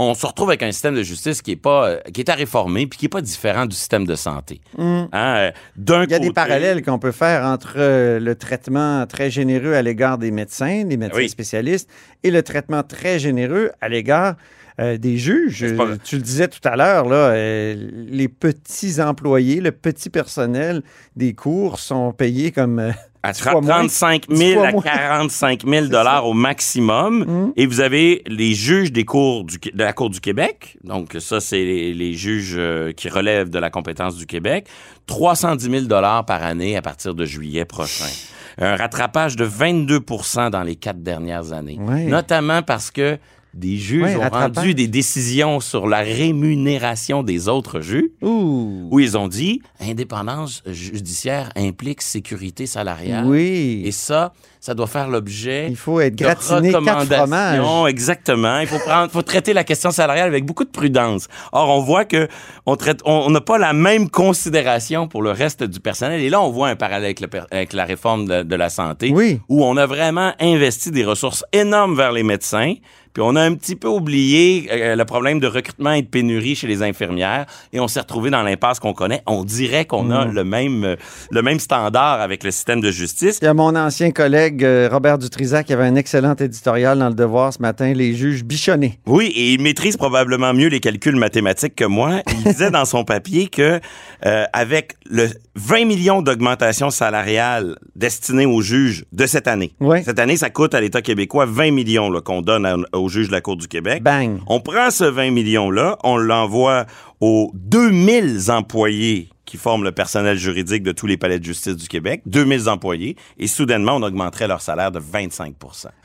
on 0.00 0.14
se 0.14 0.26
retrouve 0.26 0.50
avec 0.50 0.62
un 0.64 0.70
système 0.72 0.94
de 0.96 1.02
justice 1.04 1.40
qui 1.42 1.52
est 1.52 1.56
pas 1.56 1.88
euh, 1.88 2.00
qui 2.12 2.20
est 2.20 2.28
à 2.30 2.34
réformer 2.34 2.86
puis 2.88 2.98
qui 2.98 3.06
est 3.06 3.08
pas 3.08 3.20
différent 3.20 3.64
du 3.66 3.76
système 3.76 4.06
de 4.06 4.14
santé. 4.16 4.60
Hein, 4.76 5.50
D'un 5.76 6.04
Il 6.04 6.10
y 6.10 6.14
a 6.14 6.18
des 6.18 6.32
parallèles 6.32 6.82
qu'on 6.82 6.98
peut 6.98 7.12
faire 7.12 7.44
entre 7.44 7.74
le 8.18 8.34
traitement 8.34 9.06
très 9.06 9.30
généreux 9.30 9.74
à 9.74 9.82
l'égard 9.82 10.18
des 10.18 10.30
médecins, 10.32 10.84
des 10.84 10.96
médecins 10.96 11.18
Oui. 11.18 11.28
spécialistes, 11.28 11.88
et 12.24 12.30
le 12.32 12.42
traitement 12.42 12.82
très 12.82 13.18
généreux 13.20 13.70
à 13.80 13.88
l'égard 13.88 14.34
euh, 14.80 14.96
des 14.96 15.16
juges. 15.18 15.74
Pas- 15.76 15.96
Tu 16.04 16.16
le 16.16 16.22
disais 16.22 16.48
tout 16.48 16.60
à 16.64 16.76
l'heure, 16.76 17.06
là, 17.08 17.30
euh, 17.30 17.74
les 18.08 18.28
petits 18.28 19.00
employés, 19.00 19.60
le 19.60 19.72
petit 19.72 20.10
personnel 20.10 20.82
des 21.16 21.34
cours 21.34 21.78
sont 21.80 22.12
payés 22.12 22.52
comme 22.52 22.78
euh, 22.78 22.90
À 23.24 23.32
Dix 23.32 23.42
fois 23.42 23.60
moins. 23.60 23.62
35 23.88 24.26
Dix 24.28 24.36
000 24.36 24.60
fois 24.60 24.68
à 24.68 24.72
moins. 24.72 24.82
45 24.82 25.64
000 25.68 25.86
dollars 25.90 26.24
au 26.26 26.34
maximum. 26.34 27.24
Mhm. 27.26 27.52
Et 27.56 27.66
vous 27.66 27.80
avez 27.80 28.22
les 28.28 28.54
juges 28.54 28.92
des 28.92 29.04
cours 29.04 29.42
du, 29.44 29.58
de 29.58 29.82
la 29.82 29.92
Cour 29.92 30.08
du 30.10 30.20
Québec. 30.20 30.78
Donc, 30.84 31.16
ça, 31.18 31.40
c'est 31.40 31.64
les, 31.64 31.92
les 31.94 32.12
juges 32.14 32.60
qui 32.96 33.08
relèvent 33.08 33.50
de 33.50 33.58
la 33.58 33.70
compétence 33.70 34.14
du 34.16 34.24
Québec. 34.26 34.68
310 35.06 35.68
000 35.68 35.82
dollars 35.86 36.24
par 36.26 36.44
année 36.44 36.76
à 36.76 36.82
partir 36.82 37.14
de 37.16 37.24
juillet 37.24 37.64
prochain. 37.64 38.04
Un 38.60 38.76
rattrapage 38.76 39.34
de 39.36 39.46
22% 39.46 40.50
dans 40.50 40.62
les 40.62 40.76
quatre 40.76 41.02
dernières 41.02 41.52
années. 41.52 41.78
Ouais. 41.80 42.04
Notamment 42.04 42.62
parce 42.62 42.90
que 42.90 43.18
des 43.58 43.76
juges 43.76 44.16
ont 44.16 44.28
rendu 44.28 44.74
des 44.74 44.86
décisions 44.86 45.60
sur 45.60 45.86
la 45.88 45.98
rémunération 45.98 47.22
des 47.22 47.48
autres 47.48 47.80
juges, 47.80 48.10
Ouh. 48.22 48.88
où 48.90 49.00
ils 49.00 49.16
ont 49.18 49.28
dit 49.28 49.60
indépendance 49.80 50.62
judiciaire 50.66 51.50
implique 51.56 52.02
sécurité 52.02 52.66
salariale. 52.66 53.24
Oui. 53.26 53.82
Et 53.84 53.92
ça, 53.92 54.32
ça 54.60 54.74
doit 54.74 54.86
faire 54.86 55.08
l'objet 55.08 55.66
Il 55.68 55.76
faut 55.76 56.00
être 56.00 56.16
gratiné 56.16 56.72
quatre 56.72 57.04
fromages. 57.06 57.90
Exactement. 57.90 58.58
Il 58.60 58.66
faut 58.66 58.78
prendre, 58.78 59.10
faut 59.10 59.22
traiter 59.22 59.52
la 59.52 59.64
question 59.64 59.90
salariale 59.90 60.28
avec 60.28 60.44
beaucoup 60.44 60.64
de 60.64 60.70
prudence. 60.70 61.26
Or, 61.52 61.68
on 61.70 61.80
voit 61.82 62.04
que 62.04 62.28
on 62.66 62.76
traite, 62.76 63.00
on 63.04 63.30
n'a 63.30 63.40
pas 63.40 63.58
la 63.58 63.72
même 63.72 64.08
considération 64.10 65.08
pour 65.08 65.22
le 65.22 65.30
reste 65.30 65.62
du 65.64 65.80
personnel. 65.80 66.20
Et 66.20 66.30
là, 66.30 66.40
on 66.40 66.50
voit 66.50 66.68
un 66.68 66.76
parallèle 66.76 67.04
avec, 67.04 67.20
le 67.20 67.26
per- 67.28 67.42
avec 67.50 67.72
la 67.72 67.84
réforme 67.84 68.26
de, 68.26 68.42
de 68.42 68.56
la 68.56 68.68
santé, 68.68 69.10
Oui. 69.14 69.40
où 69.48 69.64
on 69.64 69.76
a 69.76 69.86
vraiment 69.86 70.32
investi 70.40 70.90
des 70.90 71.04
ressources 71.04 71.44
énormes 71.52 71.96
vers 71.96 72.12
les 72.12 72.22
médecins. 72.22 72.74
Puis 73.18 73.26
on 73.28 73.34
a 73.34 73.42
un 73.42 73.54
petit 73.56 73.74
peu 73.74 73.88
oublié 73.88 74.68
euh, 74.70 74.94
le 74.94 75.04
problème 75.04 75.40
de 75.40 75.48
recrutement 75.48 75.90
et 75.90 76.02
de 76.02 76.06
pénurie 76.06 76.54
chez 76.54 76.68
les 76.68 76.84
infirmières 76.84 77.46
et 77.72 77.80
on 77.80 77.88
s'est 77.88 77.98
retrouvé 77.98 78.30
dans 78.30 78.44
l'impasse 78.44 78.78
qu'on 78.78 78.92
connaît. 78.92 79.22
On 79.26 79.42
dirait 79.42 79.86
qu'on 79.86 80.12
a 80.12 80.26
Mm. 80.26 80.32
le 80.34 80.44
même 80.44 80.84
euh, 80.84 80.96
le 81.32 81.42
même 81.42 81.58
standard 81.58 82.20
avec 82.20 82.44
le 82.44 82.52
système 82.52 82.80
de 82.80 82.92
justice. 82.92 83.40
Il 83.42 83.46
y 83.46 83.48
a 83.48 83.54
mon 83.54 83.74
ancien 83.74 84.12
collègue 84.12 84.62
euh, 84.64 84.88
Robert 84.92 85.18
Dutrisac 85.18 85.66
qui 85.66 85.72
avait 85.72 85.86
un 85.86 85.96
excellent 85.96 86.36
éditorial 86.36 86.96
dans 86.96 87.08
Le 87.08 87.14
Devoir 87.16 87.52
ce 87.52 87.60
matin, 87.60 87.92
Les 87.92 88.14
juges 88.14 88.44
bichonnés. 88.44 89.00
Oui, 89.06 89.32
et 89.34 89.52
il 89.54 89.62
maîtrise 89.62 89.96
probablement 89.96 90.54
mieux 90.54 90.68
les 90.68 90.78
calculs 90.78 91.16
mathématiques 91.16 91.74
que 91.74 91.86
moi. 91.86 92.20
Il 92.28 92.44
disait 92.52 92.70
dans 92.70 92.84
son 92.84 93.02
papier 93.02 93.48
que 93.48 93.80
euh, 94.26 94.44
avec 94.52 94.92
le 95.10 95.26
20 95.56 95.86
millions 95.86 96.22
d'augmentation 96.22 96.90
salariale 96.90 97.74
destinée 97.96 98.46
aux 98.46 98.60
juges 98.62 99.04
de 99.12 99.26
cette 99.26 99.48
année. 99.48 99.72
Ouais. 99.80 100.04
Cette 100.04 100.20
année, 100.20 100.36
ça 100.36 100.50
coûte 100.50 100.72
à 100.74 100.80
l'État 100.80 101.02
québécois 101.02 101.46
20 101.46 101.72
millions 101.72 102.12
qu'on 102.24 102.42
donne 102.42 102.64
à- 102.64 102.76
aux 102.96 103.07
juges 103.08 103.28
de 103.28 103.32
la 103.32 103.40
Cour 103.40 103.56
du 103.56 103.68
Québec. 103.68 104.02
Bang. 104.02 104.40
On 104.46 104.60
prend 104.60 104.90
ce 104.90 105.04
20 105.04 105.30
millions-là, 105.30 105.98
on 106.04 106.16
l'envoie 106.16 106.86
aux 107.20 107.50
2000 107.54 108.50
employés 108.50 109.28
qui 109.48 109.56
forment 109.56 109.84
le 109.84 109.92
personnel 109.92 110.36
juridique 110.36 110.82
de 110.82 110.92
tous 110.92 111.06
les 111.06 111.16
palais 111.16 111.38
de 111.38 111.44
justice 111.44 111.74
du 111.74 111.88
Québec, 111.88 112.20
2000 112.26 112.68
employés, 112.68 113.16
et 113.38 113.46
soudainement, 113.46 113.96
on 113.96 114.02
augmenterait 114.02 114.46
leur 114.46 114.60
salaire 114.60 114.92
de 114.92 114.98
25 114.98 115.54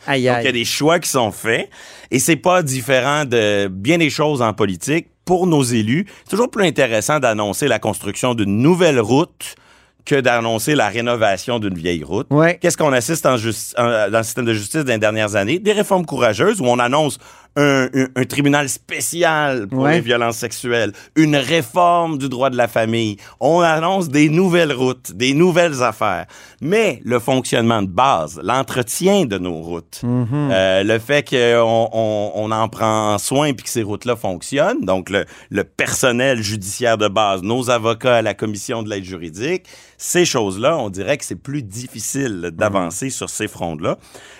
Aïe, 0.08 0.24
donc, 0.26 0.38
il 0.39 0.46
y 0.46 0.48
a 0.48 0.52
des 0.52 0.63
choix 0.63 1.00
qui 1.00 1.10
sont 1.10 1.32
faits 1.32 1.70
et 2.10 2.20
c'est 2.20 2.38
pas 2.38 2.63
différent 2.63 3.26
de 3.26 3.68
bien 3.68 3.98
des 3.98 4.10
choses 4.10 4.42
en 4.42 4.54
politique. 4.54 5.08
Pour 5.26 5.48
nos 5.48 5.63
élus, 5.63 6.06
c'est 6.24 6.32
toujours 6.32 6.52
plus 6.52 6.66
intéressant 6.66 7.20
d'annoncer 7.20 7.68
la 7.68 7.80
construction 7.80 8.34
d'une 8.34 8.58
nouvelle 8.58 9.00
route 9.00 9.56
que 10.06 10.20
d'annoncer 10.20 10.76
la 10.76 10.89
rénovation 10.89 11.60
d'une 11.60 11.76
vieille 11.76 12.04
route. 12.04 12.28
Ouais. 12.30 12.58
Qu'est-ce 12.62 12.78
qu'on 12.78 12.92
assiste 12.94 13.26
en 13.26 13.38
justi- 13.38 13.74
en- 13.78 14.10
dans 14.10 14.18
le 14.18 14.24
système 14.24 14.46
de 14.46 14.54
justice 14.54 14.84
des 14.84 14.98
dernières 14.98 15.36
années? 15.36 15.60
Des 15.60 15.72
réformes 15.74 16.06
courageuses 16.06 16.60
où 16.60 16.66
on 16.66 16.80
annonce 16.80 17.18
un, 17.56 17.88
un- 17.94 18.08
un 18.16 18.24
tribunal 18.26 18.68
spécial 18.70 19.68
pour 19.68 19.84
Ouais. 19.84 19.94
les 19.96 20.02
violences 20.02 20.38
sexuelles, 20.38 20.92
une 21.16 21.36
réforme 21.36 22.18
du 22.18 22.30
droit 22.30 22.50
de 22.50 22.58
la 22.58 22.68
famille. 22.68 23.18
On 23.39 23.60
annonce 23.60 24.10
des 24.10 24.30
nouvelles 24.30 24.74
routes, 24.74 25.12
des 25.13 25.34
nouvelles 25.34 25.84
affaires. 25.84 26.26
Mais 26.62 27.00
le 27.06 27.20
fonctionnement 27.20 27.82
de 27.82 27.88
base, 27.89 28.39
l'entretien 28.44 29.26
de 29.26 29.38
nos 29.38 29.62
routes, 29.62 30.02
Mhm. 30.04 30.28
euh, 30.52 30.84
le 30.84 31.00
fait 31.00 31.28
qu'on 31.30 31.89
on, 31.94 32.32
on 32.36 32.52
en 32.52 32.70
prend 32.70 33.18
soin 33.18 33.54
puis 33.54 33.63
que 33.63 33.70
ces 33.70 33.84
routes-là 33.84 34.16
fonctionnent, 34.16 34.82
donc 34.86 35.10
le, 35.10 35.26
le 35.50 35.63
personnel 35.63 36.42
judiciaire 36.42 36.98
de 36.98 37.08
base, 37.08 37.42
nos 37.44 37.70
avocats 37.70 38.16
à 38.18 38.22
la 38.22 38.34
commission 38.34 38.84
de 38.84 38.89
l'aide 38.89 39.04
juridique, 39.04 39.66
ces 39.98 40.26
choses-là, 40.26 40.78
on 40.78 40.89
dirait 40.89 41.18
que 41.18 41.24
c'est 41.26 41.36
plus 41.42 41.63
difficile 41.63 42.52
d'avancer 42.54 43.10
sur 43.10 43.30
ces 43.30 43.48
fronts-là. 43.48 43.98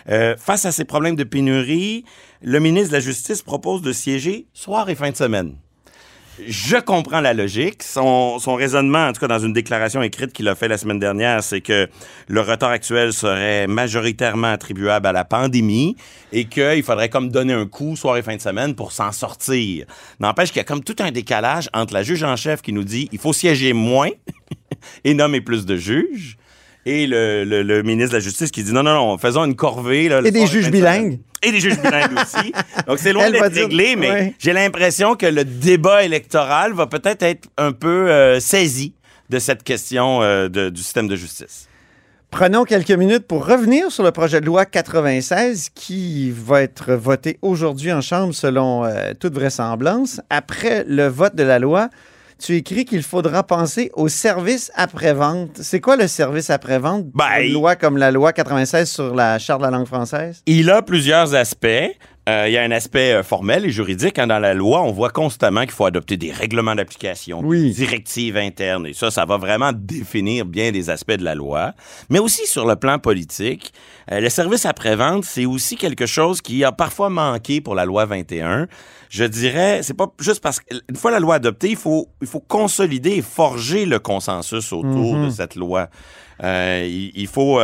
Euh, 0.10 0.36
face 0.38 0.66
à 0.66 0.72
ces 0.72 0.84
problèmes 0.84 1.16
de 1.16 1.24
pénurie, 1.24 2.04
le 2.44 2.60
ministre 2.60 2.90
de 2.90 2.94
la 2.94 3.00
Justice 3.00 3.42
propose 3.42 3.82
de 3.82 3.92
siéger 3.94 4.46
soir 4.54 4.90
et 4.90 4.96
fin 4.96 5.10
de 5.12 5.16
semaine. 5.16 5.56
Je 6.48 6.78
comprends 6.78 7.22
la 7.22 7.36
logique. 7.36 7.84
Son, 7.84 8.40
son 8.40 8.56
raisonnement, 8.56 9.06
en 9.08 9.14
tout 9.14 9.20
cas 9.20 9.28
dans 9.28 9.38
une 9.38 9.54
déclaration 9.54 10.02
écrite 10.02 10.34
qu'il 10.34 10.48
a 10.48 10.56
fait 10.56 10.68
la 10.68 10.80
semaine 10.80 10.98
dernière, 10.98 11.44
c'est 11.44 11.62
que 11.62 11.88
le 12.28 12.42
retard 12.42 12.72
actuel 12.72 13.14
serait 13.14 13.68
majoritairement 13.68 14.48
attribuable 14.48 15.06
à 15.06 15.12
la 15.12 15.26
pandémie 15.26 15.96
et 16.32 16.46
qu'il 16.46 16.82
faudrait 16.82 17.10
comme 17.10 17.30
donner 17.30 17.54
un 17.54 17.68
coup 17.68 17.96
soir 17.96 18.18
et 18.18 18.24
fin 18.24 18.36
de 18.36 18.42
semaine 18.42 18.74
pour 18.74 18.94
s'en 18.94 19.12
sortir. 19.12 19.86
N'empêche 20.20 20.50
qu'il 20.50 20.58
y 20.58 20.62
a 20.62 20.64
comme 20.64 20.84
tout 20.84 20.96
un 21.00 21.12
décalage 21.12 21.70
entre 21.72 21.94
la 21.94 22.02
juge 22.02 22.24
en 22.24 22.36
chef 22.36 22.64
qui 22.64 22.74
nous 22.74 22.84
dit 22.84 23.10
il 23.12 23.20
faut 23.20 23.32
siéger 23.34 23.74
moins 23.74 24.10
et 25.04 25.14
nommer 25.14 25.40
plus 25.40 25.68
de 25.68 25.78
juges. 25.78 26.38
Et 26.88 27.06
le, 27.06 27.44
le- 27.46 27.62
le 27.62 27.84
ministre 27.84 28.10
de 28.12 28.18
la 28.18 28.24
Justice 28.24 28.50
qui 28.52 28.64
dit 28.64 28.74
non, 28.74 28.82
non, 28.84 28.94
non, 28.96 29.18
faisons 29.20 29.46
une 29.46 29.56
corvée. 29.56 30.10
Là, 30.10 30.20
Et 30.26 30.32
des 30.32 30.48
juges 30.48 30.70
bilingues. 30.72 31.20
Et 31.44 31.52
des 31.52 31.60
juges 31.60 31.80
bilingues 31.80 32.18
aussi. 32.24 32.52
Donc, 32.88 33.00
c'est 33.00 33.14
loin 33.14 33.30
d'être 33.30 33.54
réglé, 33.54 33.96
mais 33.96 34.12
Ouais. 34.12 34.34
j'ai 34.40 34.54
l'impression 34.54 35.16
que 35.16 35.26
le 35.26 35.44
débat 35.46 36.04
électoral 36.04 36.74
va 36.74 36.88
peut-être 36.88 37.24
être 37.24 37.48
un 37.58 37.72
peu 37.74 38.10
euh, 38.10 38.40
saisi 38.40 38.94
de 39.30 39.40
cette 39.40 39.64
question 39.64 40.22
euh, 40.22 40.48
de- 40.50 40.70
du 40.70 40.82
système 40.82 41.08
de 41.08 41.16
justice. 41.16 41.68
Prenons 42.32 42.64
quelques 42.64 42.90
minutes 42.92 43.28
pour 43.28 43.46
revenir 43.46 43.92
sur 43.92 44.04
le 44.04 44.12
projet 44.12 44.42
de 44.42 44.46
loi 44.48 44.66
96 44.66 45.70
qui 45.76 46.32
va 46.32 46.64
être 46.64 46.94
voté 46.94 47.38
aujourd'hui 47.44 47.94
en 47.94 48.02
Chambre 48.02 48.34
selon 48.34 48.84
euh, 48.86 49.12
toute 49.20 49.34
vraisemblance. 49.36 50.20
Après 50.32 50.84
le 50.88 51.08
vote 51.08 51.36
de 51.36 51.44
la 51.44 51.60
loi, 51.60 51.90
tu 52.44 52.56
écris 52.58 52.84
qu'il 52.84 53.04
faudra 53.04 53.44
penser 53.44 53.90
au 53.94 54.10
service 54.10 54.70
après-vente. 54.76 55.52
C'est 55.62 55.80
quoi 55.80 55.96
le 55.96 56.08
service 56.08 56.50
après-vente? 56.50 57.06
Ben, 57.14 57.40
Une 57.42 57.54
loi 57.54 57.78
comme 57.78 57.96
la 57.98 58.12
loi 58.12 58.34
96 58.34 58.90
sur 58.90 59.16
la 59.16 59.40
Charte 59.40 59.62
de 59.62 59.66
la 59.66 59.72
langue 59.72 59.88
française? 59.88 60.42
Il 60.46 60.70
a 60.70 60.82
plusieurs 60.82 61.34
aspects. 61.36 61.90
Euh, 62.30 62.46
il 62.48 62.54
y 62.54 62.58
a 62.58 62.64
un 62.64 62.72
aspect 62.72 63.12
euh, 63.16 63.22
formel 63.24 63.66
et 63.66 63.70
juridique. 63.70 64.18
hein. 64.18 64.28
Dans 64.28 64.40
la 64.40 64.54
loi, 64.54 64.82
on 64.82 64.94
voit 64.94 65.10
constamment 65.10 65.62
qu'il 65.64 65.72
faut 65.72 65.86
adopter 65.86 66.16
des 66.16 66.32
règlements 66.32 66.74
d'application, 66.74 67.42
Oui. 67.44 67.64
des 67.64 67.72
directives 67.72 68.38
internes. 68.38 68.88
Et 68.88 68.94
ça, 68.94 69.12
ça 69.12 69.26
va 69.26 69.36
vraiment 69.36 69.72
définir 69.74 70.46
bien 70.46 70.72
des 70.72 70.90
aspects 70.90 71.12
de 71.18 71.24
la 71.26 71.36
loi. 71.36 71.74
Mais 72.10 72.20
aussi 72.20 72.48
sur 72.48 72.66
le 72.66 72.78
plan 72.78 72.98
politique, 72.98 73.74
euh, 74.10 74.22
le 74.22 74.30
service 74.30 74.66
après-vente, 74.66 75.26
c'est 75.26 75.46
aussi 75.46 75.76
quelque 75.76 76.06
chose 76.06 76.42
qui 76.42 76.64
a 76.64 76.72
parfois 76.72 77.10
manqué 77.10 77.60
pour 77.60 77.76
la 77.76 77.84
loi 77.84 78.06
21. 78.06 78.68
Je 79.10 79.26
dirais, 79.26 79.82
c'est 79.84 79.94
pas 79.98 80.08
juste 80.20 80.40
parce 80.42 80.62
qu'une 80.62 80.96
fois 80.96 81.12
la 81.12 81.20
loi 81.20 81.36
adoptée, 81.36 81.72
il 81.72 81.76
faut, 81.76 82.08
il 82.22 82.28
faut 82.28 82.40
consolider 82.40 83.12
et 83.18 83.22
forger 83.22 83.86
le 83.86 84.00
consensus 84.00 84.72
autour 84.72 85.18
de 85.18 85.30
cette 85.30 85.56
loi. 85.56 85.90
Euh, 86.42 86.88
il, 86.90 87.12
il 87.16 87.28
faut... 87.28 87.60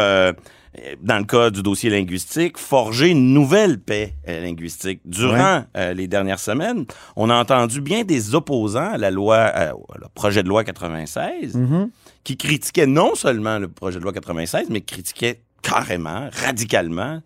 euh, 0.77 0.95
dans 1.01 1.17
le 1.17 1.23
cas 1.25 1.49
du 1.49 1.63
dossier 1.63 1.89
linguistique, 1.89 2.57
forger 2.57 3.09
une 3.09 3.33
nouvelle 3.33 3.79
paix 3.79 4.13
euh, 4.27 4.41
linguistique. 4.41 5.01
Durant 5.05 5.63
euh, 5.75 5.93
les 5.93 6.07
dernières 6.07 6.39
semaines, 6.39 6.85
on 7.15 7.29
a 7.29 7.35
entendu 7.35 7.81
bien 7.81 8.03
des 8.03 8.35
opposants 8.35 8.91
à 8.93 8.97
la 8.97 9.11
loi, 9.11 9.51
euh, 9.55 9.71
le 9.99 10.07
projet 10.13 10.43
de 10.43 10.49
loi 10.49 10.63
96, 10.63 11.55
Mhm. 11.55 11.89
qui 12.23 12.37
critiquaient 12.37 12.87
non 12.87 13.15
seulement 13.15 13.57
le 13.59 13.67
projet 13.67 13.99
de 13.99 14.03
loi 14.03 14.13
96, 14.13 14.67
mais 14.69 14.81
critiquaient 14.81 15.41
carrément, 15.61 16.29
radicalement, 16.31 17.21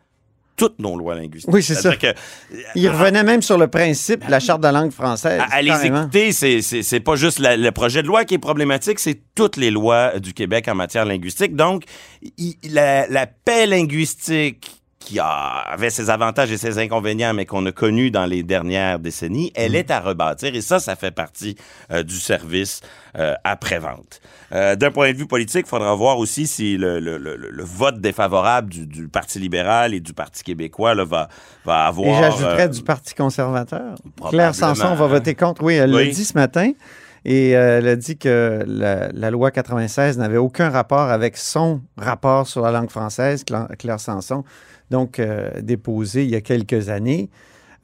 toutes 0.56 0.80
nos 0.80 0.96
lois 0.98 1.16
linguistiques. 1.16 1.54
Oui, 1.54 1.64
c'est 1.64 1.76
ça. 1.76 1.96
Que 1.96 2.08
Il 2.76 2.88
revenait 2.90 3.24
même 3.24 3.42
sur 3.42 3.58
le 3.58 3.68
principe 3.68 4.26
de 4.26 4.32
la 4.32 4.40
Charte 4.40 4.62
de 4.62 4.68
la 4.68 4.72
langue 4.72 4.92
française. 4.92 5.42
à, 5.42 5.56
à 5.56 5.62
les 5.62 5.86
écouter, 5.86 6.32
c'est- 6.32 6.62
c'est 6.62 6.84
c'est 6.84 7.00
pas 7.00 7.16
juste 7.16 7.40
la- 7.40 7.58
le 7.58 7.72
projet 7.72 8.02
de 8.04 8.08
loi 8.08 8.24
qui 8.26 8.36
est 8.36 8.40
problématique, 8.40 9.00
c'est 9.00 9.20
toutes 9.36 9.58
les 9.58 9.72
lois 9.72 10.20
du 10.20 10.34
Québec 10.34 10.68
en 10.68 10.76
matière 10.76 11.06
linguistique. 11.06 11.56
Donc, 11.56 11.84
il- 12.38 12.56
la, 12.72 13.08
la 13.08 13.26
paix 13.28 13.66
linguistique 13.66 14.83
qui 15.04 15.20
avait 15.20 15.90
ses 15.90 16.10
avantages 16.10 16.52
et 16.52 16.58
ses 16.58 16.78
inconvénients, 16.80 17.34
mais 17.34 17.46
qu'on 17.46 17.66
a 17.66 17.72
connu 17.72 18.10
dans 18.12 18.26
les 18.26 18.42
dernières 18.44 19.00
décennies, 19.00 19.52
elle 19.56 19.76
est 19.76 19.92
à 19.92 20.00
rebâtir 20.00 20.56
et 20.56 20.62
ça, 20.62 20.80
ça 20.80 20.96
fait 20.96 21.12
partie 21.12 21.56
euh, 21.92 22.04
du 22.04 22.16
service 22.16 22.82
euh, 23.18 23.34
après-vente. 23.44 24.22
Euh, 24.54 24.76
D'un 24.76 24.92
point 24.92 25.12
de 25.12 25.18
vue 25.18 25.28
politique, 25.28 25.66
il 25.66 25.70
faudra 25.70 25.94
voir 25.96 26.18
aussi 26.18 26.48
si 26.48 26.78
le, 26.78 27.00
le- 27.00 27.18
le- 27.18 27.36
le 27.38 27.64
vote 27.64 28.00
défavorable 28.00 28.70
du, 28.70 28.86
du 28.88 29.08
Parti 29.08 29.40
libéral 29.40 29.94
et 29.94 30.00
du 30.00 30.14
Parti 30.14 30.44
québécois 30.44 30.96
là, 30.96 31.04
va, 31.06 31.28
va 31.66 31.86
avoir... 31.86 32.08
Et 32.08 32.22
j'ajouterais 32.24 32.70
du 32.70 32.82
Parti 32.82 33.14
conservateur. 33.14 33.96
Claire 34.30 34.56
Sanson 34.56 34.96
va 34.96 35.08
voter 35.08 35.36
contre. 35.36 35.64
Oui, 35.64 35.74
elle 35.76 35.94
Oui. 35.94 36.06
l'a 36.08 36.12
dit 36.14 36.26
ce 36.26 36.34
matin. 36.34 36.72
Et 37.26 37.56
euh, 37.56 37.78
elle 37.80 37.88
a 37.88 37.96
dit 37.96 38.18
que 38.18 38.64
la, 38.68 39.10
la 39.14 39.32
loi 39.32 39.52
96 39.52 40.18
n'avait 40.18 40.38
aucun 40.38 40.70
rapport 40.70 41.10
avec 41.10 41.38
son 41.38 41.82
rapport 41.98 42.48
sur 42.48 42.62
la 42.62 42.72
langue 42.72 42.90
française, 42.90 43.44
Cla- 43.46 43.74
Claire 43.78 44.00
Sanson, 44.00 44.44
donc 44.92 45.20
euh, 45.20 45.50
déposé 45.62 46.24
il 46.26 46.30
y 46.32 46.36
a 46.36 46.42
quelques 46.42 46.90
années. 46.90 47.30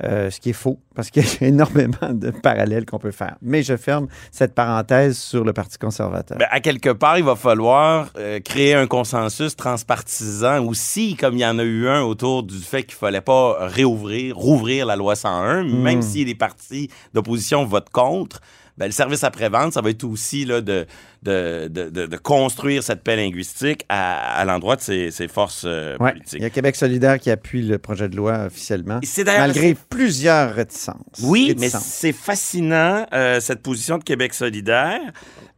Euh, 0.01 0.29
ce 0.29 0.39
qui 0.39 0.51
est 0.51 0.53
faux, 0.53 0.79
parce 0.95 1.09
qu'il 1.09 1.21
y 1.25 1.25
a 1.25 1.29
énormément 1.47 2.13
de 2.13 2.29
parallèles 2.31 2.85
qu'on 2.85 2.99
peut 2.99 3.11
faire. 3.11 3.35
Mais 3.41 3.63
je 3.63 3.75
ferme 3.75 4.07
cette 4.31 4.55
parenthèse 4.55 5.17
sur 5.17 5.43
le 5.43 5.51
Parti 5.51 5.77
conservateur. 5.77 6.37
Ben, 6.37 6.47
à 6.51 6.61
quelque 6.61 6.91
part, 6.91 7.17
il 7.17 7.25
va 7.25 7.35
falloir 7.35 8.07
euh, 8.17 8.39
créer 8.39 8.75
un 8.75 8.87
consensus 8.87 9.57
transpartisan 9.57 10.65
aussi, 10.65 11.17
comme 11.17 11.33
il 11.35 11.41
y 11.41 11.45
en 11.45 11.59
a 11.59 11.63
eu 11.63 11.89
un 11.89 12.01
autour 12.03 12.43
du 12.43 12.59
fait 12.59 12.83
qu'il 12.83 12.95
fallait 12.95 13.19
pas 13.19 13.57
réouvrir, 13.67 14.37
rouvrir 14.37 14.85
la 14.85 14.95
loi 14.95 15.17
101, 15.17 15.63
même 15.65 16.01
si 16.01 16.23
les 16.23 16.35
partis 16.35 16.89
d'opposition 17.13 17.65
votent 17.65 17.89
contre. 17.89 18.39
Ben, 18.79 18.85
le 18.85 18.91
service 18.91 19.23
après-vente, 19.23 19.73
ça 19.73 19.81
va 19.81 19.89
être 19.89 20.03
aussi 20.05 20.45
là, 20.45 20.61
de, 20.61 20.85
de, 21.21 21.67
de, 21.69 21.89
de- 21.89 22.05
de 22.07 22.17
construire 22.17 22.81
cette 22.81 23.03
paix 23.03 23.17
linguistique 23.17 23.85
à, 23.89 24.39
à 24.39 24.45
l'endroit 24.45 24.77
de 24.77 24.81
ses, 24.81 25.11
ses 25.11 25.27
forces 25.27 25.63
euh, 25.67 25.97
Ouais. 25.99 26.13
politiques. 26.13 26.39
Il 26.39 26.43
y 26.43 26.45
a 26.45 26.49
Québec 26.49 26.75
solidaire 26.77 27.19
qui 27.19 27.29
appuie 27.29 27.61
le 27.61 27.77
projet 27.77 28.07
de 28.09 28.15
loi 28.15 28.45
officiellement, 28.45 28.99
malgré 29.27 29.75
plusieurs 29.89 30.53
réticences. 30.55 30.95
Oui, 31.23 31.53
mais 31.59 31.69
c'est 31.69 32.13
fascinant, 32.13 33.05
euh, 33.13 33.39
cette 33.39 33.61
position 33.61 33.97
de 33.97 34.03
Québec 34.03 34.33
solidaire, 34.33 35.01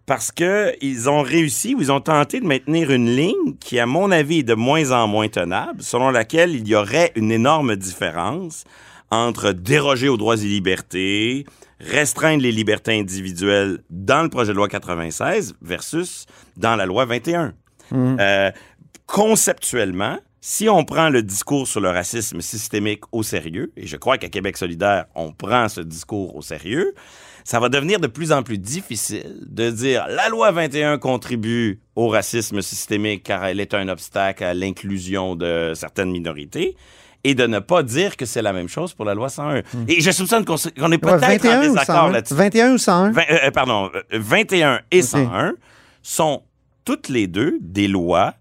parce 0.08 0.32
que 0.32 0.74
ils 0.82 1.08
ont 1.10 1.22
réussi 1.22 1.76
ou 1.76 1.82
ils 1.82 1.92
ont 1.92 2.02
tenté 2.02 2.40
de 2.40 2.46
maintenir 2.46 2.92
une 2.92 3.16
ligne 3.16 3.56
qui, 3.60 3.80
à 3.80 3.86
mon 3.86 4.12
avis, 4.12 4.40
est 4.40 4.44
de 4.44 4.56
moins 4.56 4.92
en 4.92 5.08
moins 5.08 5.28
tenable, 5.30 5.84
selon 5.84 6.10
laquelle 6.10 6.56
il 6.56 6.68
y 6.68 6.76
aurait 6.76 7.12
une 7.16 7.32
énorme 7.32 7.76
différence 7.76 8.64
entre 9.12 9.52
déroger 9.52 10.10
aux 10.10 10.18
droits 10.18 10.38
et 10.38 10.46
libertés, 10.48 11.46
restreindre 11.82 12.44
les 12.44 12.52
libertés 12.52 13.00
individuelles 13.00 13.80
dans 13.90 14.24
le 14.24 14.30
projet 14.30 14.52
de 14.52 14.58
loi 14.58 14.68
96 14.68 15.56
versus 15.62 16.26
dans 16.58 16.76
la 16.76 16.86
loi 16.86 17.06
21. 17.06 17.54
Euh, 17.94 18.52
conceptuellement, 19.06 20.18
si 20.40 20.70
on 20.70 20.84
prend 20.86 21.10
le 21.10 21.22
discours 21.22 21.68
sur 21.68 21.82
le 21.82 21.90
racisme 21.90 22.42
systémique 22.42 23.04
au 23.12 23.22
sérieux, 23.22 23.72
et 23.76 23.86
je 23.86 23.98
crois 23.98 24.18
qu'à 24.18 24.30
Québec 24.30 24.58
solidaire, 24.58 25.06
on 25.14 25.32
prend 25.32 25.70
ce 25.70 25.82
discours 25.82 26.36
au 26.36 26.42
sérieux, 26.42 26.94
ça 27.44 27.60
va 27.60 27.70
devenir 27.70 28.00
de 28.00 28.08
plus 28.08 28.32
en 28.32 28.44
plus 28.44 28.58
difficile 28.58 29.38
de 29.46 29.70
dire 29.70 30.06
la 30.08 30.30
loi 30.30 30.52
21 30.52 30.98
contribue 30.98 31.82
au 31.96 32.08
racisme 32.08 32.62
systémique 32.62 33.24
car 33.24 33.46
elle 33.46 33.60
est 33.60 33.74
un 33.74 33.88
obstacle 33.88 34.44
à 34.44 34.54
l'inclusion 34.54 35.36
de 35.36 35.74
certaines 35.76 36.12
minorités 36.12 36.76
et 37.24 37.36
de 37.36 37.46
ne 37.48 37.60
pas 37.60 37.84
dire 37.84 38.18
que 38.18 38.26
c'est 38.26 38.42
la 38.42 38.54
même 38.54 38.68
chose 38.68 38.94
pour 38.94 39.06
la 39.06 39.14
loi 39.14 39.30
101. 39.30 39.62
Et 39.88 40.02
je 40.02 40.12
soupçonne 40.12 40.44
qu'on 40.46 40.56
qu'on 40.80 40.92
est 40.92 40.98
peut-être 40.98 41.24
en 41.24 41.28
21 41.28 41.60
ou 41.60 41.62
désaccord 41.74 41.96
101? 42.08 42.12
là-dessus. 42.12 42.34
21 42.34 42.74
ou 42.74 42.78
101? 42.78 43.12
Vingt- 43.12 43.22
euh, 43.30 43.38
euh, 43.46 43.52
pardon, 43.52 43.90
euh, 43.96 44.02
21 44.12 44.80
et 44.92 45.00
Ok. 45.00 45.06
101 45.06 45.54
sont 46.02 46.44
toutes 46.84 47.10
les 47.10 47.28
deux 47.28 47.58
des 47.62 47.88
lois 47.88 48.34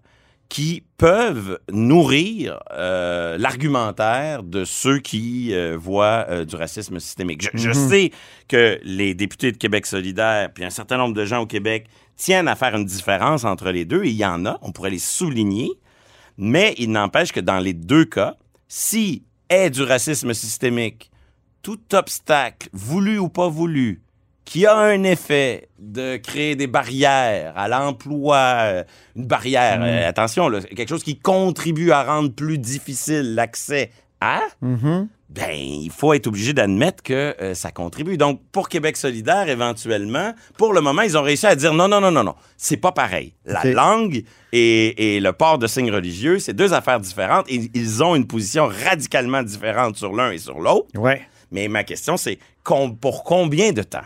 qui 0.49 0.83
peuvent 0.97 1.59
nourrir 1.71 2.59
euh, 2.73 3.37
l'argumentaire 3.37 4.43
de 4.43 4.65
ceux 4.65 4.99
qui 4.99 5.53
euh, 5.53 5.77
voient 5.79 6.25
euh, 6.29 6.43
du 6.43 6.55
racisme 6.55 6.99
systémique. 6.99 7.41
Je, 7.43 7.49
je 7.57 7.69
Mhm. 7.69 7.89
sais 7.89 8.11
que 8.47 8.79
les 8.83 9.13
députés 9.13 9.51
de 9.53 9.57
Québec 9.57 9.85
solidaire, 9.85 10.49
puis 10.53 10.65
un 10.65 10.69
certain 10.69 10.97
nombre 10.97 11.13
de 11.13 11.23
gens 11.23 11.39
au 11.41 11.45
Québec 11.45 11.85
tiennent 12.17 12.47
à 12.49 12.55
faire 12.55 12.75
une 12.75 12.83
différence 12.85 13.45
entre 13.45 13.69
les 13.71 13.85
deux, 13.85 14.03
et 14.03 14.09
il 14.09 14.15
y 14.17 14.25
en 14.25 14.45
a, 14.45 14.57
on 14.61 14.71
pourrait 14.73 14.89
les 14.89 14.99
souligner, 14.99 15.69
mais 16.37 16.73
il 16.77 16.91
n'empêche 16.91 17.31
que 17.31 17.39
dans 17.39 17.59
les 17.59 17.73
deux 17.73 18.05
cas, 18.05 18.35
si 18.73 19.23
est 19.49 19.69
du 19.69 19.83
racisme 19.83 20.33
systémique, 20.33 21.11
tout 21.61 21.77
obstacle, 21.93 22.69
voulu 22.71 23.19
ou 23.19 23.27
pas 23.27 23.49
voulu, 23.49 24.01
qui 24.45 24.65
a 24.65 24.77
un 24.77 25.03
effet 25.03 25.67
de 25.77 26.15
créer 26.15 26.55
des 26.55 26.67
barrières 26.67 27.51
à 27.57 27.67
l'emploi, 27.67 28.37
euh, 28.37 28.83
une 29.17 29.25
barrière, 29.25 29.79
Mm. 29.81 29.83
euh, 29.83 30.07
attention, 30.07 30.47
là, 30.47 30.61
quelque 30.61 30.87
chose 30.87 31.03
qui 31.03 31.19
contribue 31.19 31.91
à 31.91 32.03
rendre 32.05 32.31
plus 32.33 32.57
difficile 32.57 33.35
l'accès 33.35 33.91
à, 34.21 34.39
Mhm. 34.61 35.09
Ben, 35.33 35.51
il 35.53 35.89
faut 35.89 36.13
être 36.13 36.27
obligé 36.27 36.51
d'admettre 36.51 37.01
que 37.01 37.33
euh, 37.41 37.53
ça 37.53 37.71
contribue. 37.71 38.17
Donc, 38.17 38.41
pour 38.51 38.67
Québec 38.67 38.97
solidaire, 38.97 39.47
éventuellement, 39.47 40.33
pour 40.57 40.73
le 40.73 40.81
moment, 40.81 41.03
ils 41.03 41.17
ont 41.17 41.21
réussi 41.21 41.47
à 41.47 41.55
dire 41.55 41.73
non, 41.73 41.87
non, 41.87 42.01
non, 42.01 42.11
non, 42.11 42.23
non, 42.23 42.35
c'est 42.57 42.75
pas 42.75 42.91
pareil. 42.91 43.33
La 43.45 43.63
langue 43.63 44.23
et, 44.51 45.15
et 45.15 45.19
le 45.21 45.31
port 45.31 45.57
de 45.57 45.67
signes 45.67 45.91
religieux, 45.91 46.39
c'est 46.39 46.53
deux 46.53 46.73
affaires 46.73 46.99
différentes 46.99 47.49
et 47.49 47.71
ils 47.73 48.03
ont 48.03 48.15
une 48.15 48.27
position 48.27 48.67
radicalement 48.67 49.41
différente 49.41 49.95
sur 49.95 50.13
l'un 50.13 50.31
et 50.31 50.37
sur 50.37 50.59
l'autre. 50.59 50.87
Ouais. 50.99 51.21
Mais 51.49 51.69
ma 51.69 51.85
question, 51.85 52.17
c'est 52.17 52.37
com- 52.63 52.97
pour 52.97 53.23
combien 53.23 53.71
de 53.71 53.83
temps? 53.83 53.99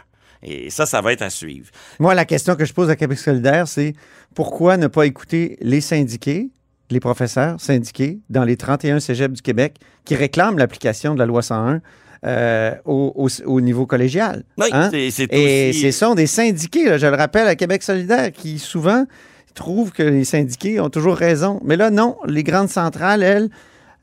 Et 0.44 0.70
ça, 0.70 0.86
ça 0.86 1.02
va 1.02 1.12
être 1.12 1.24
à 1.24 1.32
suivre. 1.32 1.72
Moi, 1.98 2.14
la 2.14 2.26
question 2.26 2.56
que 2.56 2.66
je 2.66 2.74
pose 2.74 2.92
à 2.92 2.96
Québec 2.96 3.18
solidaire, 3.18 3.68
c'est 3.68 3.96
pourquoi 4.36 4.78
ne 4.78 4.86
pas 4.86 5.08
écouter 5.08 5.58
les 5.60 5.82
syndiqués, 5.82 6.50
les 6.92 7.00
professeurs 7.00 7.60
syndiqués 7.60 8.20
dans 8.30 8.44
les 8.44 8.58
31 8.58 9.00
cégeps 9.00 9.34
du 9.36 9.42
Québec 9.42 9.78
qui 10.06 10.16
réclament 10.16 10.58
l'application 10.58 11.14
de 11.14 11.20
la 11.20 11.26
loi 11.26 11.42
101 11.42 11.82
euh, 12.26 12.74
au, 12.86 13.12
au- 13.16 13.44
au 13.46 13.62
niveau 13.62 13.86
collégial? 13.86 14.44
Oui, 14.58 14.68
Hein? 14.72 14.90
Et 15.36 15.70
aussi- 15.70 15.82
ce 15.82 15.92
sont 15.92 16.16
des 16.16 16.28
syndiqués, 16.28 16.86
là, 16.86 16.98
je 16.98 17.08
le 17.08 17.16
rappelle, 17.16 17.48
à 17.48 17.56
Québec 17.56 17.84
solidaire, 17.84 18.32
qui 18.32 18.58
souvent 18.60 19.06
trouvent 19.54 19.92
que 19.92 20.04
les 20.04 20.24
syndiqués 20.26 20.80
ont 20.80 20.90
toujours 20.90 21.16
raison. 21.16 21.60
Mais 21.64 21.76
là, 21.78 21.90
non, 21.92 22.18
les 22.28 22.44
grandes 22.44 22.70
centrales, 22.70 23.24
elles, 23.24 23.50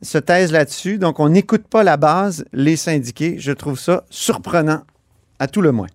se 0.00 0.18
taisent 0.18 0.50
là-dessus. 0.52 0.98
Donc, 0.98 1.20
on 1.20 1.28
n'écoute 1.28 1.68
pas 1.68 1.84
la 1.84 1.96
base, 1.96 2.44
les 2.52 2.76
syndiqués. 2.76 3.36
Je 3.38 3.52
trouve 3.52 3.78
ça 3.78 4.04
surprenant, 4.10 4.82
à 5.38 5.46
tout 5.46 5.60
le 5.62 5.70
moins. 5.70 5.86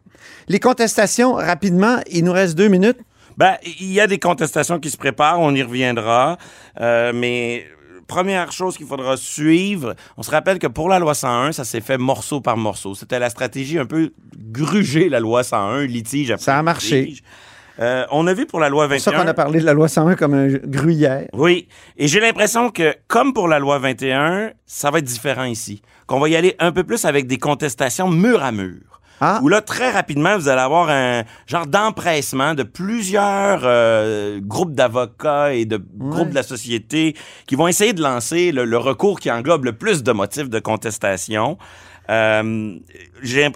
Les 0.47 0.59
contestations, 0.59 1.33
rapidement, 1.33 1.97
il 2.11 2.23
nous 2.23 2.31
reste 2.31 2.57
deux 2.57 2.69
minutes. 2.69 2.99
Ben, 3.37 3.55
il 3.79 3.91
y 3.93 3.99
a 3.99 4.07
des 4.07 4.19
contestations 4.19 4.79
qui 4.79 4.89
se 4.89 4.97
préparent, 4.97 5.39
on 5.39 5.53
y 5.53 5.61
reviendra, 5.61 6.37
euh, 6.81 7.11
mais 7.13 7.67
première 8.07 8.51
chose 8.51 8.77
qu'il 8.77 8.87
faudra 8.87 9.15
suivre, 9.17 9.95
on 10.17 10.23
se 10.23 10.31
rappelle 10.31 10.59
que 10.59 10.67
pour 10.67 10.89
la 10.89 10.97
loi 10.97 11.13
101, 11.13 11.51
ça 11.51 11.63
s'est 11.63 11.81
fait 11.81 11.97
morceau 11.97 12.41
par 12.41 12.57
morceau. 12.57 12.95
C'était 12.95 13.19
la 13.19 13.29
stratégie 13.29 13.77
un 13.77 13.85
peu 13.85 14.11
gruger 14.35 15.09
la 15.09 15.19
loi 15.19 15.43
101, 15.43 15.85
litige 15.85 16.31
après 16.31 16.43
Ça 16.43 16.57
a 16.57 16.63
marché. 16.63 17.01
litige. 17.03 17.23
Euh, 17.79 18.05
on 18.11 18.25
a 18.25 18.33
vu 18.33 18.47
pour 18.47 18.59
la 18.59 18.69
loi 18.69 18.87
C'est 18.89 18.95
pour 18.95 19.03
ça 19.03 19.11
21... 19.11 19.23
qu'on 19.23 19.29
a 19.29 19.33
parlé 19.35 19.59
de 19.59 19.65
la 19.65 19.73
loi 19.73 19.87
101 19.87 20.15
comme 20.15 20.33
un 20.33 20.47
gruyère. 20.47 21.27
Oui, 21.33 21.67
et 21.95 22.07
j'ai 22.07 22.19
l'impression 22.19 22.71
que, 22.71 22.95
comme 23.07 23.33
pour 23.33 23.47
la 23.47 23.59
loi 23.59 23.77
21, 23.77 24.51
ça 24.65 24.89
va 24.89 24.97
être 24.97 25.05
différent 25.05 25.43
ici. 25.43 25.83
Qu'on 26.07 26.19
va 26.19 26.27
y 26.29 26.35
aller 26.35 26.55
un 26.57 26.71
peu 26.71 26.83
plus 26.83 27.05
avec 27.05 27.27
des 27.27 27.37
contestations 27.37 28.09
mur 28.09 28.41
à 28.41 28.51
mur. 28.51 28.96
Ah. 29.19 29.39
Où 29.41 29.49
là, 29.49 29.61
très 29.61 29.89
rapidement, 29.91 30.37
vous 30.37 30.47
allez 30.49 30.61
avoir 30.61 30.89
un 30.89 31.23
genre 31.47 31.65
d'empressement 31.65 32.53
de 32.53 32.63
plusieurs 32.63 33.61
euh, 33.63 34.39
groupes 34.41 34.73
d'avocats 34.73 35.53
et 35.53 35.65
de 35.65 35.77
groupes 35.95 36.29
de 36.29 36.35
la 36.35 36.43
société 36.43 37.15
qui 37.47 37.55
vont 37.55 37.67
essayer 37.67 37.93
de 37.93 38.01
lancer 38.03 38.51
le, 38.51 38.65
le 38.65 38.77
recours 38.77 39.19
qui 39.19 39.31
englobe 39.31 39.65
le 39.65 39.73
plus 39.73 40.03
de 40.03 40.11
motifs 40.11 40.49
de 40.49 40.59
contestation. 40.59 41.57
Euh, 42.09 42.75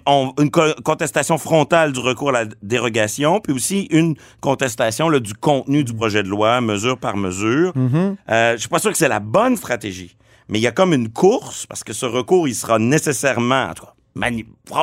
on- 0.05 0.33
une 0.39 0.51
co- 0.51 0.73
contestation 0.83 1.37
frontale 1.37 1.93
du 1.93 1.99
recours 1.99 2.29
à 2.29 2.43
la 2.43 2.45
dérogation, 2.61 3.39
puis 3.39 3.53
aussi 3.53 3.87
une 3.91 4.15
contestation 4.41 5.09
là, 5.09 5.19
du 5.19 5.33
contenu 5.33 5.83
du 5.83 5.93
projet 5.93 6.23
de 6.23 6.27
loi, 6.27 6.59
mesure 6.61 6.97
par 6.97 7.15
mesure. 7.17 7.71
Euh, 8.29 8.53
je 8.53 8.57
suis 8.57 8.69
pas 8.69 8.79
sûr 8.79 8.91
que 8.91 8.97
c'est 8.97 9.07
la 9.07 9.19
bonne 9.21 9.55
stratégie, 9.55 10.17
mais 10.49 10.59
il 10.59 10.61
y 10.63 10.67
a 10.67 10.71
comme 10.71 10.93
une 10.93 11.09
course 11.09 11.65
parce 11.65 11.83
que 11.83 11.93
ce 11.93 12.05
recours, 12.05 12.47
il 12.47 12.55
sera 12.55 12.77
nécessairement, 12.79 13.67
en 13.69 13.73
tout 13.73 13.85
cas, 13.85 13.93
mani- 13.93 13.93
pro- 13.93 14.00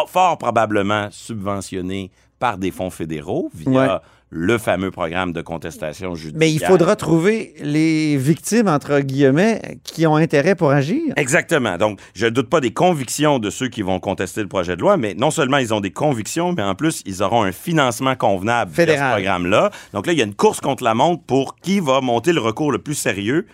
fort 0.08 0.38
probablement 0.38 1.08
subventionné 1.10 2.10
par 2.38 2.58
des 2.58 2.70
fonds 2.70 2.90
fédéraux 2.90 3.50
via 3.54 3.70
Ouais. 3.70 3.98
le 4.30 4.58
fameux 4.58 4.90
programme 4.90 5.32
de 5.32 5.40
contestation 5.42 6.14
judiciaire. 6.14 6.38
Mais 6.38 6.52
il 6.52 6.62
faudra 6.62 6.94
trouver 6.96 7.54
les 7.60 8.16
victimes, 8.16 8.68
entre 8.68 9.00
guillemets, 9.00 9.78
qui 9.84 10.06
ont 10.06 10.14
intérêt 10.16 10.54
pour 10.54 10.70
agir. 10.70 11.00
Exactement. 11.16 11.76
Donc, 11.78 11.98
je 12.14 12.26
ne 12.26 12.30
doute 12.30 12.48
pas 12.50 12.60
des 12.60 12.72
convictions 12.72 13.38
de 13.38 13.50
ceux 13.50 13.68
qui 13.68 13.82
vont 13.82 13.98
contester 13.98 14.42
le 14.42 14.48
projet 14.48 14.76
de 14.76 14.82
loi, 14.82 14.96
mais 14.98 15.14
non 15.14 15.30
seulement 15.30 15.56
ils 15.56 15.72
ont 15.74 15.80
des 15.80 15.90
convictions, 15.92 16.52
mais 16.52 16.62
en 16.62 16.74
plus, 16.74 17.02
ils 17.06 17.22
auront 17.22 17.42
un 17.42 17.52
financement 17.52 18.14
convenable 18.16 18.70
via 18.70 18.84
Fédéral. 18.84 19.08
ce 19.10 19.14
programme-là. 19.14 19.70
Donc 19.94 20.06
là, 20.06 20.12
il 20.12 20.18
y 20.18 20.22
a 20.22 20.26
une 20.26 20.34
course 20.34 20.60
contre 20.60 20.84
la 20.84 20.94
montre 20.94 21.22
pour 21.24 21.56
qui 21.56 21.80
va 21.80 22.00
monter 22.00 22.32
le 22.32 22.40
recours 22.40 22.70
le 22.70 22.78
plus 22.78 22.94
sérieux 22.94 23.46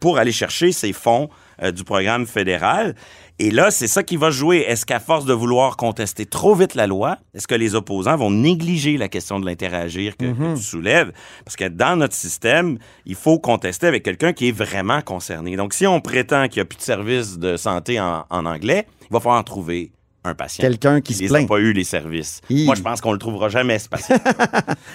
pour 0.00 0.18
aller 0.18 0.32
chercher 0.32 0.72
ces 0.72 0.92
fonds 0.92 1.28
euh, 1.62 1.70
du 1.70 1.84
programme 1.84 2.26
fédéral. 2.26 2.96
Et 3.38 3.50
là, 3.50 3.70
c'est 3.70 3.88
ça 3.88 4.02
qui 4.02 4.16
va 4.16 4.30
jouer. 4.30 4.58
Est-ce 4.58 4.86
qu'à 4.86 5.00
force 5.00 5.24
de 5.24 5.32
vouloir 5.32 5.76
contester 5.76 6.26
trop 6.26 6.54
vite 6.54 6.74
la 6.74 6.86
loi, 6.86 7.18
est-ce 7.34 7.46
que 7.46 7.54
les 7.54 7.74
opposants 7.74 8.16
vont 8.16 8.30
négliger 8.30 8.96
la 8.96 9.08
question 9.08 9.40
de 9.40 9.46
l'interagir 9.46 10.16
que, 10.16 10.32
que 10.32 10.54
tu 10.56 10.62
soulèves? 10.62 11.12
Parce 11.44 11.56
que 11.56 11.68
dans 11.68 11.96
notre 11.96 12.14
système, 12.14 12.78
il 13.06 13.14
faut 13.14 13.38
contester 13.38 13.86
avec 13.86 14.04
quelqu'un 14.04 14.32
qui 14.32 14.48
est 14.48 14.52
vraiment 14.52 15.00
concerné. 15.00 15.56
Donc, 15.56 15.74
si 15.74 15.86
on 15.86 16.00
prétend 16.00 16.48
qu'il 16.48 16.60
n'y 16.60 16.62
a 16.62 16.64
plus 16.66 16.78
de 16.78 16.82
services 16.82 17.38
de 17.38 17.56
santé 17.56 17.98
en, 18.00 18.24
en 18.30 18.46
anglais, 18.46 18.86
il 19.02 19.12
va 19.12 19.20
falloir 19.20 19.40
en 19.40 19.44
trouver 19.44 19.92
un 20.24 20.34
patient. 20.34 20.62
Quelqu'un 20.62 21.00
qui 21.00 21.14
se 21.14 21.20
les 21.22 21.26
a 21.30 21.34
plaint. 21.34 21.48
pas 21.48 21.58
eu 21.58 21.72
les 21.72 21.84
services. 21.84 22.40
Hi. 22.48 22.64
Moi, 22.64 22.74
je 22.76 22.82
pense 22.82 23.00
qu'on 23.00 23.12
le 23.12 23.18
trouvera 23.18 23.48
jamais, 23.48 23.78
ce 23.78 23.88
patient. 23.88 24.16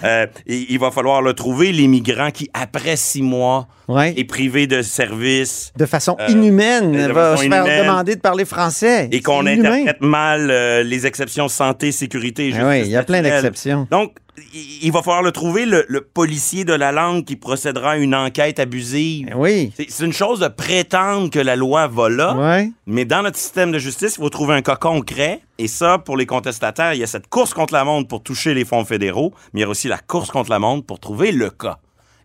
Euh, 0.03 0.28
il, 0.45 0.67
il 0.69 0.80
va 0.80 0.91
falloir 0.91 1.21
le 1.23 1.34
trouver, 1.34 1.71
l'immigrant 1.71 2.30
qui, 2.30 2.49
après 2.53 2.95
six 2.95 3.21
mois, 3.23 3.67
Ouais. 3.88 4.13
est 4.17 4.25
privé 4.25 4.67
de 4.67 4.82
services 4.82 5.71
De 5.78 5.86
façon 5.86 6.15
Euh, 6.19 6.28
inhumaine, 6.30 6.91
de 6.91 7.11
va 7.11 7.32
façon 7.32 7.43
se 7.43 7.49
faire 7.49 7.63
inhumaine. 7.65 7.86
demander 7.88 8.15
de 8.15 8.19
parler 8.21 8.45
français. 8.45 9.07
et 9.11 9.21
qu'on 9.21 9.45
interprète 9.47 10.01
mal 10.01 10.51
euh, 10.51 10.84
les 10.84 11.05
exceptions 11.07 11.47
santé, 11.47 11.91
sécurité 11.91 12.49
et 12.49 12.53
Ah 12.59 12.67
oui, 12.69 12.82
il 12.82 12.89
y 12.91 12.95
a 12.95 13.03
plein 13.03 13.21
d'exceptions. 13.21 13.88
Donc, 13.89 14.13
il, 14.53 14.83
il 14.85 14.91
va 14.91 15.01
falloir 15.01 15.23
le 15.23 15.31
trouver, 15.31 15.65
le, 15.65 15.85
le 15.88 16.01
policier 16.01 16.63
de 16.65 16.73
la 16.73 16.91
langue 16.91 17.25
qui 17.25 17.35
procédera 17.35 17.91
à 17.91 17.97
une 17.97 18.13
enquête 18.15 18.59
abusive. 18.59 19.27
Eh 19.31 19.33
Oui. 19.35 19.73
C'est 19.77 20.05
une 20.05 20.13
chose 20.13 20.39
de 20.39 20.47
prétendre 20.47 21.29
que 21.29 21.39
la 21.39 21.55
loi 21.55 21.88
va 21.88 22.09
là, 22.09 22.35
Ouais. 22.35 22.71
mais 22.85 23.05
dans 23.05 23.23
notre 23.23 23.38
système 23.38 23.71
de 23.71 23.79
justice, 23.79 24.15
il 24.17 24.21
faut 24.21 24.29
trouver 24.29 24.55
un 24.55 24.61
cas 24.61 24.75
concret. 24.75 25.41
Et 25.57 25.67
ça, 25.67 25.97
pour 25.97 26.17
les 26.17 26.25
contestataires, 26.25 26.93
il 26.93 26.99
y 26.99 27.03
a 27.03 27.07
cette 27.07 27.27
course 27.27 27.53
contre 27.53 27.73
la 27.73 27.83
montre 27.83 28.07
pour 28.07 28.21
toucher 28.21 28.53
les 28.53 28.65
fonds 28.65 28.85
fédéraux, 28.85 29.33
mais 29.53 29.61
il 29.61 29.63
y 29.63 29.65
a 29.65 29.69
aussi 29.69 29.88
la 29.88 29.97
course 29.97 30.29
contre 30.29 30.49
la 30.51 30.59
montre 30.59 30.85
pour 30.85 30.99
trouver 30.99 31.31
le 31.31 31.49
cas. 31.49 31.77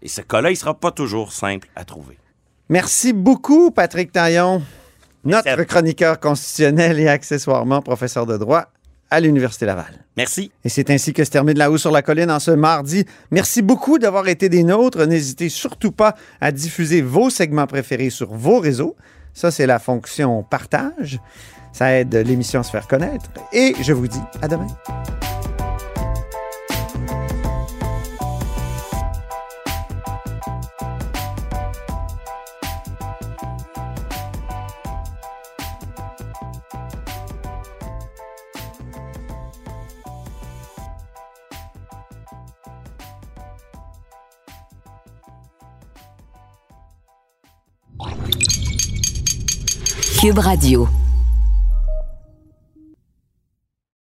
Et 0.02 0.08
ce 0.08 0.20
cas-là, 0.20 0.50
il 0.50 0.56
sera 0.56 0.74
pas 0.74 0.90
toujours 0.90 1.32
simple 1.32 1.68
à 1.76 1.84
trouver. 1.84 2.18
Merci 2.68 3.12
beaucoup, 3.12 3.70
Patrick 3.70 4.12
Taillon, 4.12 4.62
notre 5.24 5.62
chroniqueur 5.64 6.18
constitutionnel 6.20 6.98
et 6.98 7.08
accessoirement 7.08 7.80
professeur 7.80 8.26
de 8.26 8.36
droit 8.36 8.66
à 9.12 9.20
l'Université 9.20 9.66
Laval. 9.66 9.92
Merci. 10.16 10.50
Et 10.64 10.70
c'est 10.70 10.88
ainsi 10.90 11.12
que 11.12 11.22
se 11.22 11.30
termine 11.30 11.58
La 11.58 11.70
Haut 11.70 11.76
sur 11.76 11.90
la 11.90 12.00
Colline 12.00 12.30
en 12.30 12.40
ce 12.40 12.50
mardi. 12.50 13.04
Merci 13.30 13.60
beaucoup 13.60 13.98
d'avoir 13.98 14.26
été 14.26 14.48
des 14.48 14.64
nôtres. 14.64 15.06
N'hésitez 15.06 15.50
surtout 15.50 15.92
pas 15.92 16.16
à 16.40 16.50
diffuser 16.50 17.02
vos 17.02 17.28
segments 17.28 17.66
préférés 17.66 18.10
sur 18.10 18.32
vos 18.32 18.58
réseaux. 18.58 18.96
Ça, 19.34 19.50
c'est 19.50 19.66
la 19.66 19.78
fonction 19.78 20.42
partage. 20.42 21.20
Ça 21.72 21.92
aide 21.92 22.14
l'émission 22.14 22.60
à 22.60 22.62
se 22.62 22.70
faire 22.70 22.88
connaître. 22.88 23.26
Et 23.52 23.74
je 23.82 23.92
vous 23.92 24.08
dis 24.08 24.20
à 24.40 24.48
demain. 24.48 24.66
Cube 50.22 50.38
Radio. 50.38 50.88